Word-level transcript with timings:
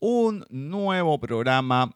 Un 0.00 0.46
nuevo 0.48 1.20
programa 1.20 1.94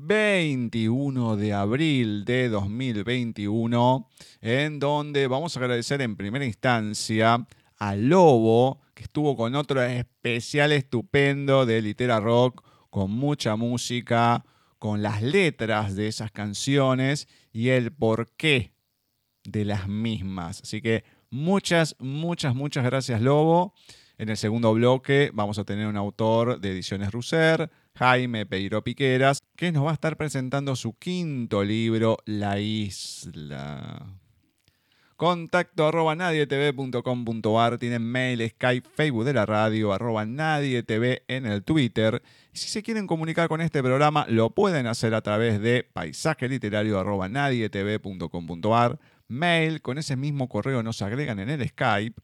21 0.00 1.36
de 1.36 1.52
abril 1.52 2.24
de 2.24 2.48
2021, 2.48 4.08
en 4.40 4.78
donde 4.78 5.26
vamos 5.26 5.56
a 5.56 5.60
agradecer 5.60 6.00
en 6.02 6.14
primera 6.16 6.44
instancia 6.44 7.44
a 7.76 7.96
Lobo, 7.96 8.80
que 8.94 9.02
estuvo 9.02 9.36
con 9.36 9.56
otro 9.56 9.82
especial 9.82 10.70
estupendo 10.70 11.66
de 11.66 11.82
Litera 11.82 12.20
Rock, 12.20 12.64
con 12.90 13.10
mucha 13.10 13.56
música, 13.56 14.44
con 14.78 15.02
las 15.02 15.20
letras 15.20 15.96
de 15.96 16.06
esas 16.06 16.30
canciones 16.30 17.26
y 17.52 17.70
el 17.70 17.92
porqué 17.92 18.74
de 19.42 19.64
las 19.64 19.88
mismas. 19.88 20.62
Así 20.62 20.80
que 20.80 21.02
muchas, 21.28 21.96
muchas, 21.98 22.54
muchas 22.54 22.84
gracias 22.84 23.20
Lobo. 23.20 23.74
En 24.16 24.28
el 24.28 24.36
segundo 24.36 24.72
bloque 24.74 25.30
vamos 25.34 25.58
a 25.58 25.64
tener 25.64 25.88
un 25.88 25.96
autor 25.96 26.60
de 26.60 26.70
Ediciones 26.70 27.10
Russer, 27.10 27.70
Jaime 27.98 28.46
Peiro 28.46 28.84
Piqueras, 28.84 29.40
que 29.56 29.72
nos 29.72 29.84
va 29.84 29.90
a 29.90 29.94
estar 29.94 30.16
presentando 30.16 30.76
su 30.76 30.96
quinto 30.96 31.64
libro, 31.64 32.18
La 32.26 32.60
Isla. 32.60 34.06
Contacto 35.16 35.88
arroba 35.88 36.14
nadietv.com.ar, 36.14 37.76
tienen 37.78 38.04
mail, 38.04 38.48
Skype, 38.50 38.88
Facebook 38.88 39.24
de 39.24 39.32
la 39.32 39.46
radio, 39.46 39.92
arroba 39.92 40.24
nadietv 40.24 41.22
en 41.26 41.46
el 41.46 41.64
Twitter. 41.64 42.22
Si 42.52 42.68
se 42.68 42.84
quieren 42.84 43.08
comunicar 43.08 43.48
con 43.48 43.60
este 43.60 43.82
programa, 43.82 44.26
lo 44.28 44.50
pueden 44.50 44.86
hacer 44.86 45.12
a 45.12 45.20
través 45.20 45.60
de 45.60 45.82
paisaje 45.92 46.48
literario 46.48 47.00
arroba 47.00 47.28
nadietv.com.ar, 47.28 49.00
mail, 49.26 49.82
con 49.82 49.98
ese 49.98 50.14
mismo 50.14 50.48
correo 50.48 50.84
nos 50.84 51.02
agregan 51.02 51.40
en 51.40 51.50
el 51.50 51.68
Skype. 51.68 52.22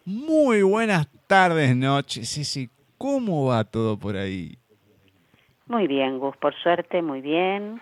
Muy 0.05 0.61
buenas 0.61 1.05
tardes, 1.27 1.75
noches. 1.75 2.29
Ceci, 2.29 2.69
¿Cómo 2.97 3.45
va 3.45 3.63
todo 3.63 3.97
por 3.97 4.15
ahí? 4.15 4.57
Muy 5.67 5.87
bien, 5.87 6.19
Gus, 6.19 6.35
por 6.37 6.55
suerte, 6.55 7.01
muy 7.01 7.21
bien. 7.21 7.81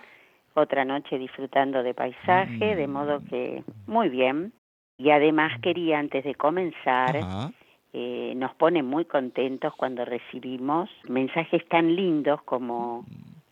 Otra 0.54 0.84
noche 0.84 1.18
disfrutando 1.18 1.82
de 1.82 1.94
paisaje, 1.94 2.74
de 2.76 2.86
modo 2.86 3.22
que 3.30 3.62
muy 3.86 4.08
bien. 4.08 4.52
Y 4.98 5.10
además 5.10 5.52
quería, 5.60 5.98
antes 5.98 6.24
de 6.24 6.34
comenzar, 6.34 7.16
Ajá. 7.16 7.52
eh, 7.92 8.32
nos 8.36 8.54
pone 8.54 8.82
muy 8.82 9.04
contentos 9.04 9.74
cuando 9.76 10.04
recibimos 10.04 10.90
mensajes 11.08 11.66
tan 11.68 11.94
lindos 11.94 12.42
como, 12.42 13.04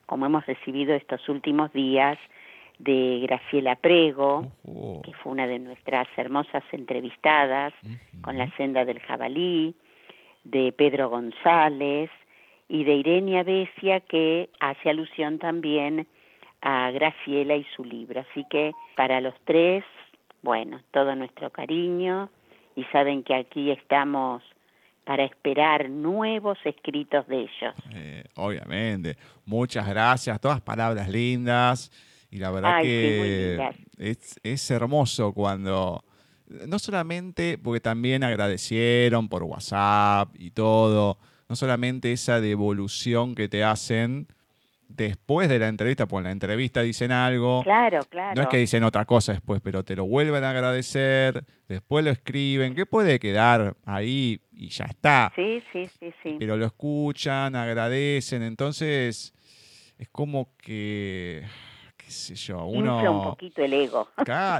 como 0.06 0.26
hemos 0.26 0.46
recibido 0.46 0.94
estos 0.94 1.28
últimos 1.28 1.72
días 1.72 2.18
de 2.78 3.20
Graciela 3.22 3.76
Prego, 3.76 4.50
que 5.04 5.12
fue 5.22 5.32
una 5.32 5.46
de 5.46 5.58
nuestras 5.58 6.08
hermosas 6.16 6.64
entrevistadas 6.72 7.72
con 8.22 8.36
la 8.36 8.50
senda 8.56 8.84
del 8.84 9.00
jabalí, 9.00 9.74
de 10.44 10.72
Pedro 10.72 11.08
González 11.08 12.10
y 12.68 12.84
de 12.84 12.94
Irenia 12.94 13.42
Becia, 13.42 14.00
que 14.00 14.50
hace 14.60 14.90
alusión 14.90 15.38
también 15.38 16.06
a 16.60 16.90
Graciela 16.90 17.56
y 17.56 17.66
su 17.76 17.84
libro. 17.84 18.20
Así 18.20 18.44
que 18.50 18.72
para 18.96 19.20
los 19.20 19.34
tres, 19.44 19.84
bueno, 20.42 20.80
todo 20.92 21.14
nuestro 21.14 21.50
cariño 21.50 22.30
y 22.76 22.84
saben 22.84 23.22
que 23.22 23.34
aquí 23.34 23.70
estamos 23.70 24.42
para 25.04 25.24
esperar 25.24 25.90
nuevos 25.90 26.58
escritos 26.64 27.26
de 27.28 27.40
ellos. 27.40 27.74
Eh, 27.94 28.24
obviamente. 28.36 29.16
Muchas 29.44 29.86
gracias. 29.86 30.40
Todas 30.40 30.60
palabras 30.62 31.08
lindas. 31.08 31.90
Y 32.30 32.38
la 32.38 32.50
verdad 32.50 32.76
Ay, 32.76 32.86
que 32.86 33.70
es, 33.98 34.40
es 34.42 34.70
hermoso 34.70 35.32
cuando, 35.32 36.02
no 36.46 36.78
solamente 36.78 37.58
porque 37.58 37.80
también 37.80 38.22
agradecieron 38.24 39.28
por 39.28 39.42
WhatsApp 39.44 40.30
y 40.38 40.50
todo, 40.50 41.18
no 41.48 41.56
solamente 41.56 42.12
esa 42.12 42.40
devolución 42.40 43.34
que 43.34 43.48
te 43.48 43.64
hacen 43.64 44.28
después 44.88 45.48
de 45.48 45.58
la 45.58 45.68
entrevista, 45.68 46.06
pues 46.06 46.20
en 46.20 46.24
la 46.24 46.30
entrevista 46.30 46.82
dicen 46.82 47.10
algo, 47.10 47.62
Claro, 47.64 48.04
claro. 48.08 48.34
no 48.36 48.42
es 48.42 48.48
que 48.48 48.58
dicen 48.58 48.84
otra 48.84 49.04
cosa 49.06 49.32
después, 49.32 49.60
pero 49.62 49.82
te 49.82 49.96
lo 49.96 50.04
vuelven 50.04 50.44
a 50.44 50.50
agradecer, 50.50 51.44
después 51.66 52.04
lo 52.04 52.10
escriben, 52.10 52.74
que 52.74 52.86
puede 52.86 53.18
quedar 53.18 53.76
ahí 53.84 54.40
y 54.52 54.68
ya 54.68 54.84
está 54.84 55.32
Sí, 55.34 55.62
sí, 55.72 55.88
sí, 55.98 56.12
sí. 56.22 56.36
pero 56.38 56.56
lo 56.56 56.66
escuchan, 56.66 57.56
agradecen, 57.56 58.42
entonces 58.42 59.32
es 59.98 60.08
como 60.10 60.54
que, 60.58 61.42
qué 62.04 62.10
sé 62.10 62.34
yo, 62.34 62.66
Infla 62.66 62.92
un 62.92 63.16
uno... 63.16 63.22
poquito 63.30 63.62
el 63.62 63.72
ego. 63.72 64.08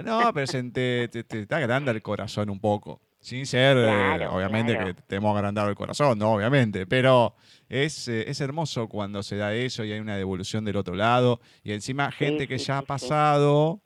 No, 0.05 0.33
pero 0.33 0.47
se 0.47 0.63
te, 0.71 1.09
te, 1.09 1.25
te- 1.25 1.47
te 1.47 1.55
agranda 1.55 1.91
el 1.93 2.01
corazón 2.03 2.49
un 2.51 2.59
poco, 2.61 3.01
sin 3.21 3.45
ser, 3.47 3.77
eh, 3.79 4.27
obviamente 4.29 4.73
claro. 4.75 4.95
que 4.95 5.03
te 5.03 5.17
hemos 5.17 5.35
agrandado 5.37 5.69
el 5.69 5.75
corazón, 5.75 6.19
no, 6.19 6.33
obviamente, 6.35 6.87
pero 6.87 7.35
es, 7.69 8.09
eh, 8.09 8.25
es 8.29 8.41
hermoso 8.41 8.89
cuando 8.89 9.23
se 9.23 9.37
da 9.37 9.55
eso 9.55 9.85
y 9.85 9.93
hay 9.93 10.01
una 10.01 10.17
devolución 10.17 10.65
del 10.65 10.77
otro 10.77 10.95
lado, 10.95 11.41
y 11.63 11.73
encima 11.73 12.11
gente 12.11 12.49
que 12.49 12.59
sí, 12.59 12.67
ya 12.67 12.79
ha 12.79 12.81
sí, 12.81 12.87
pasado, 12.87 13.81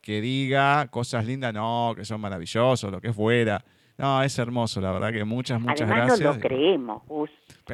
que 0.00 0.20
diga 0.20 0.88
cosas 0.88 1.26
lindas, 1.26 1.52
no, 1.54 1.92
que 1.96 2.04
son 2.04 2.20
maravillosos, 2.20 2.90
lo 2.90 3.00
que 3.00 3.12
fuera. 3.12 3.64
No, 3.98 4.22
es 4.22 4.36
hermoso, 4.38 4.80
la 4.80 4.90
verdad 4.90 5.12
que 5.12 5.22
muchas, 5.24 5.60
muchas 5.60 5.82
Además 5.82 6.06
gracias. 6.18 6.28
no 6.28 6.34
lo 6.34 6.40
creemos, 6.40 7.02
Gus. 7.06 7.30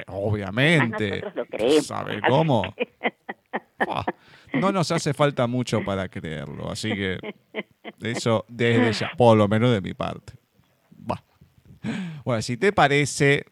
Obviamente. 0.08 1.11
nosotros 1.11 1.37
lo 1.37 1.46
creemos. 1.46 1.87
¿Sabe 1.87 2.20
cómo? 2.29 2.62
No 4.55 4.73
nos 4.73 4.91
hace 4.93 5.15
falta 5.15 5.47
mucho 5.47 5.85
para 5.85 6.09
creerlo, 6.09 6.71
así 6.71 6.91
que 6.91 7.19
eso 8.00 8.45
desde 8.49 8.93
ya, 8.93 9.11
por 9.17 9.37
lo 9.37 9.49
menos 9.49 9.73
de 9.73 9.81
mi 9.81 9.95
parte. 9.95 10.35
Va. 11.11 11.23
Bueno, 12.25 12.43
si 12.43 12.56
te 12.56 12.73
parece, 12.73 13.45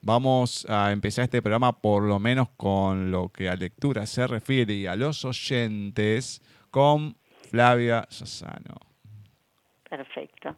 vamos 0.00 0.66
a 0.68 0.92
empezar 0.92 1.24
este 1.24 1.42
programa 1.42 1.80
por 1.80 2.02
lo 2.02 2.18
menos 2.18 2.48
con 2.56 3.10
lo 3.10 3.30
que 3.30 3.48
a 3.48 3.56
lectura 3.56 4.06
se 4.06 4.26
refiere 4.26 4.74
y 4.74 4.86
a 4.86 4.96
los 4.96 5.24
oyentes 5.24 6.42
con 6.70 7.16
Flavia 7.50 8.06
Sassano. 8.10 8.76
Perfecto. 9.88 10.56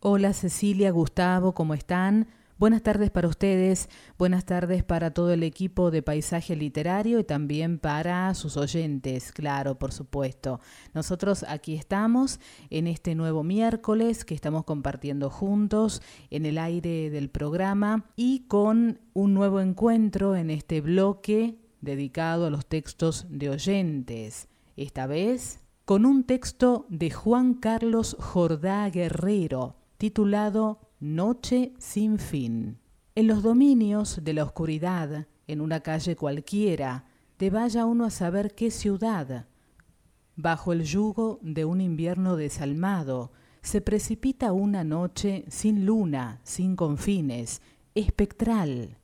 Hola 0.00 0.32
Cecilia, 0.32 0.90
Gustavo, 0.90 1.54
¿cómo 1.54 1.74
están? 1.74 2.28
Buenas 2.62 2.84
tardes 2.84 3.10
para 3.10 3.26
ustedes, 3.26 3.88
buenas 4.18 4.44
tardes 4.44 4.84
para 4.84 5.10
todo 5.10 5.32
el 5.32 5.42
equipo 5.42 5.90
de 5.90 6.00
Paisaje 6.00 6.54
Literario 6.54 7.18
y 7.18 7.24
también 7.24 7.80
para 7.80 8.32
sus 8.34 8.56
oyentes, 8.56 9.32
claro, 9.32 9.80
por 9.80 9.90
supuesto. 9.90 10.60
Nosotros 10.94 11.44
aquí 11.48 11.74
estamos 11.74 12.38
en 12.70 12.86
este 12.86 13.16
nuevo 13.16 13.42
miércoles 13.42 14.24
que 14.24 14.36
estamos 14.36 14.62
compartiendo 14.62 15.28
juntos 15.28 16.02
en 16.30 16.46
el 16.46 16.56
aire 16.56 17.10
del 17.10 17.30
programa 17.30 18.04
y 18.14 18.46
con 18.46 19.00
un 19.12 19.34
nuevo 19.34 19.58
encuentro 19.58 20.36
en 20.36 20.48
este 20.48 20.80
bloque 20.80 21.58
dedicado 21.80 22.46
a 22.46 22.50
los 22.50 22.66
textos 22.66 23.26
de 23.28 23.50
oyentes. 23.50 24.46
Esta 24.76 25.08
vez 25.08 25.58
con 25.84 26.06
un 26.06 26.22
texto 26.22 26.86
de 26.90 27.10
Juan 27.10 27.54
Carlos 27.54 28.16
Jordá 28.20 28.88
Guerrero, 28.88 29.74
titulado 29.98 30.91
Noche 31.04 31.72
sin 31.78 32.20
fin. 32.20 32.78
En 33.16 33.26
los 33.26 33.42
dominios 33.42 34.20
de 34.22 34.34
la 34.34 34.44
oscuridad, 34.44 35.26
en 35.48 35.60
una 35.60 35.80
calle 35.80 36.14
cualquiera, 36.14 37.06
te 37.38 37.50
vaya 37.50 37.86
uno 37.86 38.04
a 38.04 38.10
saber 38.10 38.54
qué 38.54 38.70
ciudad. 38.70 39.46
Bajo 40.36 40.72
el 40.72 40.84
yugo 40.84 41.40
de 41.42 41.64
un 41.64 41.80
invierno 41.80 42.36
desalmado, 42.36 43.32
se 43.62 43.80
precipita 43.80 44.52
una 44.52 44.84
noche 44.84 45.44
sin 45.48 45.86
luna, 45.86 46.38
sin 46.44 46.76
confines, 46.76 47.62
espectral. 47.96 48.96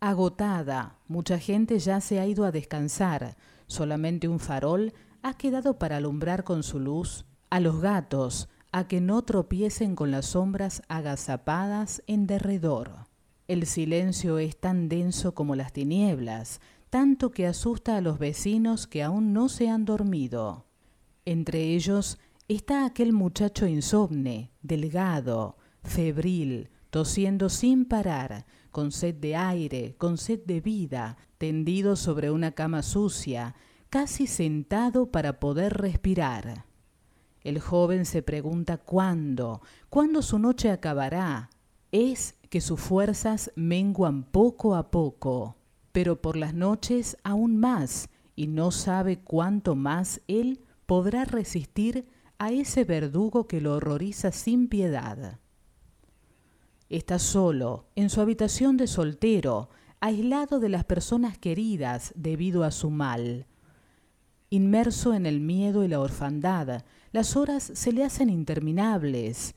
Agotada, 0.00 1.00
mucha 1.06 1.38
gente 1.38 1.78
ya 1.80 2.00
se 2.00 2.18
ha 2.18 2.26
ido 2.26 2.46
a 2.46 2.50
descansar, 2.50 3.36
solamente 3.66 4.26
un 4.26 4.40
farol 4.40 4.94
ha 5.20 5.34
quedado 5.34 5.78
para 5.78 5.98
alumbrar 5.98 6.44
con 6.44 6.62
su 6.62 6.80
luz 6.80 7.26
a 7.50 7.60
los 7.60 7.82
gatos, 7.82 8.48
a 8.72 8.88
que 8.88 9.00
no 9.00 9.22
tropiecen 9.22 9.94
con 9.94 10.10
las 10.10 10.26
sombras 10.26 10.82
agazapadas 10.88 12.02
en 12.06 12.26
derredor. 12.26 13.06
El 13.46 13.66
silencio 13.66 14.38
es 14.38 14.58
tan 14.58 14.88
denso 14.88 15.34
como 15.34 15.54
las 15.54 15.72
tinieblas, 15.72 16.60
tanto 16.88 17.30
que 17.30 17.46
asusta 17.46 17.96
a 17.96 18.00
los 18.00 18.18
vecinos 18.18 18.86
que 18.86 19.02
aún 19.02 19.32
no 19.32 19.48
se 19.50 19.68
han 19.68 19.84
dormido. 19.84 20.66
Entre 21.26 21.74
ellos 21.74 22.18
está 22.48 22.86
aquel 22.86 23.12
muchacho 23.12 23.66
insomne, 23.66 24.50
delgado, 24.62 25.56
febril, 25.82 26.70
tosiendo 26.90 27.48
sin 27.48 27.84
parar, 27.84 28.46
con 28.70 28.90
sed 28.90 29.16
de 29.16 29.36
aire, 29.36 29.94
con 29.98 30.16
sed 30.16 30.40
de 30.46 30.60
vida, 30.60 31.18
tendido 31.38 31.94
sobre 31.96 32.30
una 32.30 32.52
cama 32.52 32.82
sucia, 32.82 33.54
casi 33.90 34.26
sentado 34.26 35.10
para 35.10 35.40
poder 35.40 35.74
respirar. 35.74 36.71
El 37.44 37.60
joven 37.60 38.04
se 38.04 38.22
pregunta 38.22 38.78
cuándo, 38.78 39.62
cuándo 39.88 40.22
su 40.22 40.38
noche 40.38 40.70
acabará. 40.70 41.50
Es 41.90 42.36
que 42.48 42.60
sus 42.60 42.80
fuerzas 42.80 43.50
menguan 43.56 44.24
poco 44.24 44.76
a 44.76 44.90
poco, 44.90 45.56
pero 45.92 46.20
por 46.20 46.36
las 46.36 46.54
noches 46.54 47.16
aún 47.24 47.56
más, 47.56 48.08
y 48.36 48.46
no 48.46 48.70
sabe 48.70 49.18
cuánto 49.18 49.74
más 49.74 50.20
él 50.28 50.60
podrá 50.86 51.24
resistir 51.24 52.06
a 52.38 52.50
ese 52.50 52.84
verdugo 52.84 53.46
que 53.46 53.60
lo 53.60 53.74
horroriza 53.74 54.32
sin 54.32 54.68
piedad. 54.68 55.38
Está 56.88 57.18
solo, 57.18 57.86
en 57.94 58.10
su 58.10 58.20
habitación 58.20 58.76
de 58.76 58.86
soltero, 58.86 59.70
aislado 60.00 60.60
de 60.60 60.68
las 60.68 60.84
personas 60.84 61.38
queridas 61.38 62.12
debido 62.16 62.64
a 62.64 62.70
su 62.70 62.90
mal. 62.90 63.46
Inmerso 64.50 65.14
en 65.14 65.24
el 65.24 65.40
miedo 65.40 65.84
y 65.84 65.88
la 65.88 66.00
orfandad, 66.00 66.84
las 67.12 67.36
horas 67.36 67.70
se 67.74 67.92
le 67.92 68.04
hacen 68.04 68.30
interminables. 68.30 69.54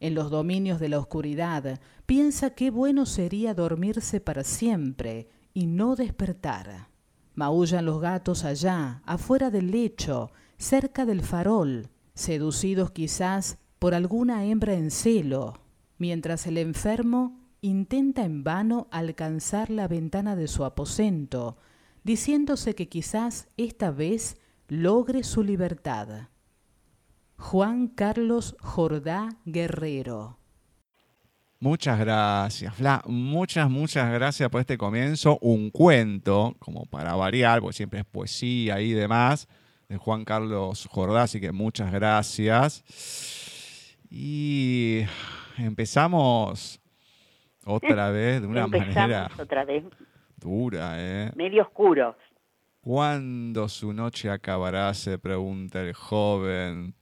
En 0.00 0.14
los 0.14 0.30
dominios 0.30 0.80
de 0.80 0.88
la 0.88 0.98
oscuridad, 0.98 1.80
piensa 2.04 2.50
qué 2.50 2.70
bueno 2.70 3.06
sería 3.06 3.54
dormirse 3.54 4.20
para 4.20 4.44
siempre 4.44 5.28
y 5.54 5.66
no 5.66 5.94
despertar. 5.94 6.88
Maullan 7.34 7.86
los 7.86 8.00
gatos 8.00 8.44
allá, 8.44 9.02
afuera 9.06 9.50
del 9.50 9.70
lecho, 9.70 10.30
cerca 10.58 11.06
del 11.06 11.22
farol, 11.22 11.90
seducidos 12.14 12.90
quizás 12.90 13.58
por 13.78 13.94
alguna 13.94 14.44
hembra 14.44 14.74
en 14.74 14.90
celo, 14.90 15.54
mientras 15.98 16.46
el 16.46 16.58
enfermo 16.58 17.40
intenta 17.60 18.24
en 18.24 18.44
vano 18.44 18.88
alcanzar 18.90 19.70
la 19.70 19.88
ventana 19.88 20.36
de 20.36 20.48
su 20.48 20.64
aposento, 20.64 21.56
diciéndose 22.02 22.74
que 22.74 22.88
quizás 22.88 23.48
esta 23.56 23.90
vez 23.90 24.36
logre 24.68 25.22
su 25.22 25.42
libertad. 25.42 26.28
Juan 27.36 27.88
Carlos 27.88 28.56
Jordá 28.60 29.28
Guerrero. 29.44 30.38
Muchas 31.60 31.98
gracias, 31.98 32.74
Fla. 32.74 33.02
Muchas, 33.06 33.70
muchas 33.70 34.12
gracias 34.12 34.50
por 34.50 34.60
este 34.60 34.76
comienzo. 34.76 35.38
Un 35.40 35.70
cuento, 35.70 36.54
como 36.58 36.84
para 36.84 37.14
variar, 37.14 37.60
porque 37.60 37.76
siempre 37.76 38.00
es 38.00 38.04
poesía 38.04 38.80
y 38.80 38.92
demás, 38.92 39.48
de 39.88 39.96
Juan 39.96 40.24
Carlos 40.24 40.86
Jordá, 40.90 41.22
así 41.22 41.40
que 41.40 41.52
muchas 41.52 41.90
gracias. 41.90 42.84
Y 44.10 45.00
empezamos 45.56 46.80
otra 47.64 48.10
vez 48.12 48.42
de 48.42 48.46
una 48.46 48.64
Empezamos 48.64 48.96
manera 48.96 49.30
otra 49.38 49.64
vez, 49.64 49.84
dura, 50.36 50.96
¿eh? 50.98 51.32
medio 51.34 51.62
oscuro. 51.62 52.16
¿Cuándo 52.82 53.70
su 53.70 53.94
noche 53.94 54.28
acabará? 54.28 54.92
se 54.92 55.18
pregunta 55.18 55.80
el 55.80 55.94
joven. 55.94 56.94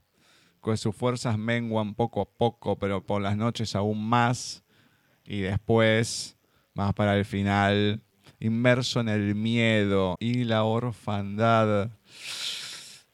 Que 0.62 0.76
sus 0.76 0.95
fuerzas 0.95 1.38
menguan 1.38 1.95
poco 1.95 2.21
a 2.21 2.25
poco, 2.25 2.78
pero 2.78 3.04
por 3.04 3.21
las 3.21 3.37
noches 3.37 3.75
aún 3.75 4.04
más. 4.09 4.64
Y 5.25 5.40
después, 5.40 6.37
más 6.75 6.95
para 6.95 7.16
el 7.16 7.25
final, 7.25 8.02
inmerso 8.40 9.00
en 9.00 9.09
el 9.09 9.35
miedo 9.35 10.16
y 10.21 10.45
la 10.45 10.64
orfandad. 10.64 11.90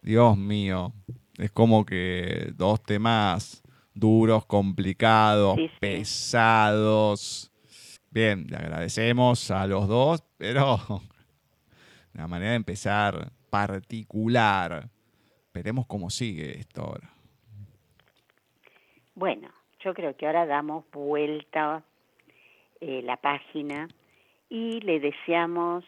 Dios 0.02 0.36
mío, 0.36 0.92
es 1.36 1.50
como 1.50 1.84
que 1.84 2.52
dos 2.56 2.82
temas 2.82 3.62
duros, 3.94 4.46
complicados, 4.46 5.58
pesados. 5.80 7.50
Bien, 8.10 8.46
le 8.48 8.56
agradecemos 8.56 9.50
a 9.50 9.66
los 9.66 9.86
dos, 9.86 10.24
pero 10.36 10.80
una 12.14 12.26
manera 12.26 12.50
de 12.50 12.56
empezar 12.56 13.32
particular. 13.50 14.90
Veremos 15.52 15.86
cómo 15.86 16.10
sigue 16.10 16.58
esto 16.58 16.82
ahora. 16.82 17.17
Bueno, 19.18 19.48
yo 19.80 19.94
creo 19.94 20.16
que 20.16 20.28
ahora 20.28 20.46
damos 20.46 20.84
vuelta 20.92 21.82
eh, 22.80 23.02
la 23.02 23.16
página 23.16 23.88
y 24.48 24.78
le 24.82 25.00
deseamos 25.00 25.84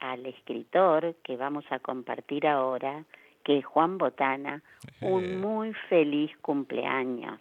al 0.00 0.26
escritor 0.26 1.14
que 1.22 1.36
vamos 1.36 1.64
a 1.70 1.78
compartir 1.78 2.44
ahora, 2.44 3.04
que 3.44 3.58
es 3.58 3.64
Juan 3.64 3.98
Botana, 3.98 4.64
un 5.00 5.24
eh. 5.24 5.36
muy 5.36 5.74
feliz 5.88 6.36
cumpleaños. 6.38 7.38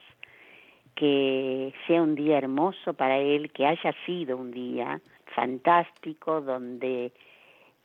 Que 0.94 1.74
sea 1.88 2.04
un 2.04 2.14
día 2.14 2.38
hermoso 2.38 2.94
para 2.94 3.18
él, 3.18 3.52
que 3.52 3.66
haya 3.66 3.96
sido 4.06 4.38
un 4.38 4.52
día 4.52 5.02
fantástico, 5.34 6.40
donde 6.40 7.14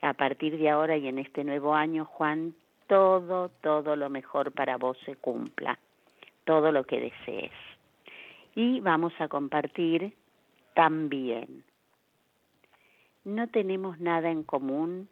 a 0.03 0.13
partir 0.13 0.59
de 0.59 0.69
ahora 0.69 0.95
y 0.95 1.07
en 1.07 1.17
este 1.17 1.43
nuevo 1.43 1.73
año, 1.73 2.05
Juan, 2.05 2.53
todo, 2.85 3.49
todo 3.61 3.95
lo 3.95 4.11
mejor 4.11 4.51
para 4.51 4.77
vos 4.77 4.95
se 5.07 5.15
cumpla, 5.15 5.79
todo 6.51 6.73
lo 6.73 6.83
que 6.83 6.99
desees. 6.99 7.53
Y 8.55 8.81
vamos 8.81 9.13
a 9.19 9.29
compartir 9.29 10.13
también. 10.73 11.63
No 13.23 13.47
tenemos 13.47 14.01
nada 14.01 14.29
en 14.29 14.43
común 14.43 15.07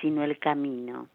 sino 0.00 0.24
el 0.24 0.40
camino, 0.40 1.06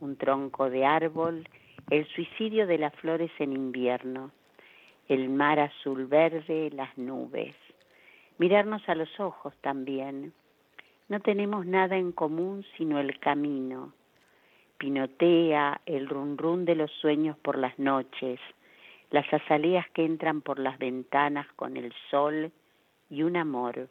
un 0.00 0.16
tronco 0.16 0.70
de 0.70 0.86
árbol, 0.86 1.46
el 1.90 2.06
suicidio 2.06 2.66
de 2.66 2.78
las 2.78 2.94
flores 2.94 3.30
en 3.38 3.52
invierno, 3.52 4.30
el 5.08 5.28
mar 5.28 5.60
azul 5.60 6.06
verde, 6.06 6.70
las 6.72 6.96
nubes. 6.96 7.54
Mirarnos 8.38 8.88
a 8.88 8.94
los 8.94 9.20
ojos 9.20 9.52
también. 9.60 10.32
No 11.10 11.20
tenemos 11.20 11.66
nada 11.66 11.98
en 11.98 12.10
común 12.10 12.64
sino 12.78 12.98
el 12.98 13.18
camino. 13.18 13.92
Pinotea 14.78 15.82
el 15.84 16.08
run 16.08 16.38
run 16.38 16.64
de 16.64 16.74
los 16.74 16.90
sueños 17.02 17.36
por 17.36 17.58
las 17.58 17.78
noches, 17.78 18.40
las 19.10 19.32
azaleas 19.32 19.88
que 19.90 20.04
entran 20.04 20.42
por 20.42 20.58
las 20.58 20.78
ventanas 20.78 21.46
con 21.56 21.76
el 21.76 21.92
sol 22.10 22.52
y 23.08 23.22
un 23.22 23.36
amor, 23.36 23.88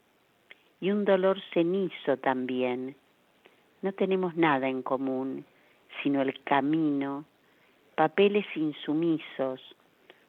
y 0.80 0.92
un 0.92 1.06
dolor 1.06 1.42
cenizo 1.54 2.18
también. 2.18 2.96
No 3.82 3.92
tenemos 3.94 4.36
nada 4.36 4.68
en 4.68 4.84
común, 4.84 5.46
sino 6.04 6.22
el 6.22 6.42
camino, 6.44 7.26
papeles 7.96 8.46
insumisos, 8.56 9.62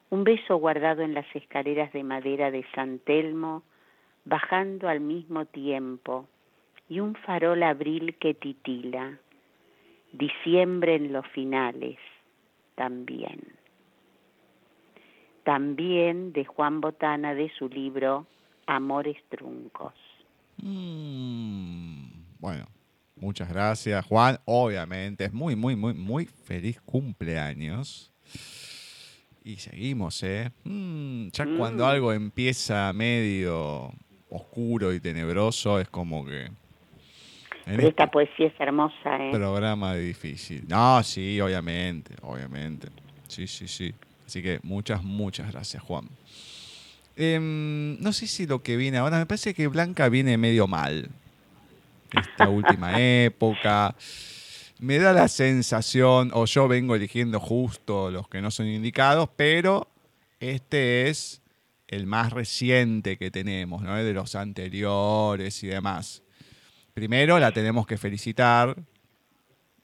un 0.09 0.23
beso 0.23 0.57
guardado 0.57 1.03
en 1.03 1.13
las 1.13 1.27
escaleras 1.35 1.93
de 1.93 2.03
madera 2.03 2.49
de 2.49 2.65
San 2.73 2.99
Telmo, 2.99 3.63
bajando 4.25 4.89
al 4.89 5.01
mismo 5.01 5.45
tiempo, 5.45 6.27
y 6.87 6.99
un 6.99 7.13
farol 7.13 7.61
abril 7.61 8.15
que 8.17 8.33
titila, 8.33 9.19
diciembre 10.11 10.95
en 10.95 11.13
los 11.13 11.27
finales, 11.27 11.99
también. 12.73 13.58
También 15.43 16.33
de 16.33 16.45
Juan 16.45 16.81
Botana 16.81 17.33
de 17.33 17.51
su 17.57 17.69
libro 17.69 18.27
Amores 18.65 19.17
Truncos. 19.29 19.93
Mm, 20.61 22.05
bueno, 22.39 22.65
muchas 23.15 23.49
gracias, 23.49 24.05
Juan. 24.05 24.37
Obviamente, 24.45 25.25
es 25.25 25.33
muy, 25.33 25.55
muy, 25.55 25.75
muy, 25.75 25.93
muy 25.93 26.25
feliz 26.25 26.79
cumpleaños. 26.81 28.11
Y 29.43 29.55
seguimos, 29.55 30.21
¿eh? 30.23 30.51
Mm, 30.63 31.29
ya 31.29 31.47
cuando 31.57 31.85
mm. 31.85 31.87
algo 31.87 32.13
empieza 32.13 32.91
medio 32.93 33.91
oscuro 34.29 34.93
y 34.93 34.99
tenebroso, 34.99 35.79
es 35.79 35.89
como 35.89 36.25
que. 36.25 36.49
esta 37.65 37.87
este 37.87 38.07
poesía 38.07 38.47
es 38.47 38.59
hermosa, 38.59 39.17
¿eh? 39.17 39.31
Programa 39.31 39.95
difícil. 39.95 40.65
No, 40.67 41.01
sí, 41.03 41.39
obviamente, 41.41 42.15
obviamente. 42.21 42.89
Sí, 43.27 43.47
sí, 43.47 43.67
sí. 43.67 43.93
Así 44.29 44.43
que 44.43 44.59
muchas, 44.61 45.03
muchas 45.03 45.51
gracias, 45.51 45.81
Juan. 45.81 46.07
Em, 47.15 47.99
no 47.99 48.13
sé 48.13 48.27
si 48.27 48.45
lo 48.45 48.61
que 48.61 48.77
viene 48.77 48.99
ahora, 48.99 49.17
me 49.17 49.25
parece 49.25 49.55
que 49.55 49.65
Blanca 49.65 50.07
viene 50.07 50.37
medio 50.37 50.67
mal. 50.67 51.09
Esta 52.11 52.47
última 52.49 53.01
época. 53.01 53.95
Me 54.77 54.99
da 54.99 55.13
la 55.13 55.27
sensación, 55.29 56.29
o 56.35 56.45
yo 56.45 56.67
vengo 56.67 56.93
eligiendo 56.93 57.39
justo 57.39 58.11
los 58.11 58.27
que 58.29 58.39
no 58.39 58.51
son 58.51 58.67
indicados, 58.67 59.29
pero 59.35 59.87
este 60.39 61.09
es 61.09 61.41
el 61.87 62.05
más 62.05 62.31
reciente 62.31 63.17
que 63.17 63.31
tenemos, 63.31 63.81
¿no? 63.81 63.95
De 63.95 64.13
los 64.13 64.35
anteriores 64.35 65.63
y 65.63 65.67
demás. 65.69 66.21
Primero 66.93 67.39
la 67.39 67.51
tenemos 67.51 67.87
que 67.87 67.97
felicitar. 67.97 68.75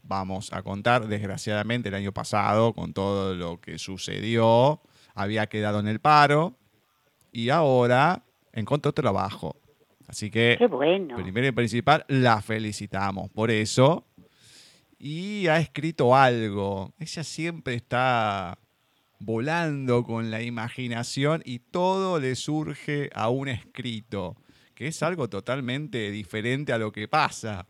Vamos 0.07 0.53
a 0.53 0.61
contar, 0.61 1.07
desgraciadamente 1.07 1.89
el 1.89 1.95
año 1.95 2.11
pasado, 2.11 2.73
con 2.73 2.93
todo 2.93 3.33
lo 3.33 3.59
que 3.59 3.79
sucedió, 3.79 4.81
había 5.15 5.47
quedado 5.47 5.79
en 5.79 5.87
el 5.87 5.99
paro 5.99 6.55
y 7.31 7.49
ahora 7.49 8.23
encontró 8.53 8.93
trabajo. 8.93 9.55
Así 10.07 10.29
que, 10.29 10.57
primero 10.59 11.47
y 11.47 11.51
principal, 11.51 12.05
la 12.07 12.39
felicitamos 12.41 13.31
por 13.31 13.49
eso. 13.49 14.05
Y 14.99 15.47
ha 15.47 15.57
escrito 15.57 16.15
algo. 16.15 16.93
Ella 16.99 17.23
siempre 17.23 17.73
está 17.73 18.59
volando 19.19 20.03
con 20.03 20.29
la 20.29 20.43
imaginación 20.43 21.41
y 21.43 21.59
todo 21.59 22.19
le 22.19 22.35
surge 22.35 23.09
a 23.15 23.29
un 23.29 23.47
escrito, 23.47 24.35
que 24.75 24.87
es 24.87 25.01
algo 25.01 25.29
totalmente 25.29 26.11
diferente 26.11 26.73
a 26.73 26.77
lo 26.77 26.91
que 26.91 27.07
pasa. 27.07 27.65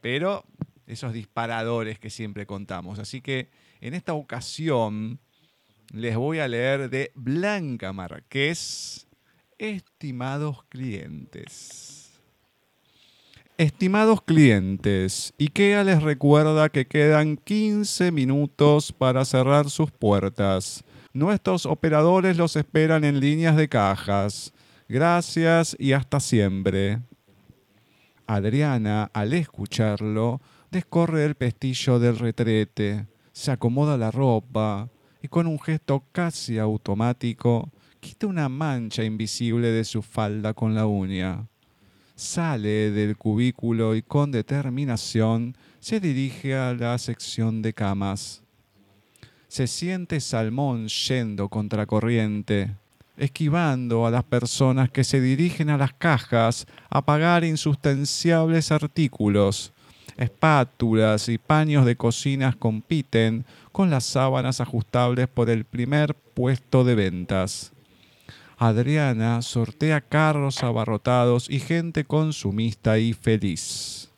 Pero 0.00 0.44
esos 0.86 1.12
disparadores 1.12 1.98
que 1.98 2.10
siempre 2.10 2.46
contamos. 2.46 2.98
Así 2.98 3.20
que 3.20 3.48
en 3.80 3.94
esta 3.94 4.14
ocasión 4.14 5.18
les 5.92 6.16
voy 6.16 6.38
a 6.38 6.48
leer 6.48 6.90
de 6.90 7.12
Blanca 7.14 7.92
Marqués, 7.92 9.06
estimados 9.58 10.64
clientes. 10.68 11.96
Estimados 13.58 14.20
clientes, 14.20 15.32
IKEA 15.38 15.82
les 15.82 16.02
recuerda 16.02 16.68
que 16.68 16.86
quedan 16.86 17.38
15 17.38 18.12
minutos 18.12 18.92
para 18.92 19.24
cerrar 19.24 19.70
sus 19.70 19.90
puertas. 19.90 20.84
Nuestros 21.14 21.64
operadores 21.64 22.36
los 22.36 22.54
esperan 22.56 23.02
en 23.04 23.18
líneas 23.18 23.56
de 23.56 23.68
cajas. 23.68 24.52
Gracias 24.88 25.74
y 25.78 25.92
hasta 25.92 26.20
siempre. 26.20 27.00
Adriana, 28.26 29.10
al 29.14 29.32
escucharlo, 29.32 30.42
descorre 30.76 31.24
el 31.24 31.36
pestillo 31.36 31.98
del 31.98 32.18
retrete, 32.18 33.06
se 33.32 33.50
acomoda 33.50 33.96
la 33.96 34.10
ropa, 34.10 34.90
y 35.22 35.28
con 35.28 35.46
un 35.46 35.58
gesto 35.58 36.04
casi 36.12 36.58
automático 36.58 37.70
quita 37.98 38.26
una 38.26 38.50
mancha 38.50 39.02
invisible 39.02 39.68
de 39.68 39.84
su 39.84 40.02
falda 40.02 40.52
con 40.52 40.74
la 40.74 40.86
uña. 40.86 41.46
Sale 42.14 42.90
del 42.90 43.16
cubículo 43.16 43.94
y 43.94 44.02
con 44.02 44.30
determinación 44.30 45.56
se 45.80 45.98
dirige 45.98 46.54
a 46.54 46.74
la 46.74 46.98
sección 46.98 47.62
de 47.62 47.72
camas. 47.72 48.42
Se 49.48 49.66
siente 49.66 50.20
salmón 50.20 50.88
yendo 50.88 51.48
contracorriente, 51.48 52.76
esquivando 53.16 54.06
a 54.06 54.10
las 54.10 54.24
personas 54.24 54.90
que 54.90 55.04
se 55.04 55.22
dirigen 55.22 55.70
a 55.70 55.78
las 55.78 55.94
cajas 55.94 56.66
a 56.90 57.00
pagar 57.00 57.44
insustanciables 57.44 58.70
artículos. 58.70 59.72
Espátulas 60.16 61.28
y 61.28 61.36
paños 61.36 61.84
de 61.84 61.96
cocinas 61.96 62.56
compiten 62.56 63.44
con 63.72 63.90
las 63.90 64.04
sábanas 64.04 64.60
ajustables 64.60 65.28
por 65.28 65.50
el 65.50 65.64
primer 65.64 66.14
puesto 66.14 66.84
de 66.84 66.94
ventas. 66.94 67.72
Adriana 68.56 69.42
sortea 69.42 70.00
carros 70.00 70.62
abarrotados 70.62 71.50
y 71.50 71.60
gente 71.60 72.04
consumista 72.04 72.98
y 72.98 73.12
feliz. 73.12 74.10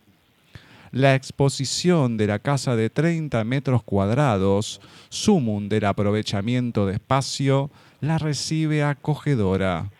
La 0.93 1.17
exposición 1.17 2.17
de 2.17 2.29
la 2.29 2.39
casa 2.39 2.77
de 2.77 2.89
30 2.89 3.43
metros 3.45 3.83
cuadrados, 3.83 4.81
sumum 5.09 5.69
del 5.69 5.85
aprovechamiento 5.85 6.87
de 6.87 6.95
espacio, 6.95 7.71
la 8.01 8.19
recibe 8.19 8.85
acogedora. 8.85 9.91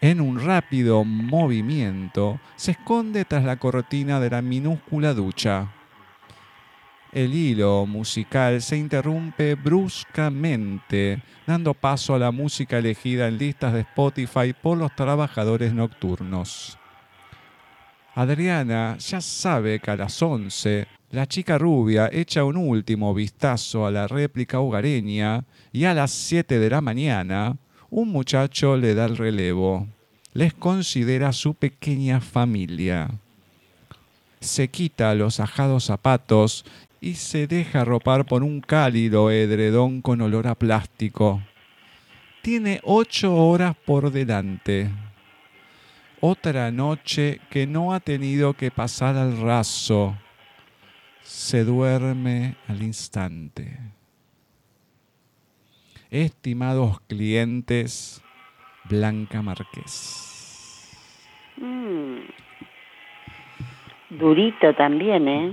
En 0.00 0.20
un 0.20 0.40
rápido 0.40 1.04
movimiento, 1.04 2.40
se 2.56 2.72
esconde 2.72 3.24
tras 3.24 3.44
la 3.44 3.56
cortina 3.56 4.20
de 4.20 4.30
la 4.30 4.42
minúscula 4.42 5.12
ducha 5.12 5.68
el 7.12 7.34
hilo 7.34 7.86
musical 7.86 8.62
se 8.62 8.76
interrumpe 8.76 9.56
bruscamente, 9.56 11.20
dando 11.44 11.74
paso 11.74 12.14
a 12.14 12.20
la 12.20 12.30
música 12.30 12.78
elegida 12.78 13.26
en 13.26 13.38
listas 13.38 13.72
de 13.72 13.80
Spotify 13.80 14.52
por 14.52 14.78
los 14.78 14.94
trabajadores 14.94 15.74
nocturnos. 15.74 16.78
Adriana 18.14 18.96
ya 18.98 19.20
sabe 19.20 19.80
que 19.80 19.90
a 19.90 19.96
las 19.96 20.22
11 20.22 20.86
la 21.10 21.26
chica 21.26 21.58
rubia 21.58 22.08
echa 22.12 22.44
un 22.44 22.56
último 22.56 23.12
vistazo 23.12 23.86
a 23.86 23.90
la 23.90 24.06
réplica 24.06 24.60
hogareña 24.60 25.44
y 25.72 25.84
a 25.84 25.94
las 25.94 26.12
7 26.12 26.60
de 26.60 26.70
la 26.70 26.80
mañana 26.80 27.56
un 27.90 28.08
muchacho 28.08 28.76
le 28.76 28.94
da 28.94 29.04
el 29.06 29.16
relevo. 29.16 29.86
Les 30.32 30.54
considera 30.54 31.32
su 31.32 31.54
pequeña 31.54 32.20
familia. 32.20 33.10
Se 34.40 34.68
quita 34.68 35.14
los 35.14 35.40
ajados 35.40 35.84
zapatos 35.84 36.64
y 37.00 37.14
se 37.14 37.46
deja 37.46 37.84
ropar 37.84 38.26
por 38.26 38.42
un 38.42 38.60
cálido 38.60 39.30
edredón 39.30 40.02
con 40.02 40.20
olor 40.20 40.46
a 40.46 40.54
plástico. 40.54 41.42
Tiene 42.42 42.80
ocho 42.84 43.34
horas 43.34 43.76
por 43.84 44.10
delante. 44.12 44.88
Otra 46.20 46.70
noche 46.70 47.40
que 47.50 47.66
no 47.66 47.92
ha 47.92 48.00
tenido 48.00 48.54
que 48.54 48.70
pasar 48.70 49.16
al 49.16 49.40
raso. 49.40 50.16
Se 51.22 51.64
duerme 51.64 52.56
al 52.68 52.82
instante. 52.82 53.99
Estimados 56.10 57.00
clientes, 57.02 58.20
Blanca 58.88 59.42
Márquez. 59.42 60.30
Mm. 61.56 62.18
Durito 64.10 64.74
también, 64.74 65.28
¿eh? 65.28 65.52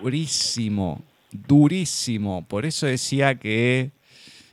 durísimo, 0.00 1.02
durísimo. 1.30 2.46
Por 2.48 2.64
eso 2.64 2.86
decía 2.86 3.34
que 3.34 3.90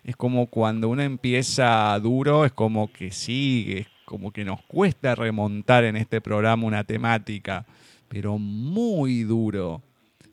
es 0.03 0.15
como 0.17 0.47
cuando 0.47 0.89
uno 0.89 1.01
empieza 1.01 1.97
duro, 1.99 2.43
es 2.43 2.51
como 2.51 2.91
que 2.91 3.11
sigue, 3.11 3.79
es 3.79 3.87
como 4.03 4.31
que 4.31 4.43
nos 4.43 4.61
cuesta 4.63 5.15
remontar 5.15 5.85
en 5.85 5.95
este 5.95 6.19
programa 6.19 6.65
una 6.65 6.83
temática, 6.83 7.65
pero 8.09 8.37
muy 8.37 9.23
duro. 9.23 9.81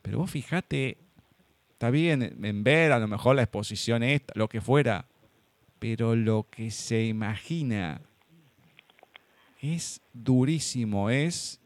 Pero 0.01 0.19
vos 0.19 0.31
fijate, 0.31 0.97
está 1.79 1.91
bien 1.91 2.35
en 2.43 2.61
ver 2.65 2.91
a 2.91 2.99
lo 2.99 3.07
mejor 3.07 3.37
la 3.37 3.43
exposición 3.43 4.03
esta, 4.03 4.33
lo 4.35 4.49
que 4.49 4.59
fuera, 4.59 5.05
pero 5.79 6.13
lo 6.13 6.45
que 6.51 6.71
se 6.71 7.05
imagina 7.05 8.01
es 9.61 10.01
durísimo, 10.11 11.09
es 11.09 11.61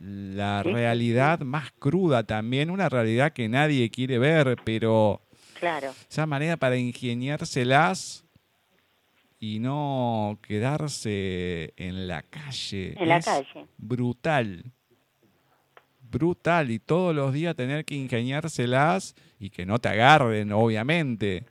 la 0.00 0.62
realidad 0.62 1.40
más 1.40 1.70
cruda 1.72 2.22
también, 2.22 2.70
una 2.70 2.88
realidad 2.88 3.34
que 3.34 3.46
nadie 3.50 3.90
quiere 3.90 4.18
ver, 4.18 4.56
pero 4.64 5.20
Claro. 5.60 5.92
esa 6.08 6.24
manera 6.24 6.56
para 6.56 6.78
ingeniárselas 6.78 8.24
y 9.38 9.58
no 9.58 10.38
quedarse 10.40 11.74
en 11.76 12.08
la 12.08 12.22
calle. 12.22 12.94
En 12.98 13.06
la 13.06 13.18
es 13.18 13.26
calle. 13.26 13.66
Brutal. 13.76 14.64
Brutal. 16.12 16.70
Y 16.70 16.78
todos 16.78 17.14
los 17.14 17.32
días 17.32 17.56
tener 17.56 17.84
que 17.84 17.94
ingeniárselas 17.96 19.14
y 19.40 19.50
que 19.50 19.66
no 19.66 19.78
te 19.80 19.88
agarren, 19.88 20.52
obviamente, 20.52 21.46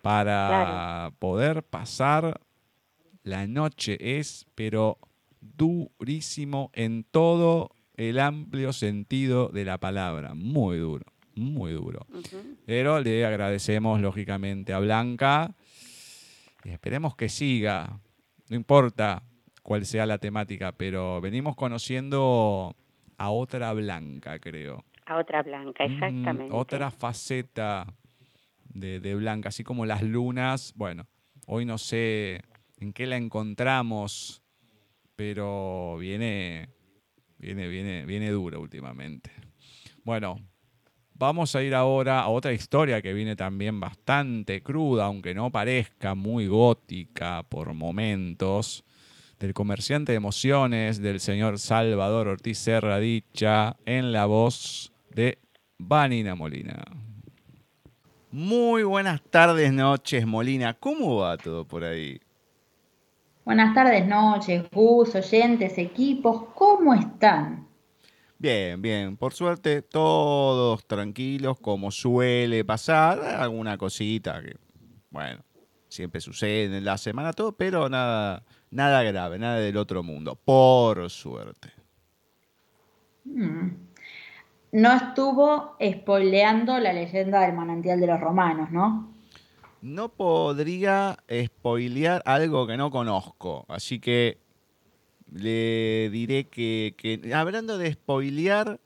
para 0.00 0.48
Claro. 0.48 1.14
poder 1.18 1.62
pasar 1.64 2.40
la 3.24 3.46
noche. 3.46 3.98
Es, 4.18 4.46
pero 4.54 4.98
durísimo 5.40 6.70
en 6.74 7.04
todo 7.04 7.70
el 7.96 8.18
amplio 8.20 8.72
sentido 8.72 9.48
de 9.48 9.64
la 9.64 9.78
palabra. 9.78 10.34
Muy 10.34 10.78
duro, 10.78 11.06
muy 11.34 11.72
duro. 11.72 12.06
Pero 12.64 13.00
le 13.00 13.24
agradecemos 13.26 14.00
lógicamente 14.00 14.72
a 14.72 14.78
Blanca 14.78 15.54
y 16.64 16.70
esperemos 16.70 17.16
que 17.16 17.28
siga. 17.28 17.98
No 18.48 18.56
importa 18.56 19.22
cuál 19.62 19.84
sea 19.86 20.06
la 20.06 20.18
temática, 20.18 20.72
pero 20.72 21.20
venimos 21.20 21.56
conociendo 21.56 22.76
a 23.18 23.30
otra 23.30 23.72
Blanca, 23.72 24.38
creo. 24.38 24.84
A 25.06 25.18
otra 25.18 25.42
blanca, 25.42 25.86
Mm, 25.86 25.92
exactamente. 25.92 26.54
otra 26.54 26.90
faceta 26.90 27.86
de, 28.68 28.98
de 29.00 29.14
Blanca, 29.14 29.50
así 29.50 29.62
como 29.62 29.86
las 29.86 30.02
lunas. 30.02 30.72
Bueno, 30.76 31.06
hoy 31.46 31.64
no 31.64 31.78
sé 31.78 32.42
en 32.80 32.92
qué 32.92 33.06
la 33.06 33.16
encontramos, 33.16 34.42
pero 35.14 35.96
viene, 35.98 36.68
viene, 37.38 37.68
viene, 37.68 38.04
viene 38.04 38.30
dura 38.30 38.58
últimamente. 38.58 39.30
Bueno, 40.04 40.40
vamos 41.14 41.54
a 41.54 41.62
ir 41.62 41.74
ahora 41.74 42.20
a 42.20 42.28
otra 42.28 42.52
historia 42.52 43.00
que 43.00 43.14
viene 43.14 43.36
también 43.36 43.78
bastante 43.80 44.62
cruda, 44.62 45.06
aunque 45.06 45.34
no 45.34 45.50
parezca 45.50 46.14
muy 46.14 46.48
gótica 46.48 47.44
por 47.44 47.72
momentos, 47.74 48.84
del 49.38 49.52
comerciante 49.54 50.12
de 50.12 50.16
emociones 50.16 51.00
del 51.00 51.20
señor 51.20 51.58
Salvador 51.58 52.28
Ortiz 52.28 52.58
Serra 52.58 52.98
Dicha 52.98 53.76
en 53.84 54.12
la 54.12 54.26
voz 54.26 54.92
de 55.10 55.38
Vanina 55.78 56.34
Molina. 56.34 56.84
Muy 58.30 58.82
buenas 58.82 59.22
tardes, 59.22 59.72
noches, 59.72 60.26
Molina. 60.26 60.74
¿Cómo 60.74 61.16
va 61.16 61.36
todo 61.36 61.66
por 61.66 61.84
ahí? 61.84 62.20
Buenas 63.44 63.74
tardes, 63.74 64.06
noches, 64.06 64.64
Gus, 64.72 65.14
oyentes, 65.14 65.78
equipos, 65.78 66.48
¿cómo 66.54 66.94
están? 66.94 67.66
Bien, 68.38 68.82
bien. 68.82 69.16
Por 69.16 69.32
suerte, 69.32 69.82
todos 69.82 70.84
tranquilos, 70.86 71.58
como 71.60 71.90
suele 71.90 72.64
pasar. 72.64 73.20
Alguna 73.22 73.78
cosita 73.78 74.42
que, 74.42 74.56
bueno, 75.10 75.42
siempre 75.88 76.20
sucede 76.20 76.76
en 76.76 76.84
la 76.84 76.98
semana, 76.98 77.32
todo, 77.32 77.52
pero 77.52 77.88
nada, 77.88 78.42
nada 78.70 79.02
grave, 79.02 79.38
nada 79.38 79.56
del 79.58 79.76
otro 79.76 80.02
mundo. 80.02 80.36
Por 80.36 81.08
suerte. 81.10 81.70
Mm. 83.24 83.70
No 84.72 84.92
estuvo 84.92 85.76
spoileando 85.82 86.78
la 86.78 86.92
leyenda 86.92 87.40
del 87.40 87.54
manantial 87.54 88.00
de 88.00 88.06
los 88.06 88.20
romanos, 88.20 88.70
¿no? 88.70 89.12
No 89.80 90.08
podría 90.08 91.16
spoilear 91.30 92.22
algo 92.26 92.66
que 92.66 92.76
no 92.76 92.90
conozco, 92.90 93.64
así 93.68 94.00
que 94.00 94.38
le 95.32 96.10
diré 96.10 96.44
que, 96.44 96.94
que- 96.96 97.32
hablando 97.34 97.78
de 97.78 97.92
spoilear, 97.92 98.80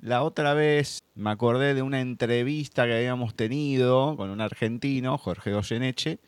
la 0.00 0.22
otra 0.22 0.54
vez 0.54 1.02
me 1.14 1.30
acordé 1.30 1.74
de 1.74 1.82
una 1.82 2.00
entrevista 2.00 2.86
que 2.86 2.94
habíamos 2.96 3.34
tenido 3.34 4.16
con 4.16 4.30
un 4.30 4.40
argentino, 4.40 5.18
Jorge 5.18 5.52
Goyeneche, 5.52 6.18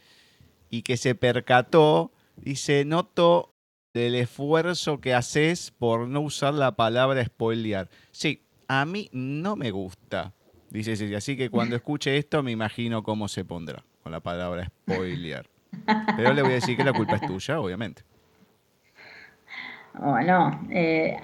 y 0.71 0.83
que 0.83 0.97
se 0.97 1.15
percató, 1.15 2.11
dice, 2.37 2.85
noto 2.85 3.55
del 3.93 4.17
esfuerzo 4.17 5.01
que 5.01 5.15
haces 5.15 5.71
por 5.71 6.09
no 6.09 6.21
usar 6.21 6.55
la 6.55 6.73
palabra 6.73 7.25
spoilear. 7.25 7.89
Sí, 8.11 8.45
a 8.69 8.85
mí 8.85 9.09
no 9.13 9.57
me 9.57 9.71
gusta, 9.71 10.33
dice 10.71 10.97
Cecilia, 10.97 11.19
así 11.19 11.37
que 11.37 11.49
cuando 11.49 11.77
escuche 11.77 12.17
esto 12.17 12.43
me 12.43 12.51
imagino 12.51 13.03
cómo 13.03 13.29
se 13.29 13.45
pondrá 13.45 13.85
con 14.03 14.13
la 14.13 14.21
palabra 14.21 14.71
spoilear. 14.83 15.47
Pero 16.17 16.35
le 16.35 16.43
voy 16.43 16.53
a 16.53 16.55
decir 16.55 16.77
que 16.77 16.85
la 16.85 16.93
culpa 16.93 17.17
es 17.17 17.27
tuya, 17.27 17.61
obviamente. 17.61 18.03
Bueno, 19.95 20.67
eh, 20.71 21.17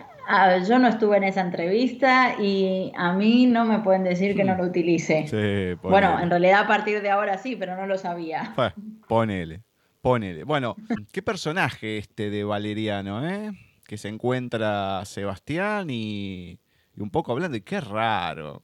yo 0.68 0.78
no 0.78 0.88
estuve 0.88 1.16
en 1.16 1.24
esa 1.24 1.40
entrevista 1.40 2.40
y 2.40 2.92
a 2.96 3.12
mí 3.12 3.46
no 3.46 3.64
me 3.64 3.80
pueden 3.80 4.04
decir 4.04 4.36
que 4.36 4.44
no 4.44 4.56
lo 4.56 4.64
utilice. 4.64 5.26
Sí, 5.26 5.78
Bueno, 5.82 6.20
en 6.20 6.30
realidad 6.30 6.60
a 6.60 6.66
partir 6.68 7.02
de 7.02 7.10
ahora 7.10 7.38
sí, 7.38 7.56
pero 7.56 7.76
no 7.76 7.86
lo 7.86 7.98
sabía. 7.98 8.52
Fue, 8.54 8.72
ponele, 9.08 9.62
ponele. 10.00 10.44
Bueno, 10.44 10.76
qué 11.12 11.22
personaje 11.22 11.98
este 11.98 12.30
de 12.30 12.44
Valeriano, 12.44 13.28
¿eh? 13.28 13.52
Que 13.86 13.98
se 13.98 14.08
encuentra 14.08 15.04
Sebastián 15.04 15.90
y, 15.90 16.58
y 16.96 17.00
un 17.00 17.10
poco 17.10 17.32
hablando, 17.32 17.56
y 17.56 17.62
qué 17.62 17.80
raro. 17.80 18.62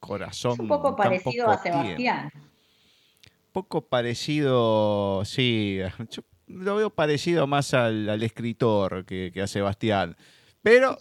Corazón. 0.00 0.52
Es 0.52 0.58
un 0.60 0.68
poco 0.68 0.96
parecido 0.96 1.46
poco 1.46 1.58
a 1.58 1.62
Sebastián. 1.62 1.96
tiempo. 1.96 2.38
Poco 3.52 3.86
parecido, 3.88 5.24
sí. 5.24 5.78
Yo 6.10 6.22
lo 6.46 6.76
veo 6.76 6.90
parecido 6.90 7.46
más 7.46 7.72
al, 7.74 8.08
al 8.08 8.22
escritor 8.22 9.04
que, 9.06 9.30
que 9.32 9.42
a 9.42 9.46
Sebastián. 9.46 10.16
Pero, 10.62 10.98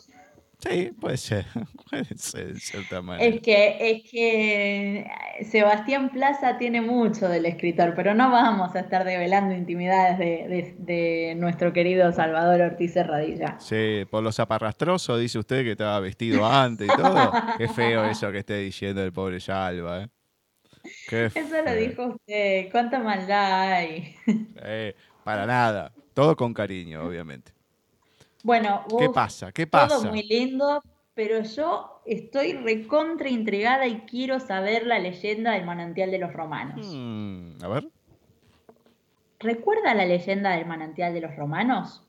sí, 0.70 0.92
puede 1.00 1.18
ser. 1.18 1.46
Puede 1.90 2.18
ser, 2.18 2.54
de 2.54 2.60
cierta 2.60 3.02
manera. 3.02 3.34
Es 3.36 3.42
que, 3.42 3.78
es 3.92 4.12
que 4.12 5.06
Sebastián 5.44 6.10
Plaza 6.10 6.58
tiene 6.58 6.82
mucho 6.82 7.30
del 7.30 7.46
escritor, 7.46 7.94
pero 7.96 8.14
no 8.16 8.32
vamos 8.32 8.76
a 8.76 8.80
estar 8.80 9.04
develando 9.06 9.54
intimidades 9.54 10.18
de, 10.18 10.26
de- 10.48 10.76
de 10.80 11.36
nuestro 11.36 11.72
querido 11.74 12.12
Salvador 12.12 12.62
Ortiz 12.62 12.94
Serradilla. 12.94 13.60
Sí, 13.60 14.06
por 14.10 14.24
los 14.24 14.36
zaparrastrosos 14.36 15.20
dice 15.20 15.38
usted 15.40 15.64
que 15.64 15.72
estaba 15.72 16.00
vestido 16.00 16.46
antes 16.46 16.88
y 16.92 16.96
todo. 16.98 17.32
Qué 17.58 17.68
feo 17.68 18.06
eso 18.06 18.32
que 18.32 18.40
esté 18.40 18.58
diciendo 18.58 19.04
el 19.04 19.14
pobre 19.14 19.40
Salva, 19.40 20.04
¿eh? 20.04 20.10
Qué 21.08 21.26
Eso 21.28 21.62
lo 21.66 21.76
dijo 21.76 22.06
usted, 22.08 22.70
cuánta 22.72 23.00
maldad 23.00 23.72
hay. 23.74 24.16
Eh, 24.64 24.96
para 25.24 25.46
nada. 25.46 25.92
Todo 26.14 26.36
con 26.36 26.54
cariño, 26.54 27.04
obviamente. 27.04 27.52
Bueno, 28.46 28.86
¿Qué 28.88 29.08
Gus, 29.08 29.16
pasa? 29.16 29.52
¿Qué 29.52 29.66
todo 29.66 29.88
pasa? 29.88 30.08
muy 30.08 30.22
lindo, 30.22 30.80
pero 31.16 31.42
yo 31.42 32.00
estoy 32.06 32.54
recontra 32.54 33.28
intrigada 33.28 33.88
y 33.88 34.02
quiero 34.02 34.40
saber 34.40 34.86
la 34.86 35.00
leyenda 35.00 35.54
del 35.54 35.66
manantial 35.66 36.12
de 36.12 36.20
los 36.20 36.32
romanos. 36.32 36.86
Hmm, 36.88 37.54
a 37.64 37.68
ver. 37.68 37.90
¿Recuerda 39.40 39.96
la 39.96 40.06
leyenda 40.06 40.52
del 40.52 40.68
manantial 40.68 41.16
de 41.16 41.22
los 41.22 41.36
romanos? 41.36 42.08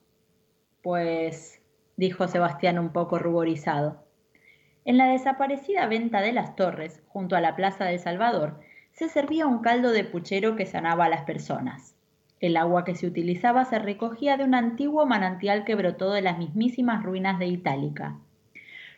Pues, 0.83 1.63
dijo 1.97 2.29
Sebastián 2.29 2.79
un 2.79 2.93
poco 2.93 3.19
ruborizado. 3.19 4.05
En 4.85 4.99
la 4.99 5.07
desaparecida 5.07 5.87
venta 5.87 6.21
de 6.21 6.35
las 6.35 6.55
torres, 6.55 7.03
junto 7.09 7.35
a 7.35 7.41
la 7.41 7.57
Plaza 7.57 7.87
del 7.87 7.99
Salvador, 7.99 8.61
se 8.93 9.09
servía 9.09 9.47
un 9.47 9.61
caldo 9.61 9.91
de 9.91 10.05
puchero 10.05 10.55
que 10.55 10.67
sanaba 10.67 11.07
a 11.07 11.09
las 11.09 11.23
personas. 11.23 11.96
El 12.47 12.57
agua 12.57 12.85
que 12.85 12.95
se 12.95 13.09
utilizaba 13.09 13.65
se 13.65 13.81
recogía 13.81 14.37
de 14.37 14.45
un 14.45 14.55
antiguo 14.55 15.05
manantial 15.05 15.65
que 15.65 15.75
brotó 15.75 16.13
de 16.13 16.23
las 16.23 16.39
mismísimas 16.39 17.03
ruinas 17.03 17.41
de 17.41 17.49
Itálica. 17.49 18.21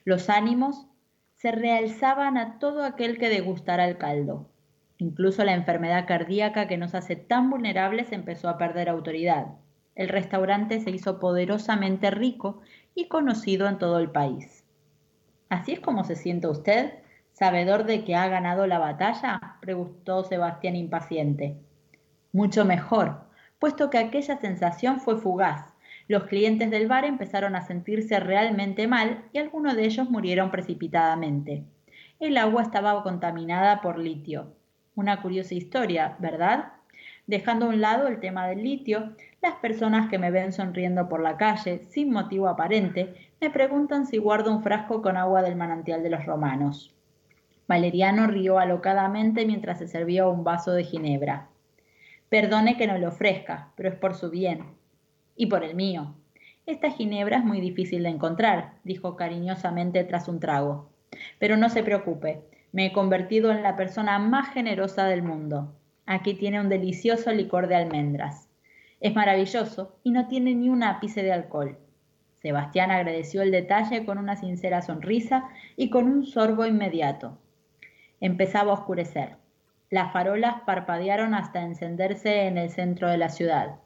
Los 0.05 0.29
ánimos 0.29 0.87
se 1.33 1.51
realzaban 1.51 2.37
a 2.37 2.59
todo 2.59 2.85
aquel 2.85 3.17
que 3.17 3.31
degustara 3.31 3.89
el 3.89 3.97
caldo. 3.97 4.51
Incluso 4.99 5.45
la 5.45 5.55
enfermedad 5.55 6.07
cardíaca 6.07 6.69
que 6.69 6.77
nos 6.77 6.95
hace 6.95 7.17
tan 7.17 7.49
vulnerables 7.49 8.13
empezó 8.13 8.51
a 8.51 8.59
perder 8.59 8.91
autoridad. 8.91 9.47
El 9.95 10.11
restaurante 10.11 10.81
se 10.81 10.91
hizo 10.91 11.19
poderosamente 11.19 12.11
rico 12.11 12.61
y 12.95 13.09
conocido 13.09 13.67
en 13.67 13.79
todo 13.79 13.99
el 13.99 14.11
país. 14.11 14.63
¿Así 15.49 15.73
es 15.73 15.81
como 15.81 16.05
se 16.05 16.17
siente 16.17 16.49
usted, 16.49 16.99
sabedor 17.33 17.85
de 17.85 18.05
que 18.05 18.15
ha 18.15 18.29
ganado 18.29 18.67
la 18.67 18.79
batalla? 18.79 19.57
preguntó 19.63 20.23
Sebastián 20.23 20.77
impaciente. 20.77 21.57
Mucho 22.31 22.67
mejor, 22.67 23.28
puesto 23.59 23.91
que 23.91 23.99
aquella 23.99 24.39
sensación 24.39 25.01
fue 25.01 25.17
fugaz. 25.19 25.73
Los 26.07 26.25
clientes 26.25 26.71
del 26.71 26.89
bar 26.89 27.05
empezaron 27.05 27.55
a 27.55 27.67
sentirse 27.67 28.19
realmente 28.21 28.87
mal 28.87 29.25
y 29.33 29.39
algunos 29.39 29.77
de 29.77 29.85
ellos 29.85 30.09
murieron 30.09 30.51
precipitadamente. 30.51 31.65
El 32.19 32.37
agua 32.37 32.63
estaba 32.63 33.03
contaminada 33.03 33.81
por 33.81 33.99
litio. 33.99 34.55
Una 34.95 35.21
curiosa 35.21 35.55
historia, 35.55 36.17
¿verdad? 36.19 36.73
Dejando 37.27 37.67
a 37.67 37.69
un 37.69 37.81
lado 37.81 38.09
el 38.09 38.21
tema 38.21 38.47
del 38.49 38.63
litio, 38.63 39.13
las 39.43 39.55
personas 39.57 40.09
que 40.09 40.19
me 40.19 40.31
ven 40.31 40.53
sonriendo 40.53 41.09
por 41.09 41.21
la 41.21 41.37
calle, 41.37 41.85
sin 41.91 42.11
motivo 42.11 42.49
aparente, 42.49 43.15
me 43.41 43.51
preguntan 43.51 44.07
si 44.07 44.17
guardo 44.17 44.51
un 44.51 44.63
frasco 44.63 45.03
con 45.03 45.17
agua 45.17 45.43
del 45.43 45.55
manantial 45.55 46.03
de 46.03 46.11
los 46.11 46.25
romanos. 46.25 46.95
Valeriano 47.69 48.27
rió 48.27 48.59
alocadamente 48.59 49.45
mientras 49.45 49.79
se 49.79 49.89
servía 49.89 50.27
un 50.27 50.43
vaso 50.43 50.73
de 50.73 50.85
ginebra. 50.85 51.49
Perdone 52.29 52.77
que 52.77 52.87
no 52.87 52.99
le 52.99 53.07
ofrezca, 53.07 53.73
pero 53.77 53.89
es 53.89 53.95
por 53.95 54.15
su 54.15 54.31
bien. 54.31 54.65
Y 55.37 55.47
por 55.47 55.65
el 55.65 55.75
mío. 55.75 56.15
Esta 56.67 56.91
ginebra 56.91 57.39
es 57.39 57.45
muy 57.45 57.61
difícil 57.61 58.03
de 58.03 58.11
encontrar, 58.11 58.75
dijo 58.85 59.17
cariñosamente 59.17 60.05
tras 60.05 60.29
un 60.29 60.39
trago. 60.39 60.91
Pero 61.39 61.57
no 61.57 61.71
se 61.71 61.83
preocupe, 61.83 62.43
me 62.73 62.87
he 62.87 62.93
convertido 62.93 63.51
en 63.51 63.63
la 63.63 63.77
persona 63.77 64.19
más 64.19 64.53
generosa 64.53 65.07
del 65.07 65.23
mundo. 65.23 65.75
Aquí 66.05 66.35
tiene 66.35 66.61
un 66.61 66.69
delicioso 66.69 67.33
licor 67.33 67.69
de 67.69 67.77
almendras. 67.77 68.49
Es 69.01 69.15
maravilloso 69.15 69.99
y 70.03 70.11
no 70.11 70.27
tiene 70.29 70.55
ni 70.55 70.69
un 70.69 70.83
ápice 70.83 71.23
de 71.23 71.33
alcohol. 71.33 71.79
Sebastián 72.43 72.91
agradeció 72.91 73.43
el 73.43 73.51
detalle 73.51 74.05
con 74.05 74.19
una 74.19 74.37
sincera 74.37 74.83
sonrisa 74.83 75.49
y 75.77 75.91
con 75.91 76.09
un 76.09 76.27
sorbo 76.27 76.67
inmediato. 76.67 77.39
Empezaba 78.21 78.73
a 78.73 78.75
oscurecer. 78.75 79.37
Las 79.91 80.13
farolas 80.13 80.63
parpadearon 80.67 81.35
hasta 81.35 81.63
encenderse 81.63 82.47
en 82.47 82.59
el 82.59 82.71
centro 82.71 83.09
de 83.09 83.19
la 83.19 83.29
ciudad. 83.29 83.77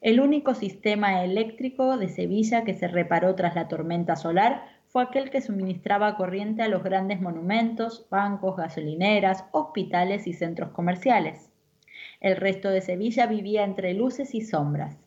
El 0.00 0.20
único 0.20 0.54
sistema 0.54 1.24
eléctrico 1.24 1.96
de 1.96 2.08
Sevilla 2.08 2.64
que 2.64 2.74
se 2.74 2.88
reparó 2.88 3.34
tras 3.34 3.54
la 3.54 3.68
tormenta 3.68 4.16
solar 4.16 4.64
fue 4.86 5.02
aquel 5.02 5.30
que 5.30 5.40
suministraba 5.40 6.16
corriente 6.16 6.62
a 6.62 6.68
los 6.68 6.82
grandes 6.82 7.20
monumentos, 7.20 8.06
bancos, 8.10 8.56
gasolineras, 8.56 9.44
hospitales 9.52 10.26
y 10.26 10.32
centros 10.32 10.70
comerciales. 10.70 11.50
El 12.20 12.36
resto 12.36 12.70
de 12.70 12.80
Sevilla 12.80 13.26
vivía 13.26 13.64
entre 13.64 13.94
luces 13.94 14.34
y 14.34 14.42
sombras. 14.42 14.98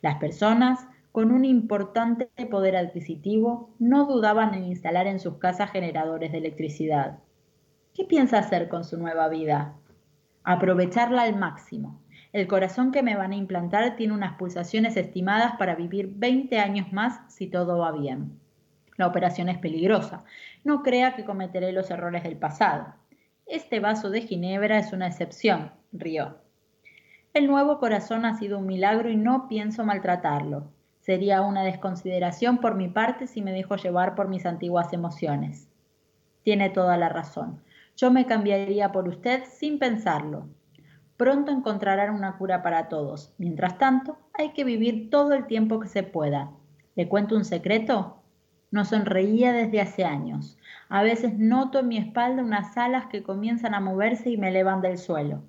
Las 0.00 0.16
personas 0.16 0.86
con 1.12 1.30
un 1.30 1.44
importante 1.44 2.30
poder 2.50 2.74
adquisitivo, 2.74 3.68
no 3.78 4.06
dudaban 4.06 4.54
en 4.54 4.64
instalar 4.64 5.06
en 5.06 5.20
sus 5.20 5.36
casas 5.36 5.70
generadores 5.70 6.32
de 6.32 6.38
electricidad. 6.38 7.18
¿Qué 7.94 8.04
piensa 8.04 8.38
hacer 8.38 8.70
con 8.70 8.84
su 8.84 8.96
nueva 8.96 9.28
vida? 9.28 9.74
Aprovecharla 10.44 11.22
al 11.22 11.36
máximo. 11.36 12.02
El 12.32 12.46
corazón 12.46 12.92
que 12.92 13.02
me 13.02 13.16
van 13.16 13.32
a 13.32 13.36
implantar 13.36 13.96
tiene 13.96 14.14
unas 14.14 14.38
pulsaciones 14.38 14.96
estimadas 14.96 15.54
para 15.58 15.74
vivir 15.74 16.12
20 16.16 16.58
años 16.58 16.92
más 16.92 17.20
si 17.32 17.46
todo 17.46 17.78
va 17.78 17.92
bien. 17.92 18.40
La 18.96 19.06
operación 19.06 19.48
es 19.48 19.58
peligrosa. 19.58 20.24
No 20.64 20.82
crea 20.82 21.14
que 21.14 21.24
cometeré 21.24 21.72
los 21.72 21.90
errores 21.90 22.22
del 22.22 22.36
pasado. 22.36 22.94
Este 23.46 23.80
vaso 23.80 24.10
de 24.10 24.22
ginebra 24.22 24.78
es 24.78 24.92
una 24.92 25.06
excepción, 25.06 25.72
rió. 25.92 26.38
El 27.34 27.46
nuevo 27.46 27.78
corazón 27.78 28.24
ha 28.24 28.34
sido 28.38 28.58
un 28.58 28.66
milagro 28.66 29.10
y 29.10 29.16
no 29.16 29.48
pienso 29.48 29.84
maltratarlo. 29.84 30.70
Sería 31.00 31.42
una 31.42 31.64
desconsideración 31.64 32.58
por 32.58 32.76
mi 32.76 32.88
parte 32.88 33.26
si 33.26 33.42
me 33.42 33.52
dejo 33.52 33.76
llevar 33.76 34.14
por 34.14 34.28
mis 34.28 34.46
antiguas 34.46 34.92
emociones. 34.92 35.68
Tiene 36.42 36.70
toda 36.70 36.96
la 36.96 37.08
razón. 37.08 37.60
Yo 37.96 38.10
me 38.10 38.26
cambiaría 38.26 38.92
por 38.92 39.08
usted 39.08 39.44
sin 39.44 39.78
pensarlo. 39.78 40.48
Pronto 41.16 41.52
encontrarán 41.52 42.14
una 42.14 42.36
cura 42.36 42.62
para 42.62 42.88
todos. 42.88 43.34
Mientras 43.38 43.78
tanto, 43.78 44.18
hay 44.34 44.50
que 44.50 44.64
vivir 44.64 45.10
todo 45.10 45.34
el 45.34 45.46
tiempo 45.46 45.78
que 45.78 45.88
se 45.88 46.02
pueda. 46.02 46.50
¿Le 46.96 47.08
cuento 47.08 47.36
un 47.36 47.44
secreto? 47.44 48.22
No 48.70 48.84
sonreía 48.84 49.52
desde 49.52 49.80
hace 49.80 50.04
años. 50.04 50.58
A 50.88 51.02
veces 51.02 51.38
noto 51.38 51.80
en 51.80 51.88
mi 51.88 51.98
espalda 51.98 52.42
unas 52.42 52.76
alas 52.76 53.06
que 53.06 53.22
comienzan 53.22 53.74
a 53.74 53.80
moverse 53.80 54.30
y 54.30 54.36
me 54.36 54.48
elevan 54.48 54.80
del 54.80 54.98
suelo. 54.98 55.42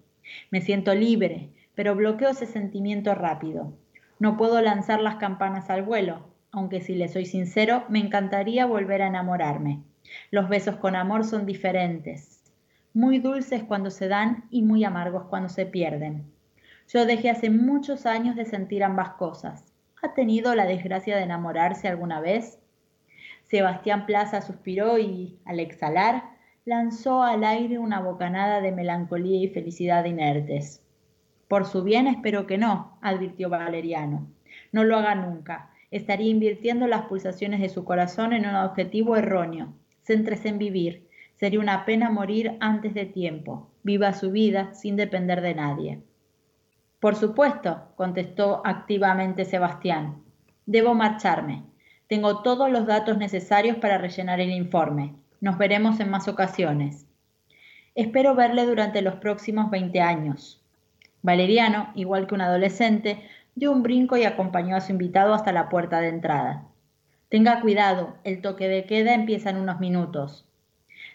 Me 0.51 0.61
siento 0.61 0.93
libre, 0.93 1.49
pero 1.75 1.95
bloqueo 1.95 2.29
ese 2.29 2.45
sentimiento 2.45 3.15
rápido. 3.15 3.73
No 4.19 4.37
puedo 4.37 4.61
lanzar 4.61 5.01
las 5.01 5.15
campanas 5.15 5.69
al 5.69 5.83
vuelo, 5.83 6.27
aunque 6.51 6.81
si 6.81 6.95
le 6.95 7.07
soy 7.07 7.25
sincero, 7.25 7.83
me 7.89 7.99
encantaría 7.99 8.65
volver 8.65 9.01
a 9.01 9.07
enamorarme. 9.07 9.83
Los 10.29 10.49
besos 10.49 10.75
con 10.75 10.95
amor 10.95 11.23
son 11.23 11.45
diferentes, 11.45 12.32
muy 12.93 13.19
dulces 13.19 13.63
cuando 13.63 13.89
se 13.89 14.07
dan 14.07 14.45
y 14.49 14.61
muy 14.61 14.83
amargos 14.83 15.25
cuando 15.25 15.49
se 15.49 15.65
pierden. 15.65 16.31
Yo 16.87 17.05
dejé 17.05 17.29
hace 17.29 17.49
muchos 17.49 18.05
años 18.05 18.35
de 18.35 18.45
sentir 18.45 18.83
ambas 18.83 19.11
cosas. 19.11 19.73
¿Ha 20.01 20.13
tenido 20.13 20.53
la 20.53 20.65
desgracia 20.65 21.15
de 21.15 21.23
enamorarse 21.23 21.87
alguna 21.87 22.19
vez? 22.19 22.59
Sebastián 23.43 24.05
Plaza 24.05 24.41
suspiró 24.41 24.97
y, 24.99 25.39
al 25.45 25.59
exhalar, 25.59 26.23
lanzó 26.65 27.23
al 27.23 27.43
aire 27.43 27.79
una 27.79 27.99
bocanada 27.99 28.61
de 28.61 28.71
melancolía 28.71 29.41
y 29.41 29.47
felicidad 29.47 30.05
inertes. 30.05 30.83
Por 31.47 31.65
su 31.65 31.83
bien 31.83 32.07
espero 32.07 32.47
que 32.47 32.57
no, 32.57 32.97
advirtió 33.01 33.49
Valeriano. 33.49 34.27
No 34.71 34.83
lo 34.83 34.97
haga 34.97 35.15
nunca. 35.15 35.69
Estaría 35.91 36.29
invirtiendo 36.29 36.87
las 36.87 37.03
pulsaciones 37.03 37.59
de 37.59 37.69
su 37.69 37.83
corazón 37.83 38.33
en 38.33 38.45
un 38.45 38.55
objetivo 38.55 39.15
erróneo. 39.15 39.73
Céntrese 40.03 40.49
en 40.49 40.57
vivir. 40.57 41.07
Sería 41.35 41.59
una 41.59 41.85
pena 41.85 42.09
morir 42.09 42.57
antes 42.59 42.93
de 42.93 43.05
tiempo. 43.05 43.69
Viva 43.83 44.13
su 44.13 44.31
vida 44.31 44.73
sin 44.73 44.95
depender 44.95 45.41
de 45.41 45.55
nadie. 45.55 46.01
Por 46.99 47.15
supuesto, 47.15 47.89
contestó 47.95 48.61
activamente 48.65 49.43
Sebastián. 49.43 50.23
Debo 50.65 50.93
marcharme. 50.93 51.63
Tengo 52.07 52.41
todos 52.43 52.71
los 52.71 52.85
datos 52.85 53.17
necesarios 53.17 53.77
para 53.77 53.97
rellenar 53.97 54.39
el 54.39 54.51
informe. 54.51 55.15
Nos 55.41 55.57
veremos 55.57 55.99
en 55.99 56.09
más 56.09 56.27
ocasiones. 56.27 57.05
Espero 57.95 58.35
verle 58.35 58.65
durante 58.65 59.01
los 59.01 59.15
próximos 59.15 59.69
20 59.69 59.99
años. 59.99 60.63
Valeriano, 61.21 61.91
igual 61.95 62.27
que 62.27 62.35
un 62.35 62.41
adolescente, 62.41 63.21
dio 63.55 63.71
un 63.71 63.83
brinco 63.83 64.17
y 64.17 64.23
acompañó 64.23 64.75
a 64.75 64.81
su 64.81 64.91
invitado 64.91 65.33
hasta 65.33 65.51
la 65.51 65.69
puerta 65.69 65.99
de 65.99 66.09
entrada. 66.09 66.65
Tenga 67.29 67.61
cuidado, 67.61 68.15
el 68.23 68.41
toque 68.41 68.67
de 68.67 68.85
queda 68.85 69.13
empieza 69.13 69.49
en 69.49 69.57
unos 69.57 69.79
minutos. 69.79 70.45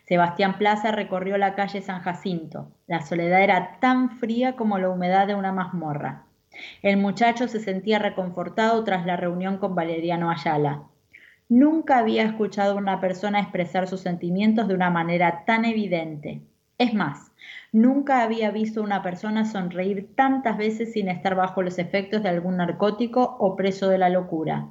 Sebastián 0.09 0.57
Plaza 0.57 0.91
recorrió 0.91 1.37
la 1.37 1.55
calle 1.55 1.83
San 1.83 2.01
Jacinto. 2.01 2.73
La 2.87 3.03
soledad 3.03 3.43
era 3.43 3.79
tan 3.79 4.19
fría 4.19 4.57
como 4.57 4.79
la 4.79 4.89
humedad 4.89 5.27
de 5.27 5.35
una 5.35 5.53
mazmorra. 5.53 6.25
El 6.81 6.97
muchacho 6.97 7.47
se 7.47 7.61
sentía 7.61 7.99
reconfortado 7.99 8.83
tras 8.85 9.05
la 9.05 9.19
reunión 9.19 9.59
con 9.59 9.75
Valeriano 9.75 10.31
Ayala. 10.31 10.85
Nunca 11.51 11.99
había 11.99 12.23
escuchado 12.23 12.73
a 12.73 12.77
una 12.77 13.03
persona 13.03 13.41
expresar 13.41 13.87
sus 13.87 14.01
sentimientos 14.01 14.67
de 14.67 14.75
una 14.75 14.89
manera 14.89 15.45
tan 15.45 15.67
evidente. 15.67 16.41
Es 16.79 16.95
más, 16.95 17.31
nunca 17.71 18.23
había 18.23 18.51
visto 18.51 18.81
a 18.81 18.85
una 18.85 19.03
persona 19.03 19.45
sonreír 19.45 20.15
tantas 20.15 20.57
veces 20.57 20.95
sin 20.95 21.09
estar 21.09 21.35
bajo 21.35 21.61
los 21.61 21.79
efectos 21.79 22.23
de 22.23 22.31
algún 22.31 22.57
narcótico 22.57 23.37
o 23.39 23.57
preso 23.57 23.91
de 23.91 23.99
la 23.99 24.09
locura. 24.09 24.69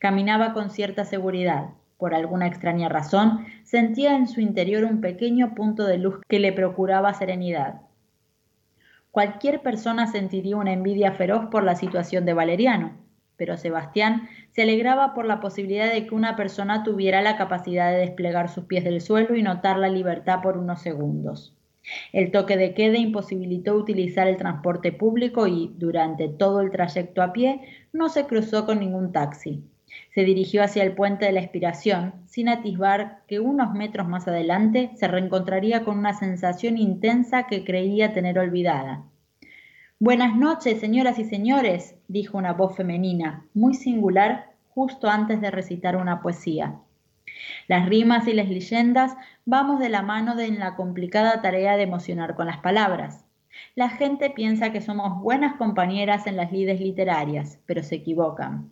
Caminaba 0.00 0.52
con 0.52 0.70
cierta 0.70 1.04
seguridad. 1.04 1.68
Por 2.02 2.16
alguna 2.16 2.48
extraña 2.48 2.88
razón, 2.88 3.46
sentía 3.62 4.16
en 4.16 4.26
su 4.26 4.40
interior 4.40 4.82
un 4.82 5.00
pequeño 5.00 5.54
punto 5.54 5.86
de 5.86 5.98
luz 5.98 6.16
que 6.28 6.40
le 6.40 6.52
procuraba 6.52 7.14
serenidad. 7.14 7.82
Cualquier 9.12 9.62
persona 9.62 10.08
sentiría 10.08 10.56
una 10.56 10.72
envidia 10.72 11.12
feroz 11.12 11.46
por 11.48 11.62
la 11.62 11.76
situación 11.76 12.24
de 12.24 12.34
Valeriano, 12.34 12.96
pero 13.36 13.56
Sebastián 13.56 14.28
se 14.50 14.62
alegraba 14.62 15.14
por 15.14 15.26
la 15.26 15.38
posibilidad 15.38 15.92
de 15.92 16.04
que 16.04 16.16
una 16.16 16.34
persona 16.34 16.82
tuviera 16.82 17.22
la 17.22 17.36
capacidad 17.36 17.92
de 17.92 17.98
desplegar 17.98 18.48
sus 18.48 18.64
pies 18.64 18.82
del 18.82 19.00
suelo 19.00 19.36
y 19.36 19.44
notar 19.44 19.78
la 19.78 19.88
libertad 19.88 20.40
por 20.42 20.58
unos 20.58 20.82
segundos. 20.82 21.56
El 22.12 22.32
toque 22.32 22.56
de 22.56 22.74
queda 22.74 22.98
imposibilitó 22.98 23.76
utilizar 23.76 24.26
el 24.26 24.38
transporte 24.38 24.90
público 24.90 25.46
y, 25.46 25.72
durante 25.78 26.28
todo 26.28 26.62
el 26.62 26.72
trayecto 26.72 27.22
a 27.22 27.32
pie, 27.32 27.60
no 27.92 28.08
se 28.08 28.26
cruzó 28.26 28.66
con 28.66 28.80
ningún 28.80 29.12
taxi. 29.12 29.62
Se 30.14 30.24
dirigió 30.24 30.62
hacia 30.62 30.82
el 30.82 30.92
puente 30.92 31.24
de 31.24 31.32
la 31.32 31.40
expiración, 31.40 32.12
sin 32.26 32.50
atisbar 32.50 33.22
que 33.26 33.40
unos 33.40 33.72
metros 33.72 34.06
más 34.08 34.28
adelante 34.28 34.90
se 34.94 35.08
reencontraría 35.08 35.84
con 35.84 35.98
una 35.98 36.12
sensación 36.12 36.76
intensa 36.76 37.46
que 37.46 37.64
creía 37.64 38.12
tener 38.12 38.38
olvidada. 38.38 39.04
Buenas 39.98 40.36
noches, 40.36 40.80
señoras 40.80 41.18
y 41.18 41.24
señores, 41.24 41.94
dijo 42.08 42.36
una 42.36 42.52
voz 42.52 42.76
femenina, 42.76 43.46
muy 43.54 43.72
singular, 43.72 44.50
justo 44.74 45.08
antes 45.08 45.40
de 45.40 45.50
recitar 45.50 45.96
una 45.96 46.20
poesía. 46.20 46.74
Las 47.66 47.88
rimas 47.88 48.28
y 48.28 48.34
las 48.34 48.48
leyendas 48.48 49.16
vamos 49.46 49.80
de 49.80 49.88
la 49.88 50.02
mano 50.02 50.36
de 50.36 50.50
la 50.50 50.76
complicada 50.76 51.40
tarea 51.40 51.78
de 51.78 51.84
emocionar 51.84 52.34
con 52.34 52.46
las 52.46 52.58
palabras. 52.58 53.24
La 53.76 53.88
gente 53.88 54.28
piensa 54.28 54.72
que 54.72 54.82
somos 54.82 55.22
buenas 55.22 55.56
compañeras 55.56 56.26
en 56.26 56.36
las 56.36 56.52
lides 56.52 56.80
literarias, 56.80 57.60
pero 57.64 57.82
se 57.82 57.94
equivocan. 57.94 58.70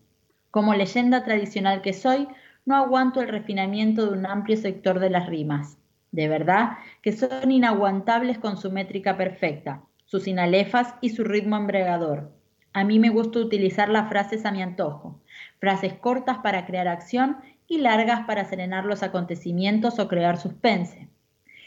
Como 0.51 0.75
leyenda 0.75 1.25
tradicional 1.25 1.83
que 1.83 1.93
soy, 1.93 2.29
no 2.65 2.77
aguanto 2.77 3.21
el 3.21 3.29
refinamiento 3.29 4.07
de 4.07 4.19
un 4.19 4.27
amplio 4.27 4.57
sector 4.57 5.01
de 5.01 5.11
las 5.11 5.27
rimas. 5.27 5.79
De 6.13 6.29
verdad 6.29 6.79
que 7.03 7.13
son 7.13 7.51
inaguantables 7.51 8.39
con 8.39 8.57
su 8.57 8.71
métrica 8.71 9.17
perfecta 9.17 9.83
sus 10.11 10.25
sinalefas 10.25 10.97
y 11.01 11.11
su 11.11 11.23
ritmo 11.23 11.57
embregador. 11.57 12.33
A 12.73 12.83
mí 12.83 12.99
me 12.99 13.11
gusta 13.11 13.39
utilizar 13.39 13.89
las 13.89 14.09
frases 14.09 14.45
a 14.45 14.51
mi 14.51 14.61
antojo, 14.61 15.21
frases 15.61 15.93
cortas 15.95 16.39
para 16.39 16.67
crear 16.67 16.89
acción 16.89 17.37
y 17.69 17.79
largas 17.79 18.27
para 18.27 18.45
serenar 18.45 18.87
los 18.87 19.05
acontecimientos 19.05 20.01
o 20.01 20.09
crear 20.09 20.37
suspense, 20.37 21.09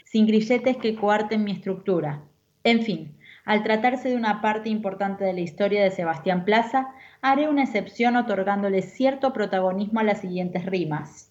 sin 0.04 0.26
grilletes 0.26 0.76
que 0.76 0.94
coarten 0.94 1.42
mi 1.42 1.52
estructura. 1.52 2.22
En 2.64 2.82
fin, 2.82 3.16
al 3.44 3.62
tratarse 3.62 4.08
de 4.08 4.16
una 4.16 4.40
parte 4.40 4.68
importante 4.70 5.24
de 5.24 5.34
la 5.34 5.40
historia 5.40 5.82
de 5.82 5.90
Sebastián 5.90 6.44
Plaza, 6.44 6.94
haré 7.20 7.48
una 7.48 7.64
excepción 7.64 8.16
otorgándole 8.16 8.82
cierto 8.82 9.32
protagonismo 9.32 10.00
a 10.00 10.04
las 10.04 10.20
siguientes 10.20 10.64
rimas. 10.66 11.30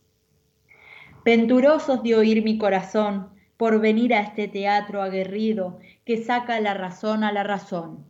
Venturosos 1.26 2.04
de 2.04 2.16
oír 2.16 2.44
mi 2.44 2.58
corazón, 2.58 3.30
por 3.58 3.80
venir 3.80 4.14
a 4.14 4.20
este 4.20 4.48
teatro 4.48 5.02
aguerrido 5.02 5.80
que 6.06 6.18
saca 6.18 6.60
la 6.60 6.74
razón 6.74 7.24
a 7.24 7.32
la 7.32 7.44
razón. 7.44 8.06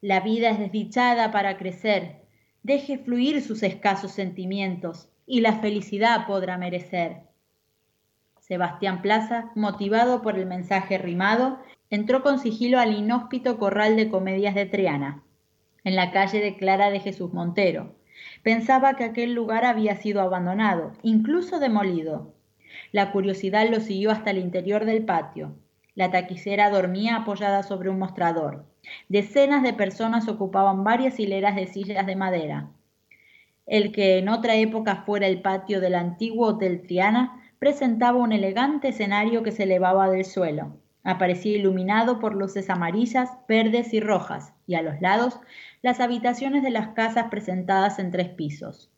La 0.00 0.20
vida 0.20 0.50
es 0.50 0.58
desdichada 0.58 1.30
para 1.32 1.58
crecer, 1.58 2.22
deje 2.62 2.98
fluir 2.98 3.42
sus 3.42 3.62
escasos 3.62 4.12
sentimientos 4.12 5.08
y 5.26 5.40
la 5.40 5.54
felicidad 5.60 6.26
podrá 6.26 6.56
merecer. 6.56 7.18
Sebastián 8.38 9.02
Plaza, 9.02 9.50
motivado 9.54 10.22
por 10.22 10.38
el 10.38 10.46
mensaje 10.46 10.98
rimado, 10.98 11.60
entró 11.90 12.22
con 12.22 12.38
sigilo 12.38 12.78
al 12.78 12.94
inhóspito 12.94 13.58
corral 13.58 13.96
de 13.96 14.08
comedias 14.08 14.54
de 14.54 14.66
Triana, 14.66 15.22
en 15.84 15.96
la 15.96 16.12
calle 16.12 16.40
de 16.40 16.56
Clara 16.56 16.90
de 16.90 17.00
Jesús 17.00 17.32
Montero. 17.32 17.94
Pensaba 18.42 18.94
que 18.94 19.04
aquel 19.04 19.34
lugar 19.34 19.64
había 19.64 19.96
sido 19.96 20.22
abandonado, 20.22 20.92
incluso 21.02 21.58
demolido, 21.58 22.34
la 22.92 23.12
curiosidad 23.12 23.68
lo 23.68 23.80
siguió 23.80 24.10
hasta 24.10 24.30
el 24.30 24.38
interior 24.38 24.84
del 24.84 25.04
patio. 25.04 25.54
La 25.94 26.10
taquicera 26.10 26.70
dormía 26.70 27.16
apoyada 27.16 27.62
sobre 27.62 27.90
un 27.90 27.98
mostrador. 27.98 28.64
Decenas 29.08 29.62
de 29.62 29.72
personas 29.72 30.28
ocupaban 30.28 30.84
varias 30.84 31.20
hileras 31.20 31.56
de 31.56 31.66
sillas 31.66 32.06
de 32.06 32.16
madera. 32.16 32.70
El 33.66 33.92
que 33.92 34.18
en 34.18 34.28
otra 34.28 34.56
época 34.56 35.02
fuera 35.04 35.26
el 35.26 35.42
patio 35.42 35.80
del 35.80 35.94
antiguo 35.94 36.48
Hotel 36.48 36.82
Triana 36.82 37.40
presentaba 37.58 38.18
un 38.18 38.32
elegante 38.32 38.88
escenario 38.88 39.42
que 39.42 39.52
se 39.52 39.64
elevaba 39.64 40.08
del 40.08 40.24
suelo. 40.24 40.76
Aparecía 41.02 41.56
iluminado 41.56 42.18
por 42.20 42.34
luces 42.34 42.68
amarillas, 42.68 43.30
verdes 43.48 43.94
y 43.94 44.00
rojas, 44.00 44.52
y 44.66 44.74
a 44.74 44.82
los 44.82 45.00
lados 45.00 45.40
las 45.82 46.00
habitaciones 46.00 46.62
de 46.62 46.70
las 46.70 46.88
casas 46.88 47.28
presentadas 47.30 47.98
en 47.98 48.10
tres 48.10 48.28
pisos. 48.28 48.90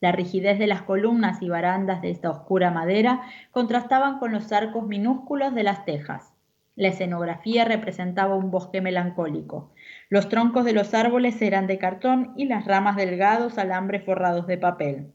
La 0.00 0.12
rigidez 0.12 0.58
de 0.58 0.66
las 0.66 0.82
columnas 0.82 1.42
y 1.42 1.48
barandas 1.48 2.02
de 2.02 2.10
esta 2.10 2.30
oscura 2.30 2.70
madera 2.70 3.22
contrastaban 3.50 4.18
con 4.18 4.32
los 4.32 4.50
arcos 4.50 4.86
minúsculos 4.86 5.54
de 5.54 5.62
las 5.62 5.84
tejas. 5.84 6.32
La 6.74 6.88
escenografía 6.88 7.66
representaba 7.66 8.34
un 8.34 8.50
bosque 8.50 8.80
melancólico. 8.80 9.72
Los 10.08 10.28
troncos 10.28 10.64
de 10.64 10.72
los 10.72 10.94
árboles 10.94 11.40
eran 11.42 11.66
de 11.66 11.78
cartón 11.78 12.32
y 12.34 12.46
las 12.46 12.64
ramas 12.64 12.96
delgados 12.96 13.58
alambres 13.58 14.04
forrados 14.04 14.46
de 14.46 14.56
papel. 14.58 15.12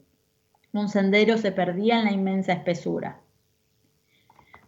Un 0.72 0.88
sendero 0.88 1.36
se 1.36 1.50
perdía 1.50 1.98
en 1.98 2.04
la 2.04 2.12
inmensa 2.12 2.52
espesura. 2.52 3.20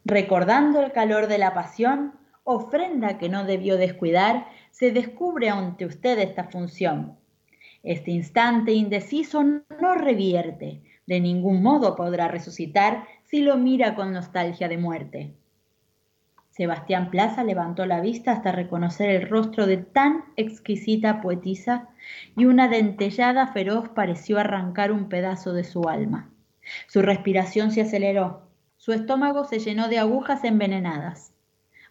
Recordando 0.05 0.81
el 0.81 0.93
calor 0.93 1.27
de 1.27 1.39
la 1.39 1.55
pasión, 1.55 2.15
ofrenda 2.45 3.19
que 3.19 3.29
no 3.29 3.45
debió 3.45 3.77
descuidar, 3.77 4.47
se 4.71 4.93
descubre 4.93 5.51
ante 5.51 5.85
usted 5.85 6.19
esta 6.19 6.45
función, 6.45 7.19
este 7.83 8.11
instante 8.11 8.73
indeciso 8.73 9.43
no 9.43 9.95
revierte, 9.95 10.83
de 11.07 11.21
ningún 11.21 11.63
modo 11.63 11.97
podrá 11.97 12.29
resucitar 12.29 13.05
si 13.25 13.41
lo 13.41 13.57
mira 13.57 13.95
con 13.95 14.13
nostalgia 14.13 14.69
de 14.69 14.77
muerte. 14.77 15.35
Sebastián 16.51 17.11
Plaza 17.11 17.43
levantó 17.43 17.87
la 17.87 18.01
vista 18.01 18.33
hasta 18.33 18.53
reconocer 18.53 19.09
el 19.09 19.29
rostro 19.29 19.67
de 19.67 19.79
tan 19.79 20.25
exquisita 20.37 21.23
poetisa 21.23 21.89
y 22.37 22.45
una 22.45 22.69
dentellada 22.69 23.47
feroz 23.47 23.89
pareció 23.89 24.39
arrancar 24.39 24.93
un 24.93 25.09
pedazo 25.09 25.55
de 25.55 25.65
su 25.65 25.89
alma. 25.89 26.31
Su 26.87 27.01
respiración 27.01 27.71
se 27.71 27.81
aceleró, 27.81 28.50
su 28.81 28.95
estómago 28.95 29.45
se 29.45 29.59
llenó 29.59 29.89
de 29.89 29.99
agujas 29.99 30.43
envenenadas. 30.43 31.35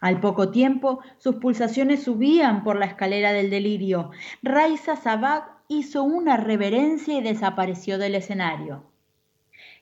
Al 0.02 0.20
poco 0.20 0.50
tiempo, 0.50 1.02
sus 1.20 1.36
pulsaciones 1.36 2.02
subían 2.02 2.64
por 2.64 2.80
la 2.80 2.88
escalera 2.88 3.32
del 3.32 3.52
delirio. 3.52 4.10
Raiza 4.42 4.96
Sabag 4.96 5.44
hizo 5.68 6.02
una 6.02 6.36
reverencia 6.36 7.16
y 7.16 7.22
desapareció 7.22 8.00
del 8.00 8.16
escenario. 8.16 8.86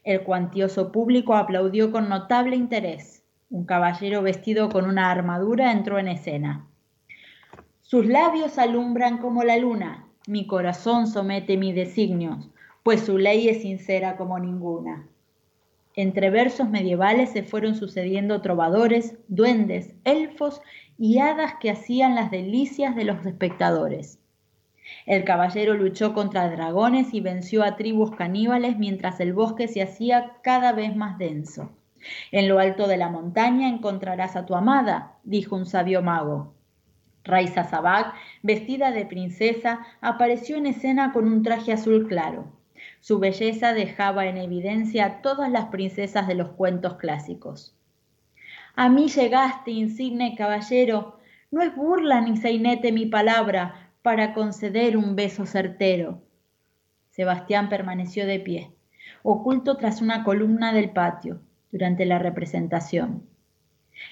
El 0.04 0.24
cuantioso 0.24 0.92
público 0.92 1.36
aplaudió 1.36 1.94
con 1.94 2.10
notable 2.10 2.58
interés. 2.58 3.24
Un 3.50 3.66
caballero 3.66 4.22
vestido 4.22 4.68
con 4.68 4.84
una 4.84 5.10
armadura 5.10 5.72
entró 5.72 6.00
en 6.00 6.10
escena. 6.10 6.68
Sus 7.84 8.06
labios 8.06 8.58
alumbran 8.58 9.20
como 9.20 9.46
la 9.46 9.56
luna, 9.56 10.10
mi 10.28 10.46
corazón 10.46 11.08
somete 11.08 11.56
mis 11.56 11.74
designios, 11.74 12.50
pues 12.84 13.06
su 13.06 13.18
ley 13.18 13.48
es 13.48 13.62
sincera 13.62 14.18
como 14.18 14.38
ninguna. 14.40 15.08
Entre 15.98 16.30
versos 16.30 16.70
medievales 16.70 17.32
se 17.32 17.42
fueron 17.42 17.74
sucediendo 17.74 18.40
trovadores, 18.42 19.18
duendes, 19.30 19.96
elfos 20.04 20.62
y 20.96 21.18
hadas 21.18 21.56
que 21.60 21.72
hacían 21.72 22.14
las 22.14 22.30
delicias 22.30 22.96
de 22.96 23.04
los 23.04 23.26
espectadores. 23.26 24.20
El 25.08 25.24
caballero 25.24 25.74
luchó 25.74 26.14
contra 26.14 26.52
dragones 26.52 27.16
y 27.16 27.20
venció 27.20 27.64
a 27.64 27.78
tribus 27.78 28.12
caníbales 28.12 28.78
mientras 28.78 29.20
el 29.20 29.34
bosque 29.34 29.68
se 29.68 29.82
hacía 29.82 30.34
cada 30.44 30.72
vez 30.72 30.96
más 30.96 31.18
denso. 31.18 31.72
En 32.32 32.48
lo 32.48 32.60
alto 32.60 32.88
de 32.88 32.98
la 32.98 33.10
montaña 33.10 33.68
encontrarás 33.68 34.36
a 34.36 34.46
tu 34.46 34.54
amada, 34.54 35.16
dijo 35.24 35.56
un 35.56 35.66
sabio 35.66 36.04
mago. 36.04 36.54
Raiza 37.24 37.64
Sabag, 37.64 38.14
vestida 38.44 38.92
de 38.92 39.08
princesa, 39.08 39.80
apareció 40.00 40.58
en 40.58 40.68
escena 40.68 41.12
con 41.12 41.28
un 41.28 41.42
traje 41.42 41.74
azul 41.74 42.08
claro. 42.08 42.56
Su 43.00 43.20
belleza 43.20 43.74
dejaba 43.74 44.26
en 44.26 44.38
evidencia 44.38 45.22
todas 45.22 45.52
las 45.52 45.66
princesas 45.66 46.28
de 46.28 46.36
los 46.36 46.50
cuentos 46.50 46.98
clásicos. 46.98 47.76
A 48.76 48.90
mí 48.90 49.08
llegaste, 49.08 49.72
insigne 49.72 50.36
caballero, 50.36 51.20
no 51.50 51.62
es 51.62 51.76
burla 51.76 52.22
ni 52.22 52.38
sainete 52.38 52.92
mi 52.92 53.06
palabra, 53.06 53.92
para 54.02 54.34
conceder 54.34 54.96
un 54.96 55.16
beso 55.16 55.46
certero. 55.46 56.22
Sebastián 57.10 57.68
permaneció 57.68 58.26
de 58.26 58.40
pie, 58.40 58.72
oculto 59.24 59.76
tras 59.76 60.02
una 60.02 60.24
columna 60.24 60.72
del 60.72 60.92
patio, 60.92 61.42
durante 61.72 62.06
la 62.06 62.20
representación. 62.20 63.28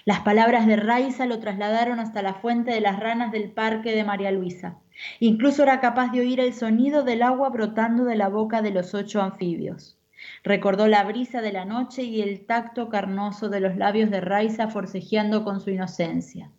Las 0.03 0.21
palabras 0.21 0.67
de 0.67 0.75
Raiza 0.75 1.25
lo 1.25 1.39
trasladaron 1.39 1.99
hasta 1.99 2.21
la 2.21 2.33
fuente 2.33 2.71
de 2.71 2.81
las 2.81 2.99
ranas 2.99 3.31
del 3.31 3.51
parque 3.51 3.95
de 3.95 4.03
María 4.03 4.31
Luisa. 4.31 4.79
Incluso 5.19 5.63
era 5.63 5.79
capaz 5.79 6.11
de 6.11 6.21
oír 6.21 6.39
el 6.39 6.53
sonido 6.53 7.03
del 7.03 7.21
agua 7.21 7.49
brotando 7.49 8.05
de 8.05 8.15
la 8.15 8.29
boca 8.29 8.61
de 8.61 8.71
los 8.71 8.93
ocho 8.93 9.21
anfibios. 9.21 9.97
Recordó 10.43 10.87
la 10.87 11.03
brisa 11.03 11.41
de 11.41 11.51
la 11.51 11.65
noche 11.65 12.03
y 12.03 12.21
el 12.21 12.45
tacto 12.45 12.89
carnoso 12.89 13.49
de 13.49 13.59
los 13.59 13.75
labios 13.75 14.09
de 14.09 14.21
Raiza 14.21 14.69
forcejeando 14.69 15.43
con 15.43 15.59
su 15.59 15.69
inocencia. 15.69 16.51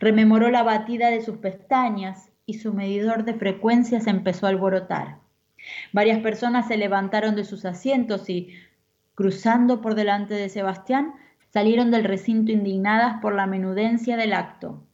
Rememoró 0.00 0.50
la 0.50 0.62
batida 0.62 1.10
de 1.10 1.20
sus 1.20 1.38
pestañas, 1.38 2.30
y 2.46 2.54
su 2.54 2.72
medidor 2.72 3.24
de 3.24 3.34
frecuencias 3.34 4.06
empezó 4.06 4.46
a 4.46 4.50
alborotar. 4.50 5.18
Varias 5.92 6.20
personas 6.20 6.68
se 6.68 6.76
levantaron 6.76 7.34
de 7.34 7.44
sus 7.44 7.64
asientos 7.64 8.30
y, 8.30 8.54
cruzando 9.14 9.80
por 9.80 9.96
delante 9.96 10.34
de 10.34 10.48
Sebastián, 10.48 11.14
salieron 11.52 11.90
del 11.90 12.04
recinto 12.04 12.52
indignadas 12.52 13.20
por 13.20 13.34
la 13.34 13.46
menudencia 13.46 14.16
del 14.16 14.32
acto. 14.32 14.84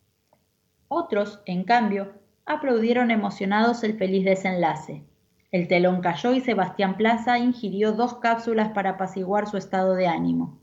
Otros, 0.88 1.42
en 1.44 1.64
cambio, 1.64 2.21
aplaudieron 2.52 3.10
emocionados 3.10 3.84
el 3.84 3.98
feliz 3.98 4.24
desenlace. 4.24 5.02
El 5.50 5.68
telón 5.68 6.00
cayó 6.00 6.32
y 6.32 6.40
Sebastián 6.40 6.96
Plaza 6.96 7.38
ingirió 7.38 7.92
dos 7.92 8.14
cápsulas 8.14 8.70
para 8.70 8.90
apaciguar 8.90 9.46
su 9.46 9.56
estado 9.56 9.94
de 9.94 10.06
ánimo. 10.06 10.58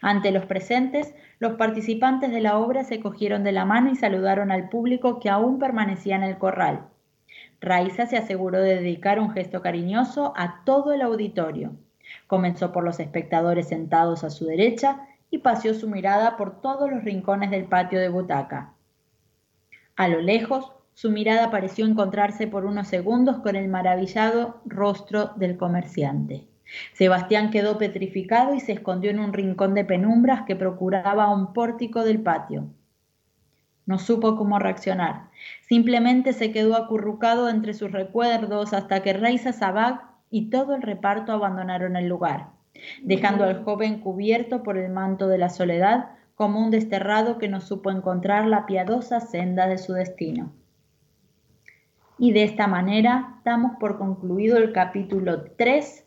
Ante 0.00 0.30
los 0.30 0.44
presentes, 0.46 1.14
los 1.38 1.54
participantes 1.54 2.30
de 2.30 2.40
la 2.40 2.58
obra 2.58 2.84
se 2.84 3.00
cogieron 3.00 3.44
de 3.44 3.52
la 3.52 3.64
mano 3.64 3.90
y 3.90 3.96
saludaron 3.96 4.50
al 4.50 4.68
público 4.68 5.20
que 5.20 5.30
aún 5.30 5.58
permanecía 5.58 6.16
en 6.16 6.24
el 6.24 6.38
corral. 6.38 6.88
Raiza 7.60 8.06
se 8.06 8.16
aseguró 8.16 8.60
de 8.60 8.76
dedicar 8.76 9.18
un 9.18 9.30
gesto 9.30 9.62
cariñoso 9.62 10.32
a 10.36 10.62
todo 10.64 10.92
el 10.92 11.02
auditorio. 11.02 11.72
Comenzó 12.26 12.72
por 12.72 12.84
los 12.84 13.00
espectadores 13.00 13.68
sentados 13.68 14.24
a 14.24 14.30
su 14.30 14.46
derecha 14.46 15.06
y 15.30 15.38
paseó 15.38 15.74
su 15.74 15.88
mirada 15.88 16.36
por 16.36 16.60
todos 16.60 16.90
los 16.90 17.04
rincones 17.04 17.50
del 17.50 17.64
patio 17.64 18.00
de 18.00 18.08
butaca. 18.08 18.72
A 19.96 20.08
lo 20.08 20.20
lejos, 20.20 20.72
su 20.98 21.12
mirada 21.12 21.52
pareció 21.52 21.86
encontrarse 21.86 22.48
por 22.48 22.64
unos 22.64 22.88
segundos 22.88 23.36
con 23.38 23.54
el 23.54 23.68
maravillado 23.68 24.60
rostro 24.64 25.30
del 25.36 25.56
comerciante. 25.56 26.48
Sebastián 26.92 27.52
quedó 27.52 27.78
petrificado 27.78 28.52
y 28.52 28.58
se 28.58 28.72
escondió 28.72 29.12
en 29.12 29.20
un 29.20 29.32
rincón 29.32 29.74
de 29.74 29.84
penumbras 29.84 30.42
que 30.42 30.56
procuraba 30.56 31.32
un 31.32 31.52
pórtico 31.52 32.02
del 32.02 32.20
patio. 32.20 32.66
No 33.86 34.00
supo 34.00 34.34
cómo 34.34 34.58
reaccionar. 34.58 35.28
Simplemente 35.68 36.32
se 36.32 36.50
quedó 36.50 36.74
acurrucado 36.74 37.48
entre 37.48 37.74
sus 37.74 37.92
recuerdos 37.92 38.72
hasta 38.72 39.00
que 39.00 39.12
Reisa 39.12 39.52
Sabag 39.52 40.00
y 40.30 40.50
todo 40.50 40.74
el 40.74 40.82
reparto 40.82 41.30
abandonaron 41.30 41.94
el 41.94 42.08
lugar, 42.08 42.48
dejando 43.04 43.44
al 43.44 43.62
joven 43.62 44.00
cubierto 44.00 44.64
por 44.64 44.76
el 44.76 44.90
manto 44.90 45.28
de 45.28 45.38
la 45.38 45.48
soledad 45.48 46.06
como 46.34 46.58
un 46.58 46.72
desterrado 46.72 47.38
que 47.38 47.46
no 47.46 47.60
supo 47.60 47.92
encontrar 47.92 48.48
la 48.48 48.66
piadosa 48.66 49.20
senda 49.20 49.68
de 49.68 49.78
su 49.78 49.92
destino. 49.92 50.50
Y 52.18 52.32
de 52.32 52.42
esta 52.42 52.66
manera 52.66 53.40
damos 53.44 53.78
por 53.78 53.98
concluido 53.98 54.58
el 54.58 54.72
capítulo 54.72 55.44
3 55.56 56.04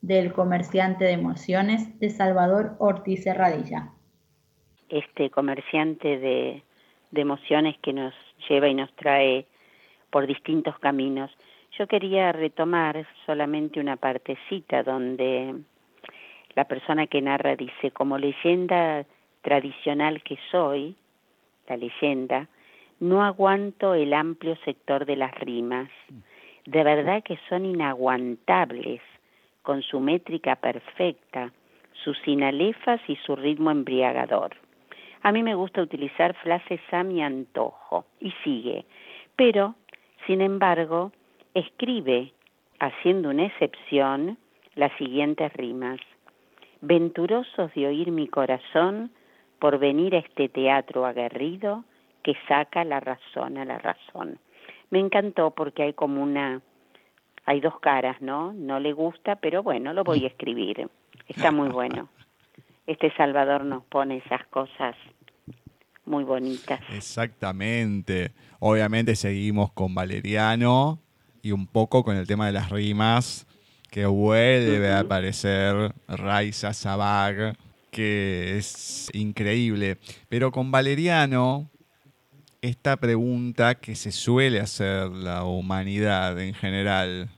del 0.00 0.32
comerciante 0.32 1.04
de 1.04 1.12
emociones 1.12 1.98
de 1.98 2.10
Salvador 2.10 2.76
Ortiz 2.78 3.26
Herradilla. 3.26 3.90
Este 4.88 5.30
comerciante 5.30 6.18
de, 6.18 6.62
de 7.10 7.20
emociones 7.20 7.76
que 7.82 7.92
nos 7.92 8.14
lleva 8.48 8.68
y 8.68 8.74
nos 8.74 8.94
trae 8.96 9.46
por 10.10 10.26
distintos 10.26 10.78
caminos. 10.78 11.30
Yo 11.78 11.86
quería 11.88 12.32
retomar 12.32 13.06
solamente 13.26 13.80
una 13.80 13.96
partecita 13.96 14.82
donde 14.82 15.54
la 16.54 16.64
persona 16.64 17.06
que 17.06 17.20
narra 17.20 17.56
dice, 17.56 17.90
como 17.90 18.16
leyenda 18.16 19.04
tradicional 19.42 20.22
que 20.22 20.38
soy, 20.50 20.96
la 21.68 21.76
leyenda, 21.76 22.48
no 23.04 23.22
aguanto 23.22 23.92
el 23.92 24.14
amplio 24.14 24.56
sector 24.64 25.04
de 25.04 25.16
las 25.16 25.34
rimas. 25.34 25.90
De 26.64 26.82
verdad 26.82 27.22
que 27.22 27.38
son 27.50 27.66
inaguantables, 27.66 29.02
con 29.60 29.82
su 29.82 30.00
métrica 30.00 30.56
perfecta, 30.56 31.52
sus 31.92 32.16
sinalefas 32.20 33.02
y 33.06 33.16
su 33.16 33.36
ritmo 33.36 33.70
embriagador. 33.70 34.56
A 35.22 35.32
mí 35.32 35.42
me 35.42 35.54
gusta 35.54 35.82
utilizar 35.82 36.34
frases 36.36 36.80
a 36.92 37.02
mi 37.02 37.22
antojo. 37.22 38.06
Y 38.20 38.30
sigue. 38.42 38.86
Pero, 39.36 39.74
sin 40.26 40.40
embargo, 40.40 41.12
escribe, 41.52 42.32
haciendo 42.80 43.28
una 43.28 43.44
excepción, 43.44 44.38
las 44.76 44.92
siguientes 44.96 45.52
rimas. 45.52 46.00
Venturosos 46.80 47.70
de 47.74 47.86
oír 47.86 48.10
mi 48.10 48.28
corazón 48.28 49.10
por 49.58 49.78
venir 49.78 50.14
a 50.14 50.20
este 50.20 50.48
teatro 50.48 51.04
aguerrido, 51.04 51.84
que 52.24 52.34
saca 52.48 52.82
la 52.84 52.98
razón 52.98 53.58
a 53.58 53.64
la 53.64 53.78
razón. 53.78 54.40
Me 54.90 54.98
encantó 54.98 55.52
porque 55.52 55.84
hay 55.84 55.92
como 55.92 56.22
una, 56.22 56.62
hay 57.44 57.60
dos 57.60 57.78
caras, 57.80 58.20
¿no? 58.20 58.52
No 58.52 58.80
le 58.80 58.92
gusta, 58.92 59.36
pero 59.36 59.62
bueno, 59.62 59.92
lo 59.92 60.02
voy 60.02 60.24
a 60.24 60.28
escribir. 60.28 60.88
Está 61.28 61.52
muy 61.52 61.68
bueno. 61.68 62.08
Este 62.86 63.12
Salvador 63.16 63.64
nos 63.64 63.84
pone 63.84 64.16
esas 64.16 64.44
cosas 64.46 64.96
muy 66.06 66.24
bonitas. 66.24 66.80
Exactamente. 66.92 68.32
Obviamente 68.58 69.16
seguimos 69.16 69.72
con 69.72 69.94
Valeriano 69.94 70.98
y 71.42 71.52
un 71.52 71.66
poco 71.66 72.04
con 72.04 72.16
el 72.16 72.26
tema 72.26 72.46
de 72.46 72.52
las 72.52 72.70
rimas, 72.70 73.46
que 73.90 74.06
vuelve 74.06 74.90
a 74.90 75.00
aparecer 75.00 75.94
Raiza 76.08 76.72
Sabag, 76.72 77.56
que 77.90 78.56
es 78.56 79.10
increíble. 79.14 79.98
Pero 80.28 80.50
con 80.50 80.70
Valeriano 80.70 81.70
esta 82.64 82.96
pregunta 82.96 83.74
que 83.74 83.94
se 83.94 84.10
suele 84.10 84.58
hacer 84.58 85.10
la 85.10 85.44
humanidad 85.44 86.40
en 86.40 86.54
general, 86.54 87.28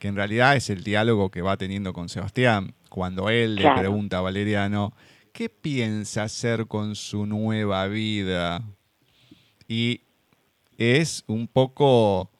que 0.00 0.08
en 0.08 0.16
realidad 0.16 0.56
es 0.56 0.68
el 0.68 0.82
diálogo 0.82 1.30
que 1.30 1.42
va 1.42 1.56
teniendo 1.56 1.92
con 1.92 2.08
Sebastián, 2.08 2.74
cuando 2.88 3.30
él 3.30 3.54
le 3.54 3.70
pregunta 3.76 4.18
a 4.18 4.22
Valeriano, 4.22 4.92
¿qué 5.32 5.48
piensa 5.48 6.24
hacer 6.24 6.66
con 6.66 6.96
su 6.96 7.24
nueva 7.24 7.86
vida? 7.86 8.62
Y 9.68 10.00
es 10.76 11.22
un 11.28 11.46
poco 11.46 12.32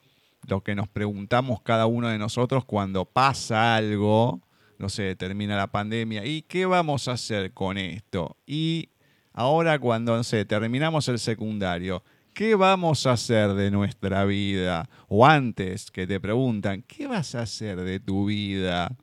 lo 0.49 0.61
que 0.65 0.75
nos 0.75 0.89
preguntamos 0.89 1.63
cada 1.63 1.87
uno 1.87 2.09
de 2.09 2.19
nosotros 2.19 2.65
cuando 2.65 3.05
pasa 3.05 3.77
algo, 3.77 4.41
no 4.79 4.89
sé, 4.89 5.15
termina 5.15 5.57
la 5.57 5.69
pandemia, 5.69 6.27
¿y 6.27 6.43
qué 6.43 6.67
vamos 6.67 7.07
a 7.07 7.13
hacer 7.13 7.53
con 7.53 7.79
esto? 7.79 8.37
Y 8.45 8.89
ahora 9.33 9.79
cuando, 9.79 10.17
no 10.17 10.25
sé, 10.25 10.45
terminamos 10.45 11.07
el 11.07 11.21
secundario, 11.21 12.03
¿qué 12.35 12.57
vamos 12.57 13.07
a 13.07 13.13
hacer 13.13 13.55
de 13.55 13.71
nuestra 13.71 14.25
vida? 14.25 14.89
O 15.09 15.25
antes 15.25 15.91
que 15.91 16.07
te 16.07 16.21
preguntan, 16.21 16.83
¿qué 16.83 17.07
vas 17.07 17.35
a 17.35 17.43
hacer 17.43 17.81
de 17.81 18.01
tu 18.01 18.27
vida? 18.27 18.95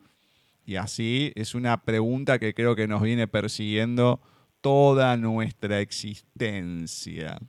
Y 0.66 0.76
así 0.76 1.32
es 1.36 1.56
una 1.56 1.82
pregunta 1.82 2.38
que 2.38 2.54
creo 2.54 2.76
que 2.76 2.88
nos 2.88 3.02
viene 3.02 3.28
persiguiendo 3.28 4.20
toda 4.60 5.18
nuestra 5.18 5.80
existencia. 5.80 7.40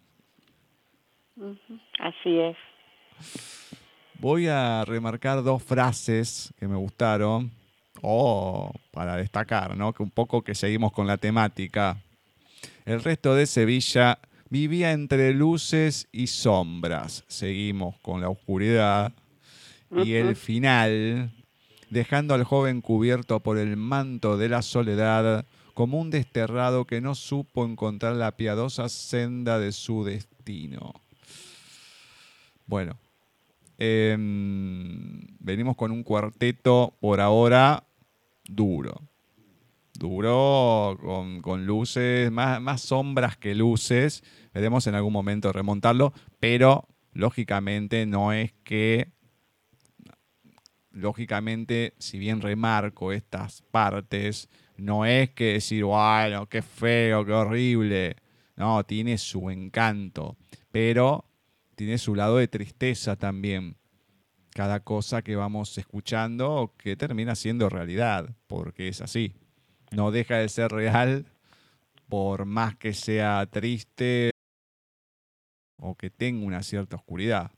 Así 1.99 2.39
es. 2.39 2.57
Voy 4.19 4.47
a 4.47 4.85
remarcar 4.85 5.43
dos 5.43 5.63
frases 5.63 6.55
que 6.59 6.69
me 6.69 6.77
gustaron, 6.77 7.51
o 8.01 8.73
para 8.93 9.17
destacar, 9.17 9.77
¿no? 9.77 9.93
Que 9.93 10.03
un 10.03 10.11
poco 10.11 10.43
que 10.43 10.55
seguimos 10.55 10.93
con 10.93 11.07
la 11.07 11.17
temática. 11.17 11.97
El 12.85 13.03
resto 13.03 13.35
de 13.35 13.47
Sevilla 13.47 14.19
vivía 14.53 14.93
entre 14.93 15.33
luces 15.33 16.09
y 16.13 16.27
sombras. 16.27 17.25
Seguimos 17.27 17.99
con 18.01 18.21
la 18.21 18.29
oscuridad. 18.29 19.15
Y 20.05 20.13
el 20.13 20.37
final, 20.37 21.33
dejando 21.89 22.35
al 22.35 22.45
joven 22.45 22.83
cubierto 22.83 23.41
por 23.41 23.57
el 23.57 23.79
manto 23.79 24.37
de 24.37 24.51
la 24.51 24.61
soledad, 24.61 25.47
como 25.73 25.99
un 25.99 26.11
desterrado 26.11 26.85
que 26.85 27.01
no 27.01 27.15
supo 27.15 27.65
encontrar 27.65 28.17
la 28.17 28.37
piadosa 28.37 28.91
senda 28.91 29.59
de 29.59 29.73
su 29.73 30.05
destino. 30.05 30.93
Bueno, 32.67 32.99
em, 33.79 35.29
venimos 35.41 35.77
con 35.77 35.93
un 35.93 36.03
cuarteto 36.03 36.95
por 37.01 37.21
ahora 37.21 37.85
duro 38.45 39.12
duro, 40.03 40.99
con, 41.43 41.65
luces, 41.65 42.31
más, 42.31 42.61
más, 42.61 42.83
sombras 42.83 43.37
que 43.37 43.55
luces. 43.55 44.23
Veremos 44.53 44.87
en 44.87 44.97
algún 44.97 45.13
momento 45.13 45.53
remontarlo, 45.53 46.13
pero 46.41 46.89
lógicamente 47.13 48.05
no 48.05 48.33
es 48.33 48.53
que, 48.65 49.13
lógicamente, 50.91 51.95
si 51.99 52.19
bien 52.19 52.41
remarco 52.41 53.13
estas 53.13 53.63
partes, 53.71 54.49
no 54.77 55.07
es 55.07 55.31
que 55.31 55.55
decir, 55.55 55.85
bueno, 55.85 56.49
qué 56.49 56.63
feo, 56.63 57.25
qué 57.25 57.33
horrible. 57.33 58.17
No, 58.57 58.85
tiene 58.85 59.19
su 59.19 59.51
encanto, 59.51 60.37
pero 60.73 61.27
tiene 61.77 61.97
su 61.99 62.17
lado 62.17 62.39
de 62.39 62.49
tristeza 62.49 63.17
también. 63.17 63.77
Cada 64.51 64.81
cosa 64.81 65.23
que 65.23 65.37
vamos 65.37 65.79
escuchando 65.79 66.75
que 66.77 66.97
termina 66.97 67.37
siendo 67.37 67.69
realidad, 67.71 68.35
porque 68.49 68.89
es 68.89 69.01
así 69.01 69.35
no 69.93 70.11
deja 70.11 70.37
de 70.37 70.49
ser 70.49 70.71
real 70.71 71.27
por 72.09 72.45
más 72.45 72.77
que 72.77 72.93
sea 72.93 73.47
triste 73.47 74.31
o 75.79 75.95
que 75.95 76.11
tenga 76.11 76.47
una 76.47 76.63
cierta 76.63 76.97
oscuridad. 76.97 77.51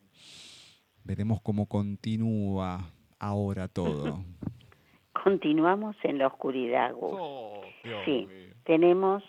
Veremos 1.02 1.40
cómo 1.42 1.66
continúa 1.66 2.92
ahora 3.18 3.68
todo. 3.68 4.24
Continuamos 5.24 5.96
en 6.02 6.18
la 6.18 6.26
oscuridad, 6.26 6.92
Gus. 6.92 7.18
Oh, 7.18 7.62
sí, 8.04 8.28
tenemos 8.64 9.22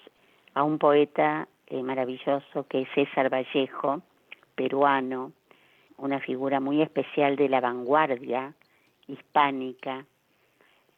a 0.53 0.63
un 0.63 0.77
poeta 0.77 1.47
eh, 1.67 1.81
maravilloso 1.83 2.67
que 2.67 2.81
es 2.81 2.87
César 2.95 3.29
Vallejo, 3.31 4.01
peruano, 4.55 5.31
una 5.97 6.19
figura 6.19 6.59
muy 6.59 6.81
especial 6.81 7.35
de 7.35 7.49
la 7.49 7.61
vanguardia 7.61 8.53
hispánica, 9.07 10.05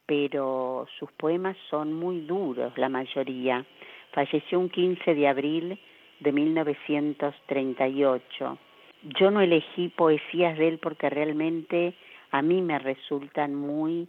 pero 0.08 0.88
sus 0.98 1.12
poemas 1.12 1.56
son 1.68 1.92
muy 1.92 2.22
duros, 2.22 2.72
la 2.78 2.88
mayoría. 2.88 3.66
Falleció 4.12 4.58
un 4.58 4.70
15 4.70 5.14
de 5.14 5.28
abril 5.28 5.78
de 6.20 6.32
1938. 6.32 8.58
Yo 9.20 9.30
no 9.30 9.42
elegí 9.42 9.90
poesías 9.90 10.56
de 10.56 10.68
él 10.68 10.78
porque 10.78 11.10
realmente 11.10 11.92
a 12.30 12.40
mí 12.40 12.62
me 12.62 12.78
resultan 12.78 13.54
muy, 13.54 14.08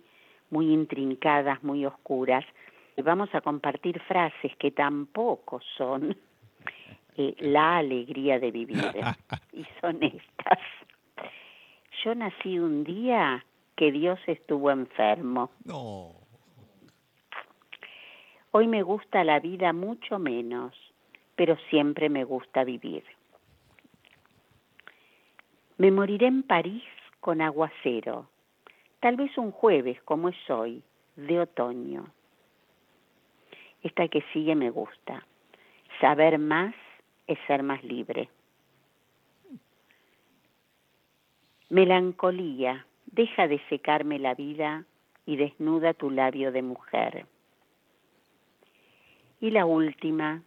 muy 0.49 0.71
intrincadas, 0.71 1.61
muy 1.65 1.85
oscuras. 1.85 2.45
Y 2.95 3.01
vamos 3.01 3.27
a 3.35 3.41
compartir 3.41 3.99
frases 4.03 4.55
que 4.55 4.71
tampoco 4.71 5.59
son 5.75 6.15
eh, 7.17 7.35
la 7.39 7.79
alegría 7.79 8.39
de 8.39 8.51
vivir, 8.51 8.79
y 9.51 9.65
son 9.81 10.01
estas. 10.01 10.59
Yo 12.05 12.15
nací 12.15 12.57
un 12.57 12.85
día 12.85 13.43
que 13.79 13.93
Dios 13.93 14.19
estuvo 14.27 14.71
enfermo. 14.71 15.51
No. 15.63 16.11
Hoy 18.51 18.67
me 18.67 18.83
gusta 18.83 19.23
la 19.23 19.39
vida 19.39 19.71
mucho 19.71 20.19
menos, 20.19 20.75
pero 21.37 21.55
siempre 21.69 22.09
me 22.09 22.25
gusta 22.25 22.65
vivir. 22.65 23.05
Me 25.77 25.91
moriré 25.91 26.27
en 26.27 26.43
París 26.43 26.83
con 27.21 27.39
aguacero, 27.39 28.27
tal 28.99 29.15
vez 29.15 29.37
un 29.37 29.51
jueves 29.51 30.01
como 30.01 30.27
es 30.27 30.49
hoy, 30.49 30.83
de 31.15 31.39
otoño. 31.39 32.11
Esta 33.81 34.09
que 34.09 34.25
sigue 34.33 34.55
me 34.55 34.71
gusta. 34.71 35.25
Saber 36.01 36.37
más 36.37 36.75
es 37.27 37.39
ser 37.47 37.63
más 37.63 37.81
libre. 37.85 38.29
Melancolía, 41.69 42.85
deja 43.11 43.47
de 43.47 43.59
secarme 43.69 44.19
la 44.19 44.35
vida 44.35 44.85
y 45.25 45.35
desnuda 45.35 45.93
tu 45.93 46.09
labio 46.09 46.51
de 46.51 46.61
mujer. 46.61 47.25
Y 49.41 49.51
la 49.51 49.65
última, 49.65 50.41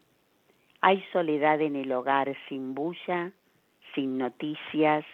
hay 0.80 1.02
soledad 1.12 1.60
en 1.60 1.76
el 1.76 1.92
hogar 1.92 2.36
sin 2.48 2.74
bulla, 2.74 3.32
sin 3.94 4.18
noticias, 4.18 5.04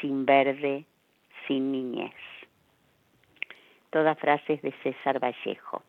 sin 0.00 0.24
verde, 0.24 0.84
sin 1.46 1.72
niñez. 1.72 2.14
Todas 3.90 4.18
frases 4.18 4.60
de 4.62 4.72
César 4.82 5.18
Vallejo. 5.18 5.82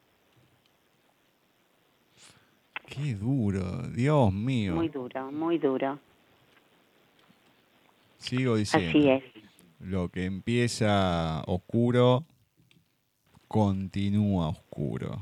Qué 2.87 3.13
duro, 3.13 3.83
Dios 3.93 4.33
mío. 4.33 4.73
Muy 4.73 4.89
duro, 4.89 5.31
muy 5.31 5.57
duro. 5.59 5.99
Sigo 8.17 8.55
diciendo. 8.55 8.89
Así 8.89 9.09
es. 9.09 9.48
Lo 9.79 10.09
que 10.09 10.25
empieza 10.25 11.41
oscuro, 11.47 12.25
continúa 13.47 14.49
oscuro. 14.49 15.19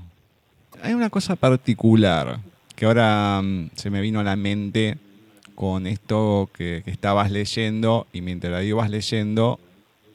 Hay 0.81 0.93
una 0.93 1.09
cosa 1.09 1.35
particular 1.35 2.39
que 2.75 2.85
ahora 2.85 3.41
mm, 3.41 3.71
se 3.75 3.89
me 3.89 4.01
vino 4.01 4.19
a 4.19 4.23
la 4.23 4.35
mente 4.35 4.97
con 5.55 5.87
esto 5.87 6.49
que, 6.53 6.83
estabas 6.85 7.31
leyendo 7.31 8.05
y 8.13 8.21
mientras 8.21 8.51
lo 8.51 8.61
ibas 8.61 8.91
leyendo 8.91 9.59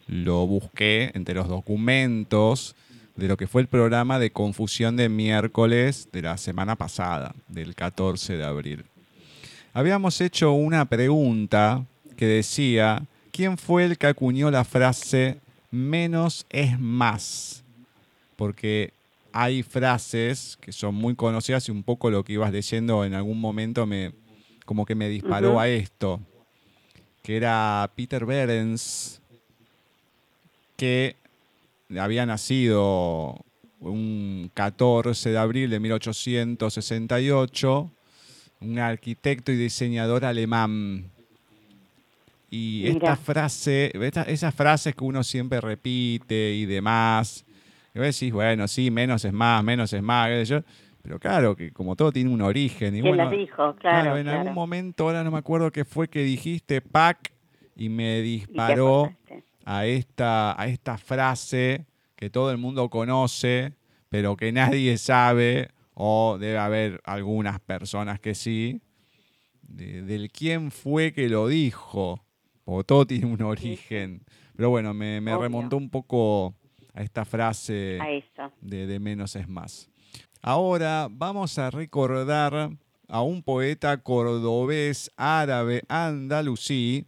lo 0.07 0.47
busqué 0.47 1.11
entre 1.14 1.34
los 1.34 1.49
documentos 1.49 2.76
de 3.16 3.28
lo 3.28 3.36
que 3.36 3.47
fue 3.47 3.62
el 3.62 3.68
programa 3.68 4.18
de 4.18 4.30
confusión 4.30 4.97
de 4.97 5.09
miércoles 5.09 6.09
de 6.12 6.22
la 6.22 6.36
semana 6.36 6.76
pasada, 6.76 7.34
del 7.49 7.74
14 7.74 8.36
de 8.36 8.45
abril. 8.45 8.84
Habíamos 9.72 10.20
hecho 10.20 10.53
una 10.53 10.84
pregunta 10.84 11.84
que 12.16 12.26
decía, 12.26 13.03
¿quién 13.33 13.59
fue 13.59 13.85
el 13.85 13.99
que 13.99 14.07
acuñó 14.07 14.51
la 14.51 14.64
frase 14.64 15.41
menos 15.70 16.47
es 16.51 16.78
más? 16.78 17.64
Porque 18.37 18.93
hay 19.33 19.62
frases 19.62 20.59
que 20.61 20.72
son 20.72 20.95
muy 20.95 21.16
conocidas 21.16 21.68
y 21.68 21.72
un 21.72 21.83
poco 21.83 22.11
lo 22.11 22.22
que 22.22 22.35
ibas 22.35 22.53
leyendo 22.53 23.05
en 23.05 23.14
algún 23.14 23.41
momento 23.41 23.87
me 23.87 24.12
como 24.64 24.87
que 24.87 24.95
me 24.95 25.09
disparó 25.09 25.59
a 25.59 25.68
esto, 25.68 26.20
que 27.22 27.37
era 27.37 27.91
Peter 27.97 28.24
Behrens, 28.24 29.20
que 30.76 31.16
había 31.99 32.24
nacido 32.26 33.45
un 33.80 34.51
14 34.55 35.30
de 35.30 35.39
abril 35.39 35.70
de 35.70 35.80
1868, 35.80 37.91
un 38.61 38.78
arquitecto 38.78 39.51
y 39.53 39.57
diseñador 39.57 40.24
alemán. 40.24 41.11
Y 42.55 42.86
esta 42.86 43.16
frase, 43.16 43.90
esas 44.26 44.55
frases 44.55 44.94
que 44.94 45.03
uno 45.03 45.24
siempre 45.24 45.59
repite 45.59 46.53
y 46.53 46.66
demás, 46.66 47.46
y 47.94 47.98
vos 47.98 48.07
decís, 48.07 48.30
bueno, 48.30 48.68
sí, 48.68 48.90
menos 48.90 49.24
es 49.24 49.32
más, 49.32 49.64
menos 49.64 49.90
es 49.94 50.03
más. 50.03 50.28
Pero 51.00 51.18
claro, 51.18 51.57
que 51.57 51.72
como 51.72 51.96
todo 51.96 52.12
tiene 52.12 52.28
un 52.28 52.42
origen. 52.42 52.94
Y 52.94 53.00
bueno, 53.00 53.30
dijo? 53.30 53.74
Claro, 53.76 54.18
en 54.18 54.28
algún 54.28 54.53
momento, 54.53 55.05
ahora 55.05 55.24
no 55.24 55.30
me 55.30 55.38
acuerdo 55.38 55.72
qué 55.72 55.86
fue 55.86 56.09
que 56.09 56.24
dijiste, 56.24 56.82
Pac, 56.82 57.32
y 57.74 57.88
me 57.88 58.20
disparó 58.20 59.11
a 59.64 59.86
esta, 59.86 60.61
a 60.61 60.66
esta 60.66 60.98
frase 60.98 61.86
que 62.16 62.28
todo 62.28 62.50
el 62.50 62.59
mundo 62.59 62.90
conoce, 62.90 63.72
pero 64.11 64.36
que 64.36 64.53
nadie 64.53 64.98
sabe, 64.98 65.70
o 65.94 66.36
debe 66.38 66.59
haber 66.59 67.00
algunas 67.05 67.61
personas 67.61 68.20
que 68.20 68.34
sí, 68.34 68.82
del 69.62 70.30
quién 70.30 70.70
fue 70.70 71.14
que 71.14 71.30
lo 71.30 71.48
dijo. 71.48 72.22
O 72.65 72.85
todo 72.85 73.07
tiene 73.07 73.27
un 73.27 73.43
origen. 73.43 74.23
Pero 74.57 74.71
bueno, 74.71 74.95
me, 74.95 75.21
me 75.21 75.37
remontó 75.37 75.77
un 75.77 75.91
poco 75.91 76.55
a 76.95 77.03
esta 77.03 77.25
frase 77.25 77.99
de, 78.61 78.87
de 78.87 79.01
menos 79.01 79.37
es 79.37 79.49
más. 79.49 79.89
Ahora 80.43 81.09
vamos 81.11 81.59
a 81.59 81.71
recordar 81.71 82.71
a 83.09 83.23
un 83.23 83.43
poeta 83.43 83.97
cordobés 83.99 85.11
árabe 85.17 85.83
andalusí, 85.89 87.07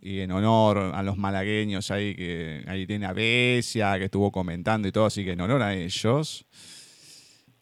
y 0.00 0.20
en 0.20 0.30
honor 0.30 0.78
a 0.94 1.02
los 1.02 1.16
malagueños 1.16 1.90
ahí, 1.90 2.14
que 2.14 2.64
ahí 2.66 2.86
tiene 2.86 3.06
a 3.06 3.12
Besia, 3.12 3.98
que 3.98 4.04
estuvo 4.04 4.30
comentando 4.30 4.86
y 4.86 4.92
todo, 4.92 5.06
así 5.06 5.24
que 5.24 5.32
en 5.32 5.40
honor 5.40 5.62
a 5.62 5.74
ellos, 5.74 6.46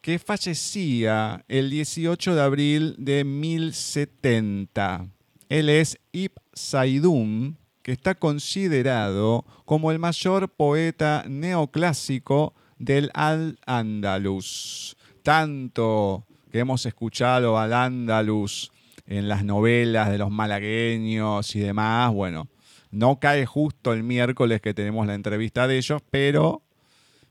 que 0.00 0.18
fallecía 0.18 1.44
el 1.48 1.70
18 1.70 2.34
de 2.34 2.42
abril 2.42 2.94
de 2.98 3.24
1070. 3.24 5.08
Él 5.48 5.68
es 5.68 5.98
Ibn 6.12 6.34
Saidum, 6.52 7.54
que 7.82 7.92
está 7.92 8.14
considerado 8.16 9.44
como 9.64 9.92
el 9.92 9.98
mayor 9.98 10.48
poeta 10.48 11.24
neoclásico 11.28 12.54
del 12.78 13.10
Al-Ándalus. 13.14 14.96
Tanto 15.22 16.26
que 16.50 16.58
hemos 16.58 16.84
escuchado 16.86 17.58
al 17.58 17.72
Ándalus 17.72 18.72
en 19.06 19.28
las 19.28 19.44
novelas 19.44 20.10
de 20.10 20.18
los 20.18 20.30
malagueños 20.30 21.54
y 21.54 21.60
demás, 21.60 22.12
bueno, 22.12 22.48
no 22.90 23.20
cae 23.20 23.46
justo 23.46 23.92
el 23.92 24.02
miércoles 24.02 24.60
que 24.60 24.74
tenemos 24.74 25.06
la 25.06 25.14
entrevista 25.14 25.68
de 25.68 25.78
ellos, 25.78 26.02
pero 26.10 26.62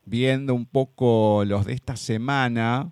viendo 0.05 0.53
un 0.53 0.65
poco 0.65 1.43
los 1.45 1.65
de 1.65 1.73
esta 1.73 1.97
semana 1.97 2.91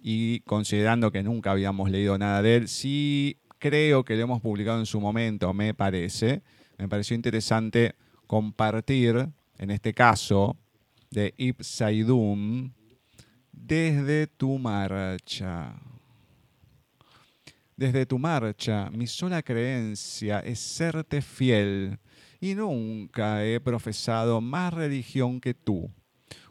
y 0.00 0.40
considerando 0.40 1.10
que 1.10 1.22
nunca 1.22 1.50
habíamos 1.50 1.90
leído 1.90 2.16
nada 2.16 2.40
de 2.40 2.56
él, 2.56 2.68
sí 2.68 3.36
creo 3.58 4.04
que 4.04 4.16
lo 4.16 4.22
hemos 4.22 4.40
publicado 4.40 4.78
en 4.78 4.86
su 4.86 5.00
momento, 5.00 5.52
me 5.52 5.74
parece 5.74 6.42
me 6.78 6.88
pareció 6.88 7.16
interesante 7.16 7.96
compartir, 8.28 9.28
en 9.58 9.70
este 9.70 9.92
caso, 9.92 10.56
de 11.10 11.34
Ipsaidum, 11.36 12.72
desde 13.50 14.28
tu 14.28 14.58
marcha. 14.58 15.74
Desde 17.76 18.06
tu 18.06 18.18
marcha, 18.18 18.90
mi 18.90 19.08
sola 19.08 19.42
creencia 19.42 20.38
es 20.40 20.60
serte 20.60 21.20
fiel, 21.20 21.98
y 22.40 22.54
nunca 22.54 23.44
he 23.44 23.58
profesado 23.58 24.40
más 24.40 24.72
religión 24.72 25.40
que 25.40 25.54
tú. 25.54 25.90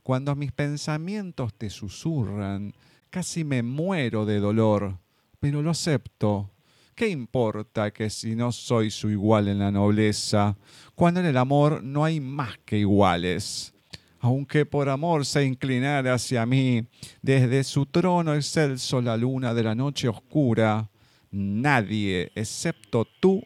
Cuando 0.03 0.35
mis 0.35 0.51
pensamientos 0.51 1.53
te 1.53 1.69
susurran, 1.69 2.73
casi 3.09 3.45
me 3.45 3.63
muero 3.63 4.25
de 4.25 4.39
dolor, 4.39 4.99
pero 5.39 5.61
lo 5.61 5.69
acepto 5.69 6.51
¿Qué 6.97 7.09
importa 7.09 7.91
que 7.91 8.09
si 8.09 8.35
no 8.35 8.51
soy 8.51 8.89
su 8.89 9.11
igual 9.11 9.47
en 9.49 9.59
la 9.59 9.69
nobleza, 9.69 10.57
cuando 10.95 11.19
en 11.19 11.27
el 11.27 11.37
amor 11.37 11.83
no 11.83 12.03
hay 12.03 12.19
más 12.19 12.57
que 12.65 12.79
iguales? 12.79 13.71
Aunque 14.19 14.65
por 14.65 14.89
amor 14.89 15.23
se 15.23 15.45
inclinara 15.45 16.15
hacia 16.15 16.43
mí, 16.47 16.87
desde 17.21 17.63
su 17.65 17.85
trono 17.85 18.33
excelso 18.33 18.99
la 18.99 19.15
luna 19.15 19.53
de 19.53 19.61
la 19.61 19.75
noche 19.75 20.07
oscura, 20.07 20.89
nadie, 21.29 22.31
excepto 22.33 23.05
tú, 23.19 23.43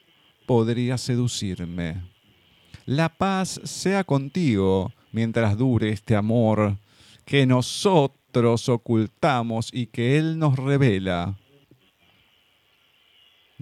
podría 0.48 0.98
seducirme. 0.98 2.02
La 2.86 3.10
paz 3.10 3.60
sea 3.66 4.06
contigo 4.06 4.94
mientras 5.12 5.58
dure 5.58 5.90
este 5.90 6.16
amor 6.16 6.78
que 7.26 7.46
nosotros 7.46 8.70
ocultamos 8.70 9.72
y 9.74 9.88
que 9.88 10.18
Él 10.18 10.40
nos 10.40 10.56
revela 10.56 11.38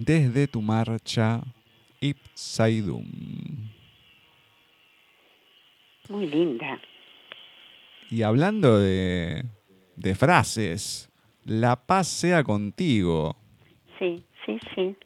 desde 0.04 0.48
tu 0.48 0.62
marcha 0.62 1.42
Ipsaidum. 2.00 3.04
Muy 6.08 6.26
linda. 6.26 6.80
Y 8.10 8.22
hablando 8.22 8.78
de, 8.78 9.44
de 9.96 10.14
frases, 10.14 11.10
la 11.44 11.76
paz 11.76 12.08
sea 12.08 12.42
contigo. 12.42 13.36
Sí, 13.98 14.24
sí, 14.46 14.58
sí. 14.74 14.96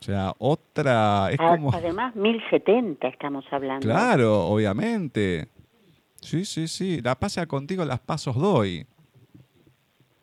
O 0.00 0.02
sea, 0.02 0.32
otra... 0.38 1.30
Es 1.32 1.38
como... 1.38 1.74
Además, 1.74 2.14
1070 2.14 3.08
estamos 3.08 3.44
hablando. 3.50 3.84
Claro, 3.84 4.46
obviamente. 4.46 5.48
Sí, 6.20 6.44
sí, 6.44 6.68
sí. 6.68 7.00
La 7.02 7.16
pasa 7.16 7.46
contigo, 7.46 7.84
las 7.84 8.00
pasos 8.00 8.36
doy. 8.36 8.86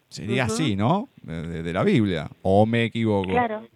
Sería 0.08 0.46
así, 0.46 0.76
¿no? 0.76 1.10
De, 1.22 1.72
la 1.72 1.84
Biblia. 1.84 2.30
¿O 2.42 2.66
me 2.66 2.86
equivoco? 2.86 3.30
Claro. 3.30 3.68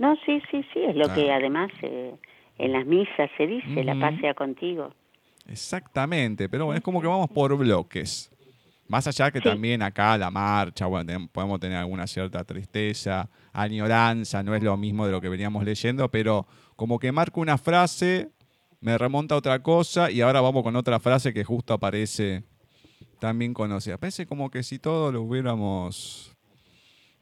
No, 0.00 0.16
sí, 0.24 0.40
sí, 0.50 0.64
sí. 0.72 0.82
Es 0.82 0.96
lo 0.96 1.12
que 1.12 1.30
además 1.30 1.70
eh, 1.82 2.14
en 2.56 2.72
las 2.72 2.86
misas 2.86 3.30
se 3.36 3.46
dice, 3.46 3.84
la 3.84 3.94
paz 4.00 4.18
sea 4.18 4.32
contigo. 4.32 4.94
Exactamente. 5.46 6.48
Pero 6.48 6.64
bueno, 6.64 6.78
es 6.78 6.82
como 6.82 7.02
que 7.02 7.06
vamos 7.06 7.28
por 7.28 7.54
bloques. 7.54 8.32
Más 8.88 9.06
allá 9.06 9.30
que 9.30 9.42
también 9.42 9.82
acá 9.82 10.16
la 10.16 10.30
marcha, 10.30 10.86
bueno, 10.86 11.28
podemos 11.30 11.60
tener 11.60 11.76
alguna 11.76 12.06
cierta 12.06 12.42
tristeza, 12.44 13.28
añoranza, 13.52 14.42
no 14.42 14.54
es 14.54 14.62
lo 14.62 14.74
mismo 14.78 15.04
de 15.04 15.12
lo 15.12 15.20
que 15.20 15.28
veníamos 15.28 15.64
leyendo, 15.64 16.10
pero 16.10 16.46
como 16.76 16.98
que 16.98 17.12
marco 17.12 17.42
una 17.42 17.58
frase, 17.58 18.30
me 18.80 18.96
remonta 18.96 19.34
a 19.34 19.38
otra 19.38 19.62
cosa 19.62 20.10
y 20.10 20.22
ahora 20.22 20.40
vamos 20.40 20.62
con 20.62 20.74
otra 20.76 20.98
frase 20.98 21.34
que 21.34 21.44
justo 21.44 21.74
aparece 21.74 22.42
también 23.20 23.52
conocida. 23.52 23.98
Parece 23.98 24.26
como 24.26 24.50
que 24.50 24.62
si 24.62 24.78
todos 24.78 25.12
lo 25.12 25.22
hubiéramos, 25.22 26.29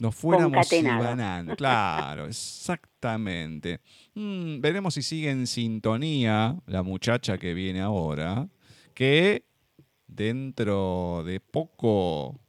nos 0.00 0.14
fuéramos 0.14 0.68
ganando. 0.70 1.56
Claro, 1.56 2.26
exactamente. 2.26 3.80
Mm, 4.14 4.60
veremos 4.60 4.94
si 4.94 5.02
sigue 5.02 5.30
en 5.30 5.46
sintonía 5.46 6.56
la 6.66 6.82
muchacha 6.82 7.38
que 7.38 7.54
viene 7.54 7.80
ahora, 7.80 8.48
que 8.94 9.44
dentro 10.06 11.22
de 11.24 11.40
poco 11.40 12.40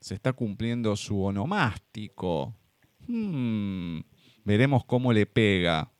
se 0.00 0.14
está 0.14 0.32
cumpliendo 0.32 0.96
su 0.96 1.22
onomástico. 1.22 2.54
Hmm, 3.06 4.00
veremos 4.44 4.84
cómo 4.84 5.12
le 5.12 5.26
pega. 5.26 5.90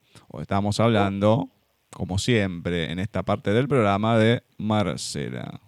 estamos 0.41 0.81
hablando, 0.81 1.51
como 1.91 2.19
siempre, 2.19 2.91
en 2.91 2.99
esta 2.99 3.23
parte 3.23 3.53
del 3.53 3.69
programa 3.69 4.17
de 4.19 4.43
Marcela. 4.57 5.61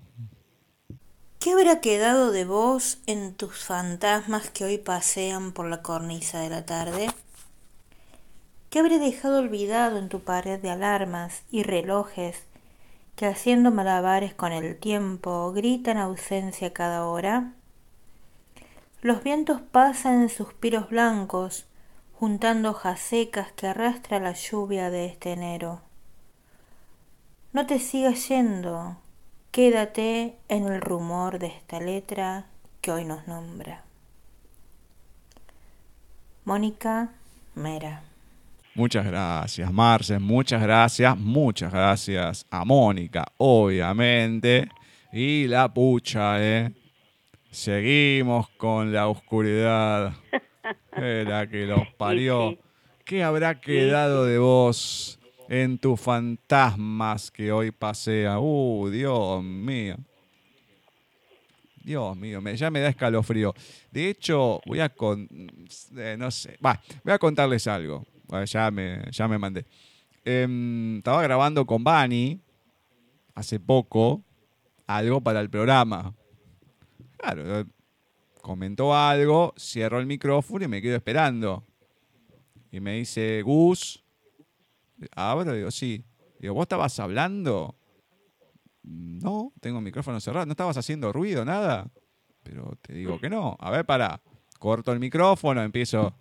¿Qué 1.43 1.51
habrá 1.51 1.81
quedado 1.81 2.31
de 2.31 2.45
vos 2.45 2.99
en 3.07 3.35
tus 3.35 3.65
fantasmas 3.65 4.49
que 4.49 4.63
hoy 4.63 4.79
pasean 4.79 5.51
por 5.51 5.67
la 5.67 5.83
cornisa 5.83 6.39
de 6.39 6.49
la 6.49 6.65
tarde? 6.65 7.09
¿Qué 8.71 8.79
habré 8.79 9.01
dejado 9.01 9.41
olvidado 9.41 9.99
en 9.99 10.09
tu 10.09 10.21
pared 10.21 10.61
de 10.61 10.71
alarmas 10.71 11.43
y 11.51 11.65
relojes 11.65 12.45
que 13.17 13.27
haciendo 13.27 13.73
malabares 13.73 14.35
con 14.35 14.53
el 14.53 14.79
tiempo 14.79 15.51
gritan 15.51 15.99
ausencia 15.99 16.73
cada 16.73 17.07
hora? 17.07 17.55
Los 19.01 19.25
vientos 19.25 19.61
pasan 19.61 20.23
en 20.23 20.29
suspiros 20.29 20.91
blancos, 20.91 21.67
juntando 22.21 22.71
hojas 22.71 23.01
secas 23.01 23.51
que 23.51 23.67
arrastra 23.67 24.21
la 24.21 24.35
lluvia 24.35 24.91
de 24.91 25.07
este 25.07 25.33
enero. 25.33 25.81
No 27.53 27.67
te 27.67 27.81
sigas 27.81 28.29
yendo, 28.29 28.97
quédate 29.53 30.39
en 30.49 30.67
el 30.67 30.81
rumor 30.81 31.39
de 31.39 31.49
esta 31.49 31.79
letra 31.79 32.47
que 32.81 32.91
hoy 32.91 33.05
nos 33.05 33.29
nombra. 33.29 33.85
Mónica 36.45 37.13
Mera. 37.55 38.03
Muchas 38.75 39.05
gracias, 39.05 39.71
Marce. 39.71 40.19
Muchas 40.19 40.63
gracias, 40.63 41.17
muchas 41.19 41.71
gracias 41.71 42.47
a 42.51 42.65
Mónica, 42.65 43.27
obviamente. 43.37 44.69
Y 45.13 45.47
la 45.47 45.73
pucha, 45.73 46.43
¿eh? 46.43 46.73
Seguimos 47.51 48.49
con 48.57 48.91
la 48.91 49.09
oscuridad. 49.09 50.15
Era 50.97 51.47
que 51.47 51.67
los 51.67 51.87
parió. 51.99 52.57
¿Qué 53.05 53.23
habrá 53.23 53.61
quedado 53.61 54.25
de 54.25 54.39
vos 54.39 55.19
en 55.53 55.77
tus 55.77 56.01
fantasmas 56.01 57.31
que 57.31 57.53
hoy 57.53 57.71
pasea? 57.73 58.41
Uh, 58.41 58.89
Dios 58.89 59.45
mío. 59.45 59.97
Dios 61.85 62.17
mío, 62.17 62.41
ya 62.55 62.71
me 62.71 62.81
da 62.81 62.89
escalofrío. 62.89 63.53
De 63.91 64.09
hecho, 64.09 64.63
voy 64.65 64.81
a 64.81 64.91
eh, 65.97 66.17
no 66.19 66.31
sé, 66.31 66.57
voy 67.05 67.13
a 67.13 67.19
contarles 67.19 67.67
algo 67.67 68.07
ya 68.47 68.71
me, 68.71 69.03
ya 69.11 69.29
me 69.29 69.39
mandé. 69.39 69.67
Em, 70.25 70.99
estaba 70.99 71.23
grabando 71.23 71.67
con 71.67 71.85
Bani 71.85 72.41
hace 73.35 73.61
poco 73.61 74.23
algo 74.87 75.21
para 75.21 75.41
el 75.41 75.51
programa. 75.51 76.15
Claro, 77.19 77.61
eh, 77.61 77.65
comentó 78.41 78.95
algo, 78.95 79.53
cierro 79.59 80.01
el 80.01 80.07
micrófono 80.07 80.65
y 80.65 80.69
me 80.69 80.81
quedo 80.81 80.97
esperando. 80.97 81.63
Y 82.71 82.81
me 82.81 82.95
dice, 82.95 83.43
Gus, 83.43 84.02
abro, 85.15 85.55
digo, 85.55 85.71
sí. 85.71 86.05
Digo, 86.39 86.55
¿vos 86.55 86.63
estabas 86.63 86.99
hablando? 86.99 87.77
No, 88.83 89.53
tengo 89.61 89.79
el 89.79 89.85
micrófono 89.85 90.21
cerrado. 90.21 90.47
¿No 90.47 90.53
estabas 90.53 90.77
haciendo 90.77 91.13
ruido, 91.13 91.45
nada? 91.45 91.89
Pero 92.43 92.77
te 92.83 92.95
digo 92.95 93.21
que 93.21 93.31
no. 93.31 93.57
A 93.61 93.71
ver, 93.71 93.85
para. 93.85 94.21
Corto 94.59 94.93
el 94.93 95.01
micrófono, 95.01 95.61
empiezo 95.61 96.15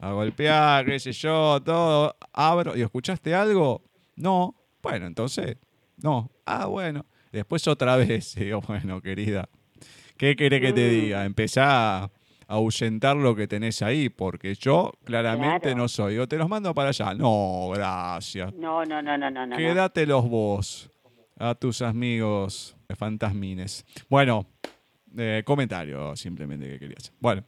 a 0.00 0.12
golpear, 0.12 0.84
qué 0.84 0.98
sé 0.98 1.12
yo, 1.12 1.62
todo. 1.62 2.14
Abro, 2.32 2.76
¿y 2.76 2.82
escuchaste 2.82 3.34
algo? 3.34 3.82
No. 4.16 4.54
Bueno, 4.82 5.06
entonces, 5.06 5.56
no. 5.96 6.30
Ah, 6.44 6.66
bueno. 6.66 7.06
Después 7.32 7.66
otra 7.68 7.96
vez, 7.96 8.34
digo, 8.34 8.60
bueno, 8.60 9.00
querida, 9.00 9.48
¿qué 10.16 10.36
querés 10.36 10.60
que 10.60 10.72
te 10.72 10.88
mm. 10.88 10.90
diga? 10.90 11.24
Empezá 11.24 12.10
ahuyentar 12.50 13.16
lo 13.16 13.36
que 13.36 13.46
tenés 13.46 13.80
ahí, 13.80 14.08
porque 14.08 14.54
yo 14.56 14.92
claramente 15.04 15.74
no 15.74 15.86
soy. 15.86 16.16
Yo 16.16 16.26
te 16.26 16.36
los 16.36 16.48
mando 16.48 16.74
para 16.74 16.88
allá. 16.88 17.14
No, 17.14 17.70
gracias. 17.72 18.52
No, 18.54 18.84
no, 18.84 19.00
no, 19.00 19.16
no, 19.16 19.30
no. 19.30 19.56
Quédatelos 19.56 20.28
vos 20.28 20.90
a 21.38 21.54
tus 21.54 21.80
amigos 21.80 22.76
fantasmines. 22.96 23.86
Bueno, 24.08 24.46
eh, 25.16 25.42
comentario 25.46 26.16
simplemente 26.16 26.68
que 26.68 26.78
quería 26.80 26.96
hacer. 26.98 27.14
Bueno, 27.20 27.44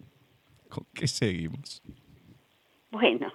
¿con 0.69 0.87
qué 0.95 1.09
seguimos? 1.09 1.83
Bueno, 2.93 3.33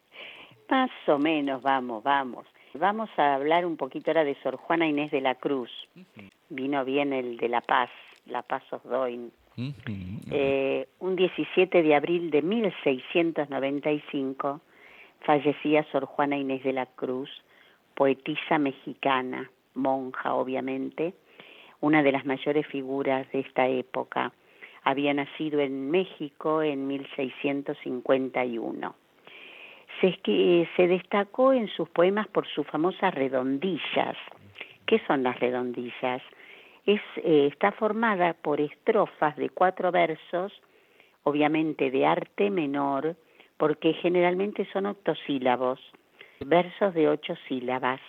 más 0.70 0.90
o 1.06 1.18
menos, 1.18 1.62
vamos, 1.62 2.02
vamos. 2.02 2.46
Vamos 2.72 3.10
a 3.18 3.34
hablar 3.34 3.66
un 3.66 3.76
poquito 3.76 4.10
ahora 4.10 4.24
de 4.24 4.36
Sor 4.42 4.56
Juana 4.56 4.88
Inés 4.88 5.10
de 5.10 5.20
la 5.20 5.34
Cruz. 5.34 5.70
Vino 6.48 6.84
bien 6.84 7.12
el 7.12 7.36
de 7.36 7.48
La 7.48 7.60
Paz, 7.60 7.90
La 8.24 8.42
Paz 8.42 8.64
os 8.72 8.82
doy. 8.84 9.30
Eh, 9.56 10.88
un 10.98 11.16
17 11.16 11.82
de 11.82 11.94
abril 11.94 12.30
de 12.30 12.42
1695 12.42 14.60
fallecía 15.20 15.86
Sor 15.92 16.06
Juana 16.06 16.36
Inés 16.36 16.64
de 16.64 16.72
la 16.72 16.86
Cruz, 16.86 17.30
poetisa 17.94 18.58
mexicana, 18.58 19.48
monja 19.74 20.34
obviamente, 20.34 21.14
una 21.80 22.02
de 22.02 22.10
las 22.12 22.24
mayores 22.24 22.66
figuras 22.66 23.30
de 23.32 23.40
esta 23.40 23.68
época 23.68 24.32
había 24.82 25.12
nacido 25.14 25.60
en 25.60 25.90
México 25.90 26.62
en 26.62 26.86
1651. 26.86 28.94
Se, 30.00 30.18
se 30.76 30.88
destacó 30.88 31.52
en 31.52 31.68
sus 31.68 31.88
poemas 31.88 32.26
por 32.28 32.46
sus 32.48 32.66
famosas 32.66 33.14
redondillas. 33.14 34.16
¿Qué 34.86 35.00
son 35.06 35.22
las 35.22 35.38
redondillas? 35.40 36.22
Eh, 36.86 37.00
está 37.50 37.72
formada 37.72 38.34
por 38.34 38.60
estrofas 38.60 39.36
de 39.36 39.48
cuatro 39.48 39.90
versos, 39.90 40.52
obviamente 41.22 41.90
de 41.90 42.04
arte 42.04 42.50
menor, 42.50 43.16
porque 43.56 43.94
generalmente 43.94 44.66
son 44.72 44.86
octosílabos, 44.86 45.80
versos 46.44 46.92
de 46.92 47.08
ocho 47.08 47.34
sílabas, 47.48 48.00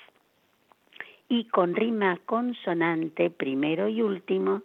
y 1.30 1.46
con 1.46 1.76
rima 1.76 2.20
consonante 2.26 3.30
primero 3.30 3.88
y 3.88 4.02
último, 4.02 4.62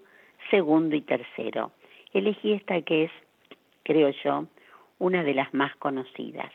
segundo 0.50 0.96
y 0.96 1.02
tercero. 1.02 1.72
Elegí 2.12 2.52
esta 2.52 2.82
que 2.82 3.04
es, 3.04 3.12
creo 3.84 4.10
yo, 4.24 4.46
una 4.98 5.22
de 5.22 5.34
las 5.34 5.54
más 5.54 5.74
conocidas. 5.76 6.52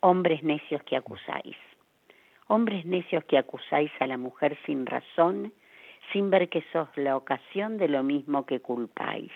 Hombres 0.00 0.42
necios 0.42 0.82
que 0.82 0.96
acusáis. 0.96 1.56
Hombres 2.48 2.84
necios 2.84 3.24
que 3.24 3.38
acusáis 3.38 3.90
a 4.00 4.06
la 4.06 4.18
mujer 4.18 4.58
sin 4.66 4.84
razón, 4.84 5.52
sin 6.12 6.30
ver 6.30 6.48
que 6.48 6.62
sos 6.72 6.88
la 6.96 7.16
ocasión 7.16 7.78
de 7.78 7.88
lo 7.88 8.02
mismo 8.02 8.46
que 8.46 8.60
culpáis. 8.60 9.32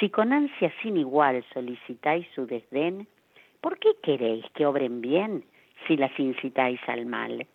Si 0.00 0.08
con 0.08 0.32
ansia 0.32 0.72
sin 0.82 0.96
igual 0.96 1.44
solicitáis 1.52 2.26
su 2.34 2.46
desdén, 2.46 3.06
¿por 3.60 3.78
qué 3.78 3.90
queréis 4.02 4.44
que 4.54 4.66
obren 4.66 5.00
bien 5.00 5.44
si 5.86 5.96
las 5.96 6.18
incitáis 6.18 6.80
al 6.86 7.06
mal? 7.06 7.46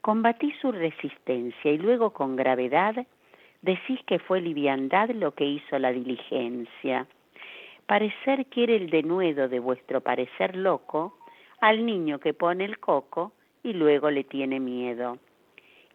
Combatís 0.00 0.54
su 0.60 0.70
resistencia 0.70 1.72
y 1.72 1.78
luego 1.78 2.10
con 2.12 2.36
gravedad 2.36 2.94
decís 3.62 4.00
que 4.06 4.20
fue 4.20 4.40
liviandad 4.40 5.10
lo 5.10 5.34
que 5.34 5.44
hizo 5.44 5.78
la 5.78 5.92
diligencia. 5.92 7.06
Parecer 7.86 8.46
quiere 8.46 8.76
el 8.76 8.90
denuedo 8.90 9.48
de 9.48 9.58
vuestro 9.58 10.00
parecer 10.00 10.56
loco 10.56 11.18
al 11.60 11.84
niño 11.84 12.20
que 12.20 12.34
pone 12.34 12.64
el 12.64 12.78
coco 12.78 13.32
y 13.62 13.72
luego 13.72 14.10
le 14.10 14.24
tiene 14.24 14.60
miedo. 14.60 15.18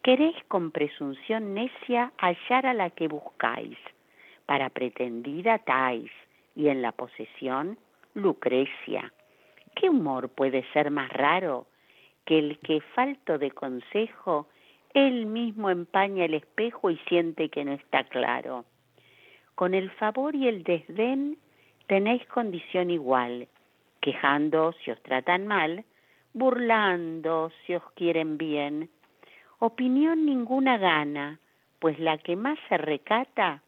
Queréis 0.02 0.36
con 0.48 0.72
presunción 0.72 1.54
necia 1.54 2.12
hallar 2.18 2.66
a 2.66 2.74
la 2.74 2.90
que 2.90 3.06
buscáis, 3.06 3.78
para 4.46 4.68
pretendida 4.68 5.58
tais, 5.58 6.10
y 6.56 6.68
en 6.68 6.82
la 6.82 6.90
posesión 6.90 7.78
Lucrecia. 8.14 9.12
¿Qué 9.76 9.88
humor 9.88 10.28
puede 10.28 10.64
ser 10.72 10.90
más 10.90 11.08
raro 11.12 11.66
que 12.24 12.38
el 12.38 12.58
que, 12.58 12.80
falto 12.80 13.38
de 13.38 13.52
consejo, 13.52 14.48
él 14.92 15.26
mismo 15.26 15.70
empaña 15.70 16.24
el 16.24 16.34
espejo 16.34 16.90
y 16.90 16.96
siente 17.08 17.48
que 17.48 17.64
no 17.64 17.72
está 17.72 18.02
claro? 18.04 18.64
Con 19.54 19.72
el 19.72 19.88
favor 19.92 20.34
y 20.34 20.48
el 20.48 20.64
desdén 20.64 21.38
tenéis 21.86 22.26
condición 22.26 22.90
igual, 22.90 23.46
quejando 24.00 24.72
si 24.82 24.90
os 24.90 25.00
tratan 25.02 25.46
mal, 25.46 25.84
burlando 26.34 27.52
si 27.64 27.74
os 27.76 27.84
quieren 27.92 28.36
bien. 28.36 28.90
Opinión 29.64 30.26
ninguna 30.26 30.76
gana, 30.76 31.38
pues 31.78 31.96
la 32.00 32.18
que 32.18 32.34
más 32.34 32.58
se 32.68 32.78
recata, 32.78 33.62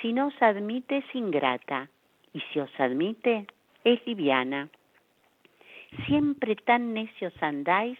si 0.00 0.14
no 0.14 0.28
os 0.28 0.42
admite 0.42 0.96
es 0.96 1.14
ingrata, 1.14 1.90
y 2.32 2.40
si 2.40 2.60
os 2.60 2.70
admite 2.80 3.46
es 3.84 4.00
liviana. 4.06 4.70
Siempre 6.06 6.56
tan 6.56 6.94
necios 6.94 7.34
andáis 7.42 7.98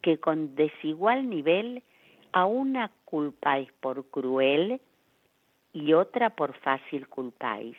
que 0.00 0.18
con 0.18 0.54
desigual 0.54 1.28
nivel 1.28 1.82
a 2.30 2.46
una 2.46 2.92
culpáis 3.04 3.72
por 3.80 4.08
cruel 4.08 4.80
y 5.72 5.92
otra 5.92 6.30
por 6.30 6.54
fácil 6.60 7.08
culpáis. 7.08 7.76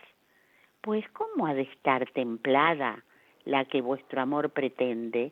Pues 0.82 1.08
¿cómo 1.12 1.47
ha 1.47 1.53
de 1.53 1.62
estar 1.62 2.12
templada 2.12 3.05
la 3.45 3.64
que 3.64 3.80
vuestro 3.80 4.20
amor 4.20 4.49
pretende, 4.49 5.32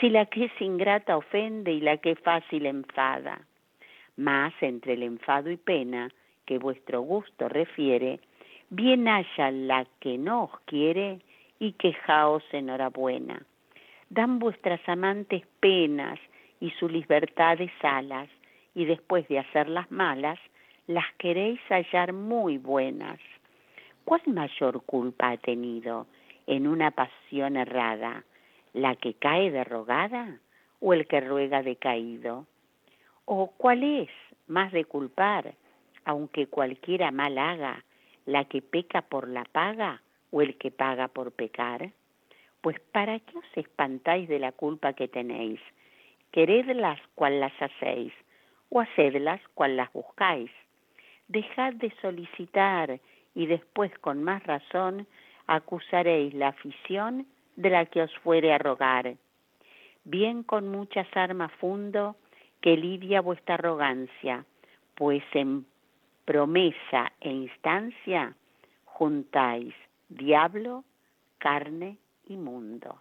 si 0.00 0.10
la 0.10 0.26
que 0.26 0.44
es 0.46 0.60
ingrata 0.60 1.16
ofende 1.16 1.72
y 1.72 1.80
la 1.80 1.96
que 1.98 2.12
es 2.12 2.20
fácil 2.20 2.66
enfada? 2.66 3.40
Mas 4.16 4.54
entre 4.60 4.94
el 4.94 5.02
enfado 5.02 5.50
y 5.50 5.56
pena 5.56 6.10
que 6.44 6.58
vuestro 6.58 7.00
gusto 7.00 7.48
refiere, 7.48 8.20
bien 8.70 9.08
haya 9.08 9.50
la 9.50 9.86
que 10.00 10.18
no 10.18 10.44
os 10.44 10.60
quiere 10.66 11.20
y 11.58 11.72
quejaos 11.72 12.44
enhorabuena 12.52 13.44
dan 14.10 14.38
vuestras 14.38 14.80
amantes 14.88 15.42
penas 15.60 16.18
y 16.60 16.70
su 16.72 16.88
libertades 16.88 17.70
alas, 17.82 18.28
y 18.74 18.84
después 18.84 19.26
de 19.28 19.38
hacerlas 19.38 19.90
malas, 19.90 20.38
las 20.86 21.06
queréis 21.18 21.60
hallar 21.68 22.12
muy 22.12 22.58
buenas. 22.58 23.18
¿Cuál 24.04 24.22
mayor 24.26 24.82
culpa 24.84 25.30
ha 25.30 25.36
tenido 25.36 26.06
en 26.46 26.68
una 26.68 26.90
pasión 26.92 27.56
errada, 27.56 28.24
la 28.76 28.94
que 28.94 29.14
cae 29.14 29.50
derrogada 29.50 30.38
o 30.80 30.92
el 30.92 31.06
que 31.06 31.20
ruega 31.20 31.62
decaído? 31.62 32.46
¿O 33.24 33.50
cuál 33.56 33.82
es 33.82 34.10
más 34.46 34.70
de 34.70 34.84
culpar, 34.84 35.54
aunque 36.04 36.46
cualquiera 36.46 37.10
mal 37.10 37.38
haga, 37.38 37.84
la 38.26 38.44
que 38.44 38.60
peca 38.60 39.00
por 39.00 39.28
la 39.28 39.44
paga 39.44 40.02
o 40.30 40.42
el 40.42 40.58
que 40.58 40.70
paga 40.70 41.08
por 41.08 41.32
pecar? 41.32 41.90
Pues 42.60 42.78
¿para 42.92 43.18
qué 43.20 43.38
os 43.38 43.56
espantáis 43.56 44.28
de 44.28 44.38
la 44.38 44.52
culpa 44.52 44.92
que 44.92 45.08
tenéis? 45.08 45.60
Queredlas 46.30 47.00
cual 47.14 47.40
las 47.40 47.54
hacéis, 47.58 48.12
o 48.68 48.80
hacedlas 48.80 49.40
cual 49.54 49.78
las 49.78 49.90
buscáis. 49.94 50.50
Dejad 51.28 51.72
de 51.74 51.90
solicitar 52.02 53.00
y 53.34 53.46
después 53.46 53.90
con 54.00 54.22
más 54.22 54.42
razón 54.44 55.06
acusaréis 55.46 56.34
la 56.34 56.48
afición 56.48 57.26
de 57.56 57.70
la 57.70 57.86
que 57.86 58.02
os 58.02 58.14
fuere 58.18 58.52
a 58.52 58.58
rogar. 58.58 59.16
Bien 60.04 60.42
con 60.42 60.68
muchas 60.68 61.08
armas 61.16 61.50
fundo 61.52 62.16
que 62.60 62.76
lidia 62.76 63.20
vuestra 63.20 63.54
arrogancia, 63.54 64.44
pues 64.94 65.22
en 65.32 65.66
promesa 66.24 67.12
e 67.20 67.30
instancia 67.30 68.34
juntáis 68.84 69.74
diablo, 70.08 70.84
carne 71.38 71.98
mundo. 72.34 73.00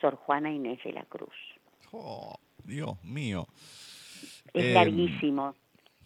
Sor 0.00 0.16
Juana 0.16 0.50
Inés 0.50 0.82
de 0.84 0.92
la 0.92 1.04
Cruz. 1.04 1.34
Oh, 1.92 2.34
Dios 2.64 3.02
mío. 3.04 3.46
Es 4.54 4.64
Em, 4.64 4.74
larguísimo. 4.74 5.54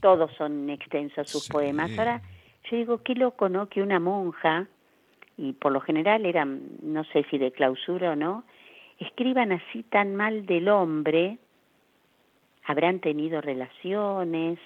Todos 0.00 0.32
son 0.36 0.68
extensos 0.70 1.30
sus 1.30 1.44
sí. 1.44 1.52
poemas. 1.52 1.96
Ahora, 1.96 2.22
yo 2.70 2.76
digo, 2.76 3.02
qué 3.02 3.14
loco, 3.14 3.48
¿no? 3.48 3.68
Que 3.68 3.82
una 3.82 4.00
monja, 4.00 4.66
y 5.36 5.52
por 5.54 5.72
lo 5.72 5.80
general 5.80 6.26
eran, 6.26 6.62
no 6.82 7.04
sé 7.04 7.24
si 7.30 7.38
de 7.38 7.52
clausura 7.52 8.12
o 8.12 8.16
no, 8.16 8.44
escriban 8.98 9.52
así 9.52 9.82
tan 9.82 10.14
mal 10.14 10.46
del 10.46 10.68
hombre, 10.68 11.38
habrán 12.64 13.00
tenido 13.00 13.40
relaciones, 13.40 14.58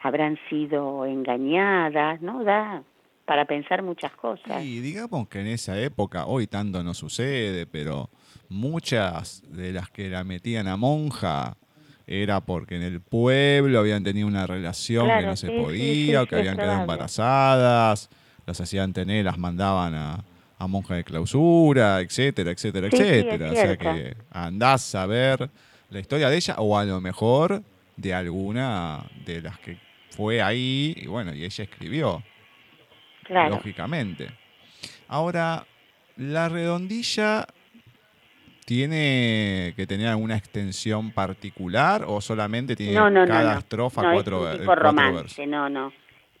habrán 0.00 0.38
sido 0.48 1.06
engañadas, 1.06 2.20
¿no? 2.20 2.42
Da 2.44 2.82
para 3.24 3.44
pensar 3.44 3.82
muchas 3.82 4.12
cosas. 4.12 4.62
Y 4.64 4.80
digamos 4.80 5.28
que 5.28 5.40
en 5.40 5.46
esa 5.46 5.80
época, 5.80 6.26
hoy 6.26 6.46
tanto 6.46 6.82
no 6.82 6.92
sucede, 6.92 7.66
pero 7.66 8.10
muchas 8.48 9.42
de 9.48 9.72
las 9.72 9.90
que 9.90 10.08
la 10.08 10.24
metían 10.24 10.68
a 10.68 10.76
monja 10.76 11.56
era 12.06 12.40
porque 12.40 12.76
en 12.76 12.82
el 12.82 13.00
pueblo 13.00 13.78
habían 13.78 14.02
tenido 14.02 14.26
una 14.26 14.46
relación 14.46 15.08
que 15.08 15.26
no 15.26 15.36
se 15.36 15.48
sí, 15.48 15.56
podía, 15.56 15.84
sí, 15.84 16.16
o 16.16 16.26
que 16.26 16.36
habían 16.36 16.56
quedado 16.56 16.80
embarazadas, 16.80 18.10
las 18.46 18.60
hacían 18.60 18.92
tener, 18.92 19.24
las 19.24 19.38
mandaban 19.38 19.94
a, 19.94 20.24
a 20.58 20.66
monja 20.66 20.94
de 20.94 21.04
clausura, 21.04 22.00
etcétera, 22.00 22.50
etcétera, 22.50 22.88
Sí, 22.90 22.96
sí, 22.96 23.02
es 23.02 23.08
etcétera. 23.24 23.50
o 23.50 23.54
sea 23.54 23.76
que 23.76 24.16
andás 24.30 24.94
a 24.94 25.06
ver 25.06 25.50
la 25.90 26.00
historia 26.00 26.28
de 26.30 26.36
ella, 26.36 26.54
o 26.58 26.76
a 26.78 26.84
lo 26.84 27.00
mejor 27.00 27.62
de 27.96 28.14
alguna 28.14 29.04
de 29.24 29.42
las 29.42 29.58
que 29.58 29.78
fue 30.10 30.40
ahí, 30.42 30.94
y 30.96 31.06
bueno, 31.06 31.34
y 31.34 31.44
ella 31.44 31.64
escribió 31.64 32.22
Claro. 33.24 33.50
lógicamente. 33.50 34.28
Ahora, 35.08 35.64
la 36.16 36.48
redondilla 36.48 37.46
tiene 38.64 39.74
que 39.76 39.86
tener 39.86 40.08
alguna 40.08 40.36
extensión 40.36 41.10
particular 41.12 42.04
o 42.06 42.20
solamente 42.20 42.76
tiene 42.76 42.94
No, 42.94 43.10
no, 43.10 43.20
no, 43.20 43.26
cada 43.26 43.52
no. 43.54 43.58
estrofa 43.58 44.02
cuatro, 44.12 44.38
es 44.48 44.52
un 44.54 44.58
tipo 44.60 44.64
cuatro 44.66 44.82
romance, 44.84 45.12
versos? 45.14 45.46
no, 45.48 45.68
no. 45.68 45.92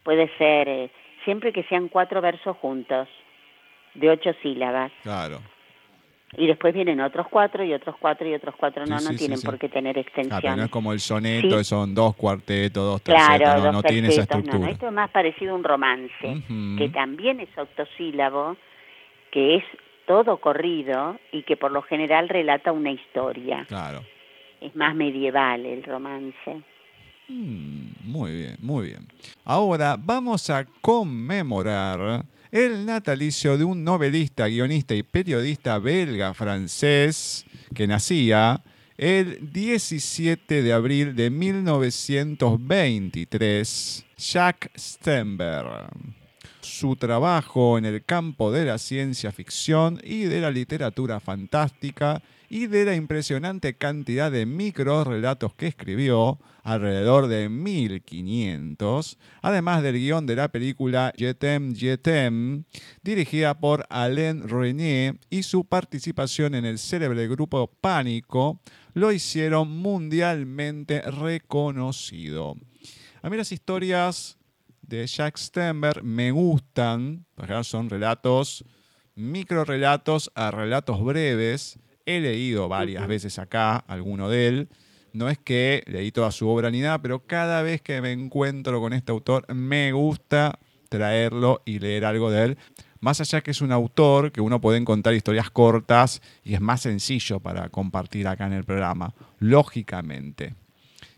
Puede 0.02 0.30
ser, 0.38 0.68
eh, 0.68 0.90
siempre 1.24 1.52
que 1.52 1.62
sean 1.64 1.88
cuatro 1.88 2.20
versos 2.20 2.56
juntos, 2.58 3.08
de 3.94 4.10
ocho 4.10 4.30
sílabas. 4.42 4.90
Claro. 5.02 5.38
Y 6.34 6.46
después 6.46 6.72
vienen 6.72 6.98
otros 7.02 7.26
cuatro 7.28 7.62
y 7.62 7.74
otros 7.74 7.94
cuatro 8.00 8.26
y 8.26 8.32
otros 8.32 8.54
cuatro. 8.56 8.86
No, 8.86 8.98
Sí, 8.98 9.04
no 9.04 9.10
sí, 9.12 9.18
tienen 9.18 9.36
sí. 9.38 9.44
por 9.46 9.58
qué 9.58 9.68
tener 9.68 9.98
Ah, 9.98 10.00
extensión. 10.00 10.40
pero 10.40 10.56
no 10.56 10.62
es 10.64 10.70
como 10.70 10.92
el 10.94 11.00
soneto, 11.00 11.62
son 11.62 11.94
dos 11.94 12.14
cuartetos, 12.16 12.82
dos 12.82 13.02
tercetos, 13.02 13.36
Claro, 13.36 13.58
no, 13.58 13.64
dos 13.64 13.72
no 13.74 13.82
tiene 13.82 14.08
esa 14.08 14.24
tercetos, 14.24 14.36
no, 14.36 14.40
no, 14.40 14.44
estructura. 14.46 14.72
esto 14.72 14.86
es 14.86 14.92
más 14.92 15.10
parecido 15.10 15.52
a 15.52 15.56
un 15.56 15.64
romance, 15.64 16.42
que 16.78 16.88
también 16.88 17.40
es 17.40 17.50
octosílabo, 17.58 18.56
que 19.30 19.56
es 19.56 19.64
todo 20.06 20.38
corrido 20.38 21.18
y 21.32 21.42
que 21.42 21.58
por 21.58 21.70
lo 21.70 21.82
general 21.82 22.30
relata 22.30 22.72
una 22.72 22.90
historia. 22.92 23.66
Claro. 23.68 24.00
Es 24.62 24.74
más 24.74 24.94
medieval 24.94 25.66
el 25.66 25.82
romance. 25.84 26.62
Mm, 27.32 27.94
muy 28.04 28.32
bien, 28.32 28.56
muy 28.60 28.88
bien. 28.88 29.08
Ahora 29.44 29.96
vamos 29.98 30.50
a 30.50 30.66
conmemorar 30.82 32.26
el 32.50 32.84
natalicio 32.84 33.56
de 33.56 33.64
un 33.64 33.82
novelista, 33.82 34.46
guionista 34.48 34.94
y 34.94 35.02
periodista 35.02 35.78
belga 35.78 36.34
francés 36.34 37.46
que 37.74 37.86
nacía 37.86 38.62
el 38.98 39.50
17 39.50 40.62
de 40.62 40.72
abril 40.74 41.16
de 41.16 41.30
1923, 41.30 44.04
Jacques 44.18 44.70
Stenberg. 44.76 46.21
Su 46.62 46.94
trabajo 46.94 47.76
en 47.76 47.84
el 47.84 48.04
campo 48.04 48.52
de 48.52 48.64
la 48.64 48.78
ciencia 48.78 49.32
ficción 49.32 50.00
y 50.04 50.22
de 50.24 50.40
la 50.40 50.52
literatura 50.52 51.18
fantástica 51.18 52.22
y 52.48 52.68
de 52.68 52.84
la 52.84 52.94
impresionante 52.94 53.74
cantidad 53.74 54.30
de 54.30 54.46
microrelatos 54.46 55.54
que 55.54 55.66
escribió, 55.66 56.38
alrededor 56.62 57.26
de 57.26 57.48
1500, 57.48 59.18
además 59.40 59.82
del 59.82 59.96
guion 59.96 60.24
de 60.24 60.36
la 60.36 60.48
película 60.48 61.12
Jetem 61.16 61.74
Jetem, 61.74 62.62
dirigida 63.02 63.58
por 63.58 63.84
Alain 63.90 64.48
Renier 64.48 65.18
y 65.30 65.42
su 65.42 65.64
participación 65.64 66.54
en 66.54 66.64
el 66.64 66.78
célebre 66.78 67.26
grupo 67.26 67.66
Pánico, 67.80 68.60
lo 68.94 69.10
hicieron 69.10 69.68
mundialmente 69.68 71.00
reconocido. 71.00 72.56
A 73.22 73.30
mí 73.30 73.36
las 73.36 73.50
historias 73.50 74.38
de 74.82 75.06
Jack 75.06 75.38
Stenberg 75.38 76.02
me 76.02 76.30
gustan, 76.30 77.24
porque 77.34 77.64
son 77.64 77.88
relatos, 77.88 78.64
microrelatos 79.14 80.30
a 80.34 80.50
relatos 80.50 81.02
breves. 81.02 81.78
He 82.04 82.20
leído 82.20 82.68
varias 82.68 83.06
veces 83.06 83.38
acá 83.38 83.76
alguno 83.76 84.28
de 84.28 84.48
él. 84.48 84.68
No 85.12 85.28
es 85.28 85.38
que 85.38 85.82
leí 85.86 86.10
toda 86.10 86.30
su 86.32 86.48
obra 86.48 86.70
ni 86.70 86.80
nada, 86.80 87.00
pero 87.00 87.24
cada 87.26 87.62
vez 87.62 87.80
que 87.80 88.00
me 88.00 88.12
encuentro 88.12 88.80
con 88.80 88.92
este 88.92 89.12
autor 89.12 89.52
me 89.54 89.92
gusta 89.92 90.58
traerlo 90.88 91.62
y 91.64 91.78
leer 91.78 92.04
algo 92.04 92.30
de 92.30 92.44
él. 92.44 92.58
Más 93.00 93.20
allá 93.20 93.40
que 93.40 93.50
es 93.50 93.60
un 93.60 93.72
autor 93.72 94.30
que 94.30 94.40
uno 94.40 94.60
puede 94.60 94.82
contar 94.84 95.14
historias 95.14 95.50
cortas 95.50 96.22
y 96.44 96.54
es 96.54 96.60
más 96.60 96.82
sencillo 96.82 97.40
para 97.40 97.68
compartir 97.68 98.28
acá 98.28 98.46
en 98.46 98.52
el 98.52 98.64
programa, 98.64 99.14
lógicamente. 99.38 100.54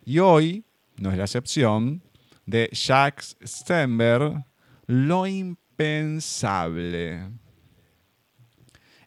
Y 0.05 0.19
hoy 0.19 0.65
no 0.97 1.11
es 1.11 1.19
la 1.19 1.25
excepción 1.25 2.03
de 2.47 2.69
Jacques 2.73 3.37
Stenberg, 3.45 4.45
Lo 4.87 5.27
impensable. 5.27 7.21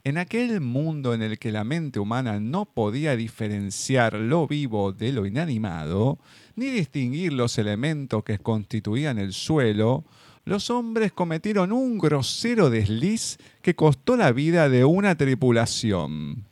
En 0.03 0.17
aquel 0.17 0.61
mundo 0.61 1.13
en 1.13 1.21
el 1.21 1.37
que 1.37 1.51
la 1.51 1.65
mente 1.65 1.99
humana 1.99 2.39
no 2.39 2.65
podía 2.65 3.17
diferenciar 3.17 4.13
lo 4.13 4.47
vivo 4.47 4.93
de 4.93 5.11
lo 5.11 5.25
inanimado, 5.25 6.17
ni 6.55 6.67
distinguir 6.67 7.33
los 7.33 7.57
elementos 7.57 8.23
que 8.23 8.39
constituían 8.39 9.17
el 9.17 9.33
suelo, 9.33 10.05
los 10.45 10.69
hombres 10.69 11.11
cometieron 11.11 11.73
un 11.73 11.97
grosero 11.97 12.69
desliz 12.69 13.37
que 13.61 13.75
costó 13.75 14.15
la 14.15 14.31
vida 14.31 14.69
de 14.69 14.85
una 14.85 15.15
tripulación. 15.15 16.47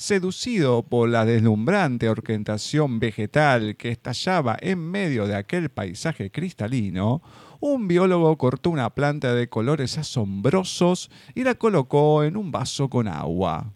Seducido 0.00 0.82
por 0.82 1.10
la 1.10 1.26
deslumbrante 1.26 2.08
orquestación 2.08 3.00
vegetal 3.00 3.76
que 3.76 3.90
estallaba 3.90 4.56
en 4.58 4.78
medio 4.78 5.26
de 5.26 5.36
aquel 5.36 5.68
paisaje 5.68 6.30
cristalino, 6.30 7.20
un 7.60 7.86
biólogo 7.86 8.38
cortó 8.38 8.70
una 8.70 8.88
planta 8.94 9.34
de 9.34 9.50
colores 9.50 9.98
asombrosos 9.98 11.10
y 11.34 11.44
la 11.44 11.54
colocó 11.54 12.24
en 12.24 12.38
un 12.38 12.50
vaso 12.50 12.88
con 12.88 13.08
agua. 13.08 13.74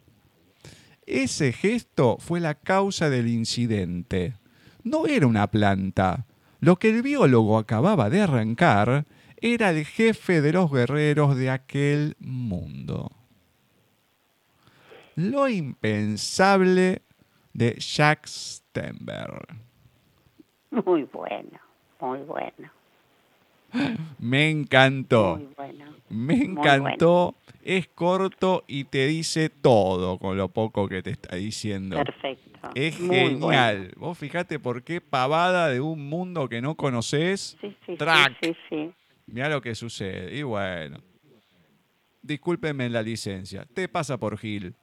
Ese 1.04 1.52
gesto 1.52 2.16
fue 2.18 2.40
la 2.40 2.54
causa 2.54 3.10
del 3.10 3.28
incidente. 3.28 4.32
No 4.82 5.06
era 5.06 5.26
una 5.26 5.50
planta. 5.50 6.24
Lo 6.58 6.78
que 6.78 6.88
el 6.88 7.02
biólogo 7.02 7.58
acababa 7.58 8.08
de 8.08 8.22
arrancar 8.22 9.04
era 9.42 9.72
el 9.72 9.84
jefe 9.84 10.40
de 10.40 10.54
los 10.54 10.72
guerreros 10.72 11.36
de 11.36 11.50
aquel 11.50 12.16
mundo. 12.18 13.23
Lo 15.16 15.48
impensable 15.48 17.02
de 17.52 17.74
Jack 17.78 18.26
Stenberg. 18.26 19.46
Muy 20.70 21.04
bueno, 21.04 21.60
muy 22.00 22.18
bueno. 22.20 22.70
Me 24.18 24.50
encantó. 24.50 25.36
Muy 25.36 25.48
bueno. 25.56 25.84
Me 26.08 26.34
encantó. 26.34 27.34
Es 27.62 27.88
corto 27.88 28.62
y 28.66 28.84
te 28.84 29.06
dice 29.06 29.48
todo 29.48 30.18
con 30.18 30.36
lo 30.36 30.48
poco 30.48 30.86
que 30.88 31.02
te 31.02 31.10
está 31.10 31.36
diciendo. 31.36 31.96
Perfecto. 31.96 32.70
Es 32.74 33.00
Muy 33.00 33.16
genial. 33.16 33.38
bueno. 33.40 33.90
Vos 33.96 34.18
fijate 34.18 34.58
por 34.58 34.82
qué 34.82 35.00
pavada 35.00 35.68
de 35.68 35.80
un 35.80 36.08
mundo 36.08 36.48
que 36.48 36.60
no 36.60 36.74
conoces. 36.76 37.56
Sí, 37.60 37.74
sí, 37.86 37.96
Track. 37.96 38.36
sí, 38.42 38.52
sí, 38.52 38.56
sí. 38.68 38.92
Mira 39.26 39.48
lo 39.48 39.60
que 39.62 39.74
sucede. 39.74 40.36
Y 40.36 40.42
bueno. 40.42 40.98
Discúlpenme 42.22 42.88
la 42.90 43.02
licencia. 43.02 43.66
Te 43.74 43.88
pasa 43.88 44.18
por 44.18 44.38
Gil. 44.38 44.74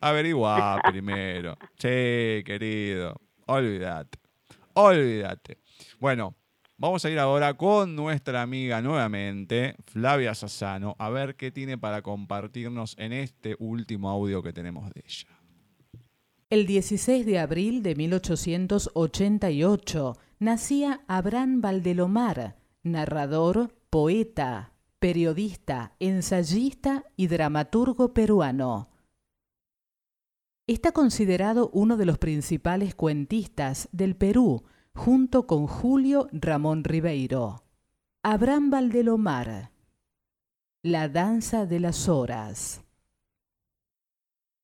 Averigua 0.00 0.80
primero. 0.88 1.56
Sí, 1.78 2.42
querido. 2.44 3.20
Olvídate. 3.46 4.18
Olvídate. 4.74 5.58
Bueno, 5.98 6.34
vamos 6.76 7.04
a 7.04 7.10
ir 7.10 7.18
ahora 7.18 7.54
con 7.54 7.96
nuestra 7.96 8.42
amiga 8.42 8.80
nuevamente, 8.82 9.74
Flavia 9.86 10.34
Sassano, 10.34 10.94
a 10.98 11.08
ver 11.10 11.36
qué 11.36 11.50
tiene 11.50 11.78
para 11.78 12.02
compartirnos 12.02 12.94
en 12.98 13.12
este 13.12 13.56
último 13.58 14.10
audio 14.10 14.42
que 14.42 14.52
tenemos 14.52 14.90
de 14.90 15.02
ella. 15.04 15.28
El 16.50 16.66
16 16.66 17.26
de 17.26 17.38
abril 17.38 17.82
de 17.82 17.94
1888 17.94 20.16
nacía 20.38 21.02
Abraham 21.06 21.60
Valdelomar, 21.60 22.56
narrador, 22.82 23.74
poeta, 23.90 24.72
periodista, 24.98 25.92
ensayista 26.00 27.04
y 27.16 27.26
dramaturgo 27.26 28.14
peruano. 28.14 28.88
Está 30.68 30.92
considerado 30.92 31.70
uno 31.72 31.96
de 31.96 32.04
los 32.04 32.18
principales 32.18 32.94
cuentistas 32.94 33.88
del 33.90 34.14
Perú, 34.14 34.64
junto 34.94 35.46
con 35.46 35.66
Julio 35.66 36.28
Ramón 36.30 36.84
Ribeiro. 36.84 37.64
Abraham 38.22 38.68
Valdelomar. 38.68 39.72
La 40.82 41.08
danza 41.08 41.64
de 41.64 41.80
las 41.80 42.06
horas. 42.10 42.82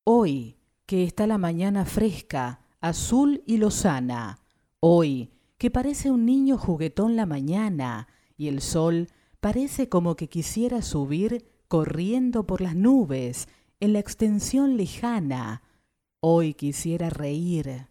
Hoy, 0.05 0.59
que 0.84 1.05
está 1.05 1.26
la 1.26 1.38
mañana 1.38 1.86
fresca, 1.86 2.61
azul 2.82 3.42
y 3.46 3.57
lozana. 3.57 4.40
Hoy, 4.80 5.30
que 5.57 5.70
parece 5.70 6.11
un 6.11 6.26
niño 6.26 6.59
juguetón 6.59 7.16
la 7.16 7.24
mañana, 7.24 8.09
y 8.36 8.48
el 8.48 8.61
sol 8.61 9.09
parece 9.40 9.88
como 9.88 10.16
que 10.16 10.28
quisiera 10.28 10.82
subir 10.82 11.46
corriendo 11.66 12.46
por 12.46 12.61
las 12.61 12.76
nubes 12.76 13.48
en 13.80 13.94
la 13.94 14.00
extensión 14.00 14.76
lejana. 14.76 15.62
Hoy 16.27 16.55
quisiera 16.55 17.11
reír. 17.11 17.87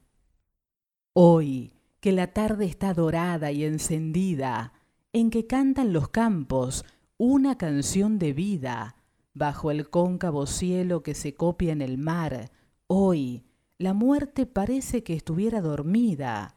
Hoy, 1.13 1.71
que 1.99 2.11
la 2.11 2.33
tarde 2.33 2.65
está 2.65 2.95
dorada 2.95 3.51
y 3.51 3.63
encendida, 3.63 4.73
en 5.11 5.29
que 5.29 5.45
cantan 5.45 5.93
los 5.93 6.09
campos 6.09 6.83
una 7.17 7.59
canción 7.59 8.17
de 8.17 8.33
vida, 8.33 8.95
bajo 9.35 9.69
el 9.69 9.87
cóncavo 9.91 10.47
cielo 10.47 11.03
que 11.03 11.13
se 11.13 11.35
copia 11.35 11.73
en 11.73 11.83
el 11.83 11.99
mar, 11.99 12.49
hoy 12.87 13.43
la 13.77 13.93
muerte 13.93 14.47
parece 14.47 15.03
que 15.03 15.13
estuviera 15.13 15.61
dormida, 15.61 16.55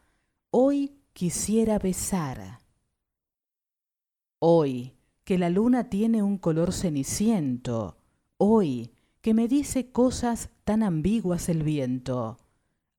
hoy 0.51 0.97
quisiera 1.12 1.79
besar. 1.79 2.61
Hoy 4.39 4.95
que 5.24 5.37
la 5.37 5.51
luna 5.51 5.91
tiene 5.91 6.22
un 6.22 6.39
color 6.39 6.72
ceniciento, 6.72 7.99
hoy 8.39 8.95
que 9.27 9.35
me 9.35 9.49
dice 9.49 9.91
cosas 9.91 10.51
tan 10.62 10.85
ambiguas 10.85 11.49
el 11.49 11.64
viento, 11.64 12.39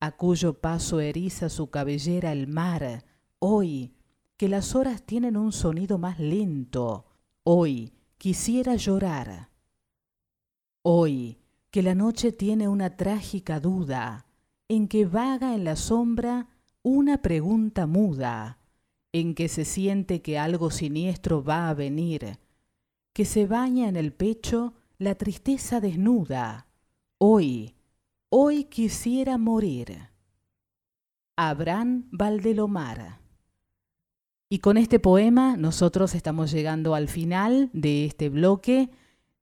a 0.01 0.17
cuyo 0.17 0.59
paso 0.59 0.99
eriza 0.99 1.47
su 1.47 1.69
cabellera 1.69 2.33
el 2.33 2.47
mar, 2.47 3.05
hoy 3.39 3.93
que 4.35 4.49
las 4.49 4.75
horas 4.75 5.03
tienen 5.03 5.37
un 5.37 5.53
sonido 5.53 5.97
más 5.97 6.19
lento, 6.19 7.05
hoy 7.43 7.93
quisiera 8.17 8.75
llorar. 8.75 9.51
Hoy 10.81 11.37
que 11.71 11.81
la 11.81 11.95
noche 11.95 12.33
tiene 12.33 12.67
una 12.67 12.97
trágica 12.97 13.61
duda, 13.61 14.25
en 14.67 14.89
que 14.89 15.05
vaga 15.05 15.55
en 15.55 15.63
la 15.63 15.77
sombra 15.77 16.49
una 16.83 17.21
pregunta 17.21 17.87
muda, 17.87 18.59
en 19.13 19.33
que 19.33 19.47
se 19.47 19.63
siente 19.63 20.21
que 20.21 20.37
algo 20.37 20.71
siniestro 20.71 21.41
va 21.41 21.69
a 21.69 21.73
venir, 21.73 22.37
que 23.13 23.23
se 23.23 23.47
baña 23.47 23.87
en 23.87 23.95
el 23.95 24.11
pecho 24.11 24.73
la 24.99 25.15
tristeza 25.15 25.79
desnuda. 25.79 26.67
Hoy, 27.19 27.75
hoy 28.29 28.65
quisiera 28.65 29.37
morir. 29.37 30.09
Abraham 31.35 32.07
Valdelomar. 32.11 33.19
Y 34.49 34.59
con 34.59 34.77
este 34.77 34.99
poema 34.99 35.55
nosotros 35.57 36.15
estamos 36.15 36.51
llegando 36.51 36.95
al 36.95 37.09
final 37.09 37.69
de 37.73 38.05
este 38.05 38.29
bloque 38.29 38.89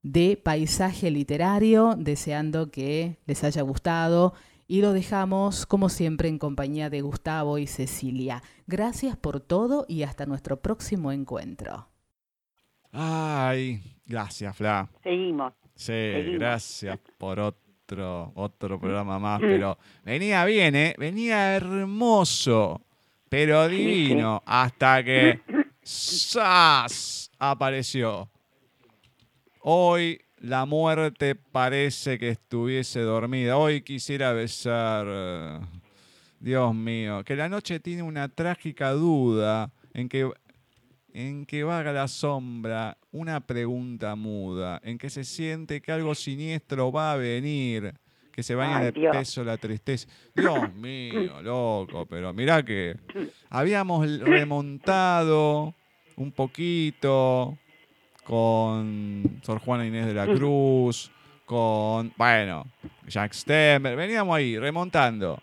de 0.02 0.40
paisaje 0.44 1.10
literario, 1.10 1.96
deseando 1.98 2.70
que 2.70 3.20
les 3.26 3.44
haya 3.44 3.62
gustado 3.62 4.34
y 4.68 4.82
lo 4.82 4.94
dejamos 4.94 5.66
como 5.66 5.90
siempre 5.90 6.28
en 6.28 6.40
compañía 6.40 6.90
de 6.90 7.02
Gustavo 7.02 7.60
y 7.60 7.68
Cecilia. 7.68 8.44
Gracias 8.68 9.16
por 9.16 9.40
todo 9.40 9.86
y 9.88 10.04
hasta 10.04 10.26
nuestro 10.26 10.62
próximo 10.62 11.12
encuentro. 11.12 11.88
Ay, 12.92 13.95
gracias, 14.06 14.56
Fla. 14.56 14.88
Seguimos. 15.04 15.54
Sí, 15.76 15.86
Seguimos. 15.92 16.40
gracias 16.40 17.00
por 17.18 17.40
otro, 17.40 18.32
otro 18.36 18.80
programa 18.80 19.20
más, 19.20 19.40
pero 19.42 19.78
venía 20.04 20.46
bien, 20.46 20.76
¿eh? 20.76 20.96
Venía 20.98 21.56
hermoso, 21.56 22.82
pero 23.30 23.68
divino, 23.68 24.42
hasta 24.46 25.04
que 25.04 25.42
¡zas! 25.84 27.30
apareció. 27.38 28.30
Hoy 29.62 30.22
la 30.40 30.66
muerte 30.66 31.36
parece 31.36 32.18
que 32.20 32.30
estuviese 32.30 33.02
dormida. 33.02 33.58
Hoy 33.58 33.82
quisiera 33.82 34.32
besar. 34.34 35.06
eh, 35.10 35.60
Dios 36.40 36.76
mío, 36.76 37.24
que 37.24 37.36
la 37.36 37.50
noche 37.50 37.80
tiene 37.80 38.04
una 38.04 38.28
trágica 38.30 38.92
duda 38.92 39.72
en 39.94 40.08
que 40.10 40.30
en 41.16 41.46
que 41.46 41.64
vaga 41.64 41.94
la 41.94 42.10
sombra 42.10 42.98
una 43.14 43.40
pregunta 43.40 44.18
muda, 44.18 44.82
en 44.84 44.98
que 44.98 45.10
se 45.10 45.24
siente 45.24 45.80
que 45.82 45.94
algo 45.94 46.14
siniestro 46.14 46.92
va 46.92 47.14
a 47.14 47.16
venir, 47.16 47.94
que 48.34 48.44
se 48.44 48.54
baña 48.54 48.80
Ay, 48.80 48.86
de 48.88 48.92
Dios. 48.92 49.16
peso 49.16 49.42
la 49.46 49.56
tristeza. 49.56 50.10
Dios 50.36 50.74
mío, 50.74 51.42
loco, 51.42 52.06
pero 52.06 52.34
mirá 52.34 52.64
que 52.66 52.98
habíamos 53.50 54.20
remontado 54.20 55.74
un 56.18 56.34
poquito 56.34 57.58
con 58.26 59.40
Sor 59.42 59.60
Juana 59.60 59.86
Inés 59.88 60.08
de 60.08 60.14
la 60.16 60.26
Cruz, 60.26 61.10
con, 61.46 62.12
bueno, 62.18 62.68
Jack 63.08 63.32
Stemmer, 63.32 63.96
veníamos 63.96 64.36
ahí 64.36 64.60
remontando. 64.60 65.40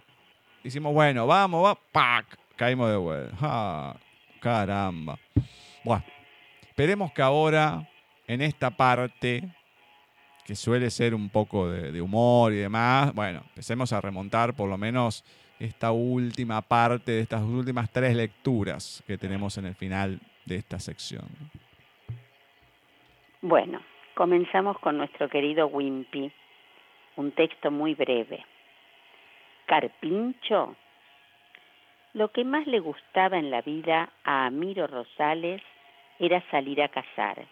Hicimos, 0.62 0.92
bueno, 0.92 1.26
vamos, 1.26 1.64
va, 1.64 1.78
¡pac! 1.92 2.26
Caímos 2.56 2.90
de 2.90 2.96
vuelta. 2.96 3.36
Ah, 3.40 3.96
caramba. 4.38 5.18
Bueno, 5.84 6.04
esperemos 6.62 7.12
que 7.12 7.22
ahora, 7.22 7.88
en 8.28 8.40
esta 8.40 8.70
parte, 8.70 9.48
que 10.44 10.54
suele 10.54 10.90
ser 10.90 11.14
un 11.14 11.28
poco 11.28 11.68
de, 11.68 12.00
humor 12.00 12.52
y 12.52 12.56
demás, 12.56 13.12
bueno, 13.14 13.42
empecemos 13.48 13.92
a 13.92 14.00
remontar 14.00 14.54
por 14.54 14.68
lo 14.68 14.78
menos 14.78 15.24
esta 15.58 15.92
última 15.92 16.62
parte 16.62 17.12
de 17.12 17.20
estas 17.20 17.42
últimas 17.42 17.90
tres 17.90 18.14
lecturas 18.14 19.02
que 19.06 19.18
tenemos 19.18 19.58
en 19.58 19.66
el 19.66 19.74
final 19.74 20.20
de 20.44 20.56
esta 20.56 20.78
sección. 20.78 21.24
Bueno, 23.40 23.80
comenzamos 24.14 24.78
con 24.78 24.98
nuestro 24.98 25.28
querido 25.28 25.66
Wimpy. 25.66 26.30
un 27.16 27.32
texto 27.32 27.70
muy 27.70 27.94
breve. 27.94 28.44
Carpincho. 29.66 30.76
Lo 32.14 32.30
que 32.30 32.44
más 32.44 32.66
le 32.66 32.78
gustaba 32.78 33.38
en 33.38 33.50
la 33.50 33.62
vida 33.62 34.12
a 34.24 34.46
Amiro 34.46 34.86
Rosales 34.86 35.62
era 36.26 36.40
salir 36.50 36.80
a 36.82 36.88
cazar. 36.88 37.44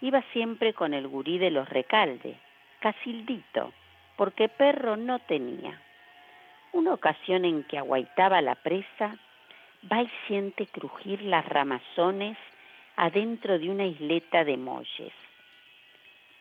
Iba 0.00 0.22
siempre 0.32 0.72
con 0.72 0.94
el 0.94 1.06
gurí 1.06 1.38
de 1.38 1.50
los 1.50 1.68
recaldes, 1.68 2.36
Casildito, 2.80 3.72
porque 4.16 4.48
perro 4.48 4.96
no 4.96 5.18
tenía. 5.18 5.80
Una 6.72 6.94
ocasión 6.94 7.44
en 7.44 7.64
que 7.64 7.76
aguaitaba 7.76 8.40
la 8.40 8.54
presa, 8.54 9.18
va 9.90 10.02
y 10.02 10.10
siente 10.26 10.66
crujir 10.66 11.22
las 11.22 11.46
ramazones 11.46 12.38
adentro 12.96 13.58
de 13.58 13.68
una 13.68 13.84
isleta 13.84 14.44
de 14.44 14.56
molles. 14.56 15.12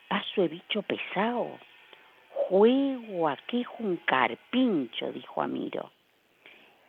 Paso 0.07 0.41
de 0.41 0.47
bicho 0.47 0.81
pesado. 0.83 1.59
Juego 2.31 3.27
aquí 3.27 3.65
un 3.79 3.97
carpincho, 3.97 5.11
dijo 5.11 5.41
Amiro. 5.41 5.91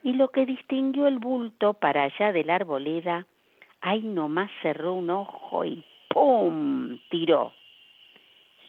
Y 0.02 0.12
lo 0.12 0.28
que 0.28 0.46
distinguió 0.46 1.06
el 1.06 1.18
bulto 1.18 1.74
para 1.74 2.04
allá 2.04 2.32
de 2.32 2.44
la 2.44 2.54
arboleda, 2.54 3.26
ahí 3.80 4.02
nomás 4.02 4.50
cerró 4.62 4.94
un 4.94 5.10
ojo 5.10 5.64
y 5.64 5.84
¡pum! 6.08 6.98
tiró. 7.08 7.52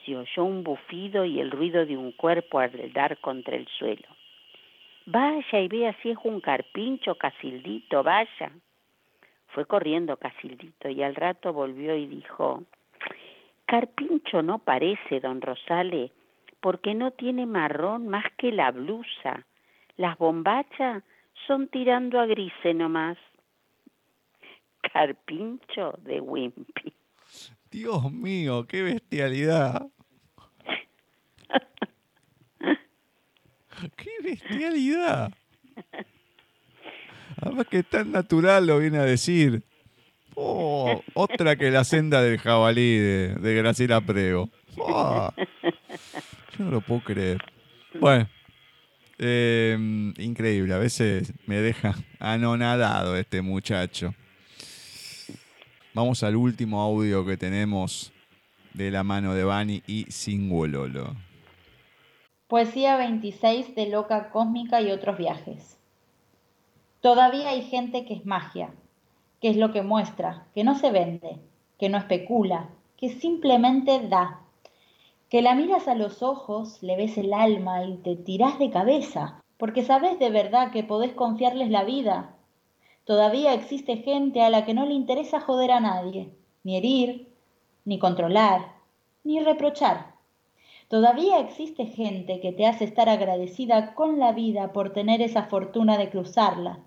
Se 0.06 0.16
oyó 0.16 0.44
un 0.44 0.64
bufido 0.64 1.26
y 1.26 1.40
el 1.40 1.52
ruido 1.52 1.86
de 1.86 1.98
un 1.98 2.12
cuerpo 2.12 2.60
al 2.60 2.92
dar 2.94 3.18
contra 3.20 3.56
el 3.56 3.68
suelo. 3.68 4.08
Vaya 5.06 5.60
y 5.60 5.68
vea 5.68 5.96
si 6.02 6.12
es 6.12 6.18
un 6.24 6.40
carpincho, 6.40 7.16
Casildito, 7.16 8.04
vaya. 8.04 8.52
Fue 9.48 9.66
corriendo 9.66 10.18
Casildito 10.18 10.90
y 10.90 11.04
al 11.04 11.16
rato 11.16 11.52
volvió 11.54 11.96
y 11.96 12.08
dijo, 12.08 12.64
Carpincho 13.66 14.42
no 14.42 14.60
parece, 14.60 15.20
don 15.20 15.42
Rosale, 15.42 16.12
porque 16.62 16.94
no 16.94 17.12
tiene 17.12 17.46
marrón 17.46 18.08
más 18.08 18.26
que 18.38 18.52
la 18.52 18.72
blusa. 18.72 19.46
Las 19.98 20.18
bombachas 20.18 21.04
son 21.48 21.68
tirando 21.68 22.20
a 22.20 22.26
grise 22.26 22.74
nomás. 22.74 23.18
Carpincho 24.94 25.94
de 26.04 26.22
Wimpy. 26.22 26.94
Dios 27.70 28.12
mío, 28.12 28.66
qué 28.68 28.84
bestialidad. 28.84 29.88
qué 33.96 34.12
bestialidad. 34.24 35.34
Además 37.42 37.68
que 37.68 37.84
tan 37.84 38.12
natural 38.12 38.68
lo 38.68 38.80
viene 38.80 38.98
a 38.98 39.04
decir. 39.04 39.64
Oh, 40.36 41.02
otra 41.14 41.56
que 41.56 41.72
la 41.72 41.84
senda 41.84 42.22
del 42.22 42.40
jabalí 42.40 42.98
de, 42.98 43.56
Graciela 43.56 44.02
Prego. 44.02 44.50
Oh, 44.78 45.32
yo 46.58 46.66
no 46.66 46.72
lo 46.72 46.82
puedo 46.82 47.02
creer. 47.02 47.44
Bueno, 48.00 48.30
em, 49.18 50.14
increíble. 50.18 50.74
A 50.74 50.78
veces 50.78 51.34
me 51.48 51.58
deja 51.58 51.96
anonadado 52.20 53.18
este 53.18 53.42
muchacho. 53.42 54.14
Vamos 55.94 56.24
al 56.24 56.38
último 56.38 56.80
audio 56.80 57.26
que 57.26 57.36
tenemos 57.36 58.14
de 58.74 58.92
la 58.92 59.04
mano 59.04 59.34
de 59.34 59.44
Bani 59.44 59.84
y 59.88 60.06
Singololo. 60.06 61.18
Poesía 62.48 62.96
26 62.96 63.76
de 63.76 63.90
Loca 63.90 64.30
Cósmica 64.30 64.80
y 64.80 64.90
otros 64.90 65.18
viajes. 65.18 65.78
Todavía 67.02 67.50
hay 67.50 67.64
gente 67.64 68.06
que 68.06 68.14
es 68.14 68.26
magia, 68.26 68.74
que 69.42 69.50
es 69.50 69.58
lo 69.58 69.74
que 69.74 69.82
muestra, 69.82 70.48
que 70.56 70.64
no 70.64 70.76
se 70.76 70.92
vende, 70.92 71.40
que 71.78 71.90
no 71.90 71.98
especula, 71.98 72.70
que 72.96 73.10
simplemente 73.10 74.08
da. 74.08 74.40
Que 75.30 75.42
la 75.42 75.56
miras 75.56 75.90
a 75.90 75.96
los 75.96 76.24
ojos, 76.24 76.82
le 76.82 76.96
ves 76.96 77.18
el 77.18 77.34
alma 77.34 77.84
y 77.84 77.98
te 77.98 78.16
tirás 78.16 78.58
de 78.60 78.70
cabeza, 78.70 79.42
porque 79.58 79.84
sabes 79.84 80.18
de 80.20 80.30
verdad 80.30 80.72
que 80.72 80.86
podés 80.86 81.12
confiarles 81.12 81.70
la 81.70 81.84
vida. 81.84 82.38
Todavía 83.06 83.54
existe 83.54 83.98
gente 83.98 84.42
a 84.42 84.50
la 84.50 84.66
que 84.66 84.74
no 84.74 84.86
le 84.86 84.94
interesa 84.94 85.40
joder 85.40 85.72
a 85.72 85.80
nadie, 85.80 86.32
ni 86.64 86.78
herir, 86.78 87.28
ni 87.86 88.00
controlar, 88.00 88.74
ni 89.24 89.40
reprochar. 89.40 90.14
Todavía 90.88 91.40
existe 91.40 91.86
gente 91.86 92.40
que 92.42 92.52
te 92.52 92.68
hace 92.68 92.84
estar 92.84 93.10
agradecida 93.10 93.94
con 93.96 94.20
la 94.20 94.34
vida 94.34 94.74
por 94.74 94.94
tener 94.94 95.22
esa 95.22 95.44
fortuna 95.44 95.98
de 95.98 96.10
cruzarla 96.10 96.80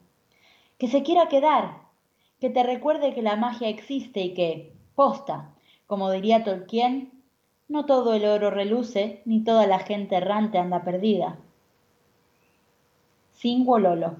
que 0.79 0.89
se 0.89 1.03
quiera 1.03 1.29
quedar, 1.29 1.83
que 2.41 2.51
te 2.51 2.63
recuerde 2.63 3.15
que 3.15 3.23
la 3.23 3.37
magia 3.37 3.69
existe 3.69 4.21
y 4.21 4.35
que, 4.35 4.73
posta, 4.95 5.55
como 5.87 6.11
diría 6.11 6.45
Tolkien, 6.45 7.13
no 7.69 7.87
todo 7.87 8.15
el 8.15 8.25
oro 8.25 8.51
reluce, 8.51 9.23
ni 9.25 9.43
toda 9.43 9.67
la 9.67 9.79
gente 9.79 10.17
errante 10.17 10.59
anda 10.59 10.85
perdida. 10.85 11.39
Singololo. 13.33 14.17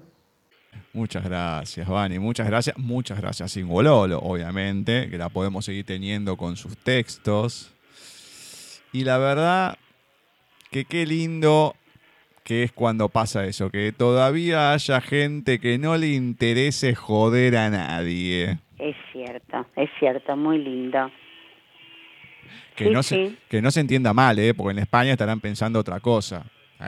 Muchas 0.95 1.25
gracias, 1.25 1.85
Vani. 1.89 2.19
Muchas 2.19 2.47
gracias. 2.47 2.77
Muchas 2.77 3.19
gracias, 3.19 3.51
Singololo, 3.51 4.17
obviamente, 4.19 5.09
que 5.09 5.17
la 5.17 5.27
podemos 5.27 5.65
seguir 5.65 5.85
teniendo 5.85 6.37
con 6.37 6.55
sus 6.55 6.77
textos. 6.77 7.73
Y 8.93 9.03
la 9.03 9.17
verdad 9.17 9.77
que 10.71 10.85
qué 10.85 11.05
lindo 11.05 11.75
que 12.45 12.63
es 12.63 12.71
cuando 12.71 13.09
pasa 13.09 13.43
eso, 13.45 13.69
que 13.71 13.91
todavía 13.91 14.71
haya 14.71 15.01
gente 15.01 15.59
que 15.59 15.77
no 15.77 15.97
le 15.97 16.13
interese 16.13 16.95
joder 16.95 17.57
a 17.57 17.69
nadie. 17.69 18.59
Es 18.79 18.95
cierto, 19.11 19.65
es 19.75 19.89
cierto, 19.99 20.37
muy 20.37 20.59
lindo. 20.59 21.11
Que, 22.77 22.89
no, 22.89 23.03
Se, 23.03 23.33
que 23.49 23.61
no 23.61 23.69
se 23.69 23.81
entienda 23.81 24.13
mal, 24.13 24.39
¿eh? 24.39 24.53
porque 24.53 24.71
en 24.71 24.79
España 24.79 25.11
estarán 25.11 25.41
pensando 25.41 25.77
otra 25.77 25.99
cosa. 25.99 26.45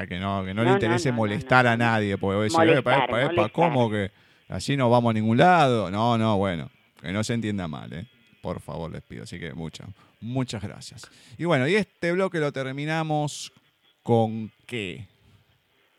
Que 0.08 0.20
no, 0.20 0.44
que 0.44 0.54
no, 0.54 0.64
le 0.64 0.72
interese 0.72 1.12
molestar 1.12 1.66
a 1.66 1.78
nadie, 1.78 2.18
porque 2.18 2.44
decir, 2.44 2.60
molestar, 2.60 3.52
¿cómo 3.52 3.90
que 3.90 4.12
así 4.50 4.76
no 4.76 4.90
vamos 4.90 5.12
a 5.12 5.14
ningún 5.14 5.38
lado? 5.38 5.90
No, 5.90 6.18
no, 6.18 6.38
bueno, 6.38 6.70
que 7.02 7.12
no 7.12 7.24
se 7.24 7.34
entienda 7.34 7.68
mal, 7.68 7.92
¿eh? 7.94 8.06
por 8.42 8.60
favor 8.60 8.92
les 8.92 9.02
pido. 9.02 9.24
Así 9.24 9.40
que 9.40 9.54
muchas, 9.54 9.88
muchas 10.20 10.62
gracias. 10.62 11.10
Y 11.38 11.46
bueno, 11.46 11.68
y 11.68 11.76
este 11.76 12.12
bloque 12.12 12.40
lo 12.40 12.52
terminamos 12.52 13.52
con 14.04 14.52
qué? 14.66 15.08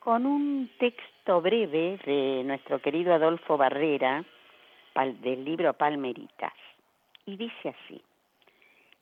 con 0.09 0.25
un 0.25 0.71
texto 0.79 1.43
breve 1.43 1.99
de 2.07 2.43
nuestro 2.43 2.81
querido 2.81 3.13
Adolfo 3.13 3.59
Barrera 3.59 4.25
del 5.21 5.45
libro 5.45 5.75
Palmeritas. 5.75 6.55
Y 7.27 7.37
dice 7.37 7.69
así, 7.69 8.01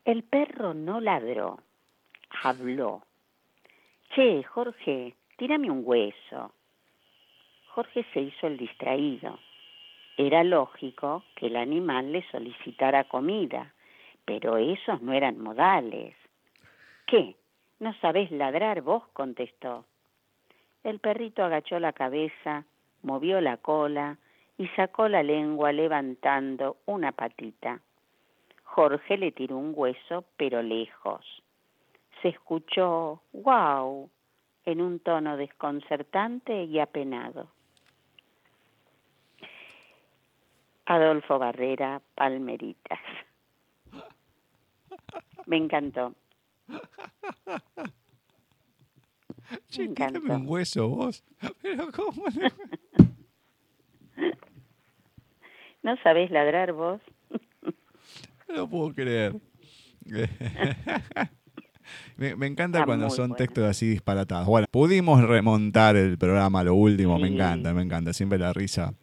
el 0.04 0.24
perro 0.24 0.74
no 0.74 1.00
ladró, 1.00 1.60
habló. 2.42 3.02
Che, 4.10 4.42
Jorge, 4.44 5.14
tírame 5.36 5.70
un 5.70 5.82
hueso. 5.84 6.52
Jorge 7.68 8.04
se 8.12 8.20
hizo 8.20 8.46
el 8.46 8.56
distraído. 8.56 9.38
Era 10.16 10.42
lógico 10.42 11.24
que 11.34 11.48
el 11.48 11.56
animal 11.56 12.12
le 12.12 12.22
solicitara 12.30 13.04
comida, 13.04 13.74
pero 14.24 14.56
esos 14.56 15.02
no 15.02 15.12
eran 15.12 15.38
modales. 15.38 16.14
¿Qué? 17.06 17.36
¿No 17.78 17.92
sabés 18.00 18.30
ladrar 18.30 18.80
vos? 18.80 19.06
contestó. 19.12 19.84
El 20.82 21.00
perrito 21.00 21.44
agachó 21.44 21.78
la 21.78 21.92
cabeza, 21.92 22.64
movió 23.02 23.40
la 23.40 23.58
cola 23.58 24.16
y 24.56 24.68
sacó 24.68 25.08
la 25.08 25.22
lengua 25.22 25.72
levantando 25.72 26.78
una 26.86 27.12
patita. 27.12 27.80
Jorge 28.64 29.18
le 29.18 29.32
tiró 29.32 29.56
un 29.58 29.72
hueso, 29.74 30.24
pero 30.36 30.62
lejos. 30.62 31.42
Se 32.22 32.28
escuchó 32.28 33.22
¡guau! 33.32 34.10
en 34.64 34.80
un 34.80 34.98
tono 34.98 35.36
desconcertante 35.36 36.64
y 36.64 36.80
apenado. 36.80 37.48
Adolfo 40.86 41.38
Barrera, 41.38 42.00
Palmeritas. 42.14 42.98
Me 45.46 45.56
encantó. 45.56 46.14
Che, 49.68 49.88
un 50.28 50.48
hueso 50.48 50.88
vos. 50.88 51.24
Pero 51.62 51.90
¿cómo? 51.92 52.24
¿No 55.82 55.96
sabés 56.02 56.30
ladrar 56.32 56.72
vos? 56.72 57.00
No 58.48 58.54
lo 58.54 58.68
puedo 58.68 58.94
creer. 58.94 59.34
me, 62.16 62.46
encanta 62.46 62.84
cuando 62.84 63.10
son 63.10 63.34
textos 63.34 63.64
así 63.64 63.88
disparatados. 63.88 64.46
Bueno, 64.46 64.66
pudimos 64.70 65.22
remontar 65.22 65.96
el 65.96 66.18
programa 66.18 66.60
a 66.60 66.64
lo 66.64 66.74
último. 66.74 67.18
Me 67.18 67.28
encanta, 67.28 67.72
me 67.72 67.82
encanta. 67.82 68.12
Siempre 68.12 68.38
la 68.38 68.52
risa 68.52 68.94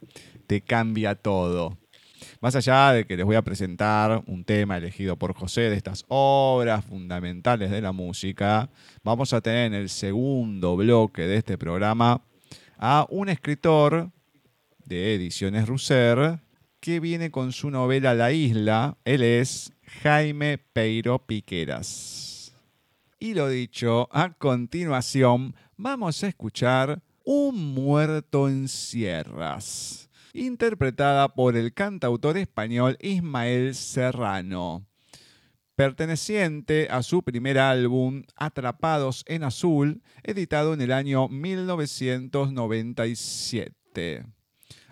te 0.47 0.61
cambia 0.61 1.15
todo. 1.15 1.77
Más 2.41 2.55
allá 2.55 2.91
de 2.91 3.05
que 3.05 3.17
les 3.17 3.25
voy 3.25 3.35
a 3.35 3.41
presentar 3.41 4.23
un 4.27 4.43
tema 4.43 4.77
elegido 4.77 5.17
por 5.17 5.33
José 5.33 5.61
de 5.61 5.75
estas 5.75 6.05
obras 6.07 6.83
fundamentales 6.85 7.71
de 7.71 7.81
la 7.81 7.91
música, 7.91 8.69
vamos 9.03 9.33
a 9.33 9.41
tener 9.41 9.67
en 9.67 9.73
el 9.73 9.89
segundo 9.89 10.75
bloque 10.75 11.23
de 11.23 11.37
este 11.37 11.57
programa 11.57 12.21
a 12.77 13.05
un 13.09 13.29
escritor 13.29 14.11
de 14.85 15.15
Ediciones 15.15 15.67
Russer 15.67 16.39
que 16.79 16.99
viene 16.99 17.31
con 17.31 17.53
su 17.53 17.69
novela 17.69 18.13
La 18.13 18.33
Isla. 18.33 18.97
Él 19.05 19.23
es 19.23 19.71
Jaime 20.01 20.57
Peiro 20.57 21.25
Piqueras. 21.25 22.32
Y 23.23 23.33
lo 23.35 23.47
dicho, 23.47 24.09
a 24.11 24.33
continuación 24.33 25.55
vamos 25.77 26.21
a 26.21 26.27
escuchar 26.27 27.01
Un 27.23 27.73
muerto 27.73 28.49
en 28.49 28.67
sierras, 28.67 30.09
interpretada 30.33 31.29
por 31.29 31.55
el 31.55 31.73
cantautor 31.73 32.37
español 32.37 32.97
Ismael 32.99 33.75
Serrano 33.75 34.85
perteneciente 35.75 36.89
a 36.91 37.01
su 37.01 37.23
primer 37.23 37.59
álbum 37.59 38.23
Atrapados 38.35 39.23
en 39.25 39.45
Azul, 39.45 40.01
editado 40.23 40.73
en 40.73 40.81
el 40.81 40.91
año 40.91 41.29
1997. 41.29 44.25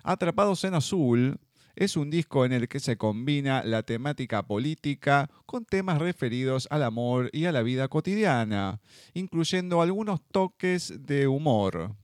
Atrapados 0.04 0.64
en 0.64 0.76
Azul 0.76 1.38
es 1.76 1.98
un 1.98 2.10
disco 2.10 2.46
en 2.46 2.54
el 2.54 2.68
que 2.68 2.80
se 2.80 2.98
combina 2.98 3.64
la 3.64 3.84
temática 3.84 4.44
política 4.44 5.30
con 5.46 5.66
temas 5.66 6.00
referidos 6.00 6.68
al 6.72 6.84
amor 6.84 7.30
y 7.34 7.46
a 7.46 7.52
la 7.52 7.62
vida 7.62 7.88
cotidiana, 7.88 8.80
incluyendo 9.14 9.82
algunos 9.82 10.22
toques 10.32 10.94
de 11.06 11.28
humor. 11.28 11.96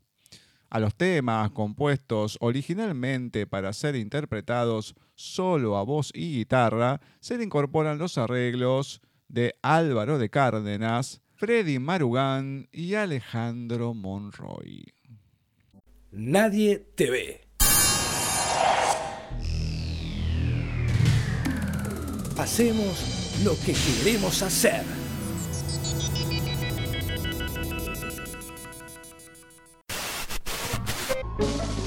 A 0.69 0.79
los 0.79 0.95
temas 0.95 1.51
compuestos 1.51 2.37
originalmente 2.41 3.47
para 3.47 3.71
ser 3.71 3.95
interpretados 3.95 4.95
solo 5.15 5.77
a 5.77 5.83
voz 5.83 6.11
y 6.13 6.37
guitarra, 6.37 6.99
se 7.19 7.37
le 7.37 7.45
incorporan 7.45 7.97
los 7.97 8.17
arreglos 8.17 9.01
de 9.29 9.55
Álvaro 9.61 10.17
de 10.19 10.29
Cárdenas, 10.29 11.21
Freddy 11.35 11.79
Marugán 11.79 12.67
y 12.71 12.95
Alejandro 12.95 13.93
Monroy. 13.93 14.93
Nadie 16.11 16.79
te 16.95 17.09
ve. 17.09 17.46
Hacemos 22.37 23.37
lo 23.43 23.57
que 23.59 23.73
queremos 23.73 24.41
hacer. 24.43 24.83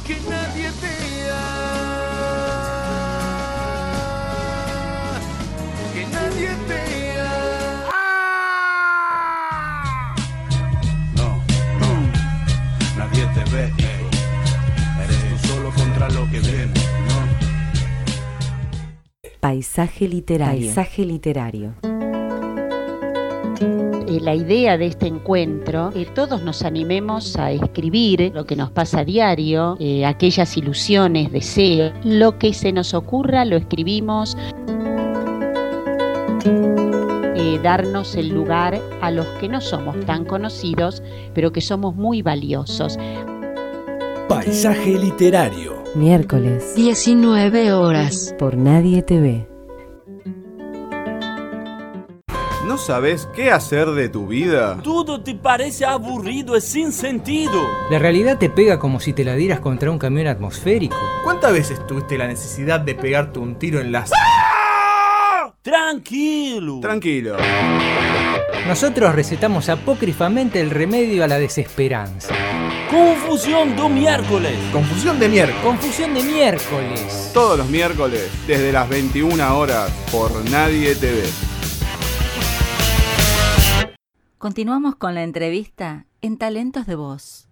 Que 0.07 0.17
nadie. 0.29 1.90
Paisaje 19.41 20.07
literario. 20.07 20.67
Paisaje 20.67 21.03
literario. 21.07 21.73
La 24.21 24.35
idea 24.35 24.77
de 24.77 24.87
este 24.87 25.07
encuentro, 25.07 25.91
que 25.95 26.05
todos 26.05 26.43
nos 26.43 26.63
animemos 26.63 27.39
a 27.39 27.51
escribir 27.51 28.33
lo 28.35 28.45
que 28.45 28.55
nos 28.55 28.71
pasa 28.71 29.01
a 29.01 29.05
diario, 29.05 29.79
eh, 29.81 30.05
aquellas 30.05 30.55
ilusiones, 30.59 31.33
deseos, 31.33 31.93
lo 32.05 32.39
que 32.39 32.53
se 32.53 32.71
nos 32.71 32.93
ocurra 32.93 33.47
lo 33.47 33.57
escribimos. 33.57 34.37
Eh, 36.45 37.59
darnos 37.63 38.17
el 38.17 38.29
lugar 38.29 38.79
a 39.01 39.11
los 39.11 39.27
que 39.41 39.49
no 39.49 39.63
somos 39.63 39.99
tan 40.05 40.27
conocidos, 40.27 41.03
pero 41.33 41.51
que 41.51 41.63
somos 41.63 41.95
muy 41.95 42.21
valiosos. 42.21 42.99
Paisaje 44.29 44.99
literario. 44.99 45.80
Miércoles 45.95 46.75
19 46.77 47.73
horas. 47.73 48.35
por 48.39 48.57
Nadie 48.57 49.03
te 49.03 49.19
ve. 49.19 49.47
¿No 52.65 52.79
sabes 52.79 53.29
qué 53.35 53.51
hacer 53.51 53.89
de 53.89 54.09
tu 54.09 54.29
vida? 54.29 54.79
Todo 54.85 55.21
te 55.21 55.35
parece 55.35 55.85
aburrido 55.85 56.57
y 56.57 56.61
sin 56.61 56.93
sentido. 56.93 57.67
La 57.91 57.99
realidad 57.99 58.39
te 58.39 58.49
pega 58.49 58.79
como 58.79 59.01
si 59.01 59.13
te 59.13 59.25
la 59.25 59.35
dieras 59.35 59.59
contra 59.59 59.91
un 59.91 59.99
camión 59.99 60.29
atmosférico. 60.29 60.97
¿Cuántas 61.25 61.53
veces 61.53 61.85
tuviste 61.89 62.17
la 62.17 62.29
necesidad 62.29 62.79
de 62.79 62.95
pegarte 62.95 63.41
un 63.41 63.57
tiro 63.57 63.81
en 63.81 63.91
las... 63.91 64.13
Tranquilo. 65.63 66.79
Tranquilo. 66.81 67.37
Nosotros 68.67 69.15
recetamos 69.15 69.69
apócrifamente 69.69 70.61
el 70.61 70.71
remedio 70.71 71.25
a 71.25 71.27
la 71.27 71.39
desesperanza. 71.39 72.35
Confusión 72.91 73.77
do 73.77 73.89
miércoles. 73.89 74.57
Confusión 74.73 75.19
de 75.19 75.29
miércoles. 75.29 75.63
Confusión 75.63 76.15
de 76.15 76.23
miércoles. 76.23 77.31
Todos 77.33 77.59
los 77.59 77.69
miércoles, 77.69 78.31
desde 78.47 78.73
las 78.73 78.89
21 78.89 79.59
horas, 79.59 79.91
por 80.13 80.33
Nadie 80.51 80.95
TV. 80.95 81.23
Continuamos 84.39 84.97
con 84.97 85.15
la 85.15 85.23
entrevista 85.23 86.07
en 86.21 86.39
Talentos 86.39 86.87
de 86.87 86.95
Voz. 86.95 87.50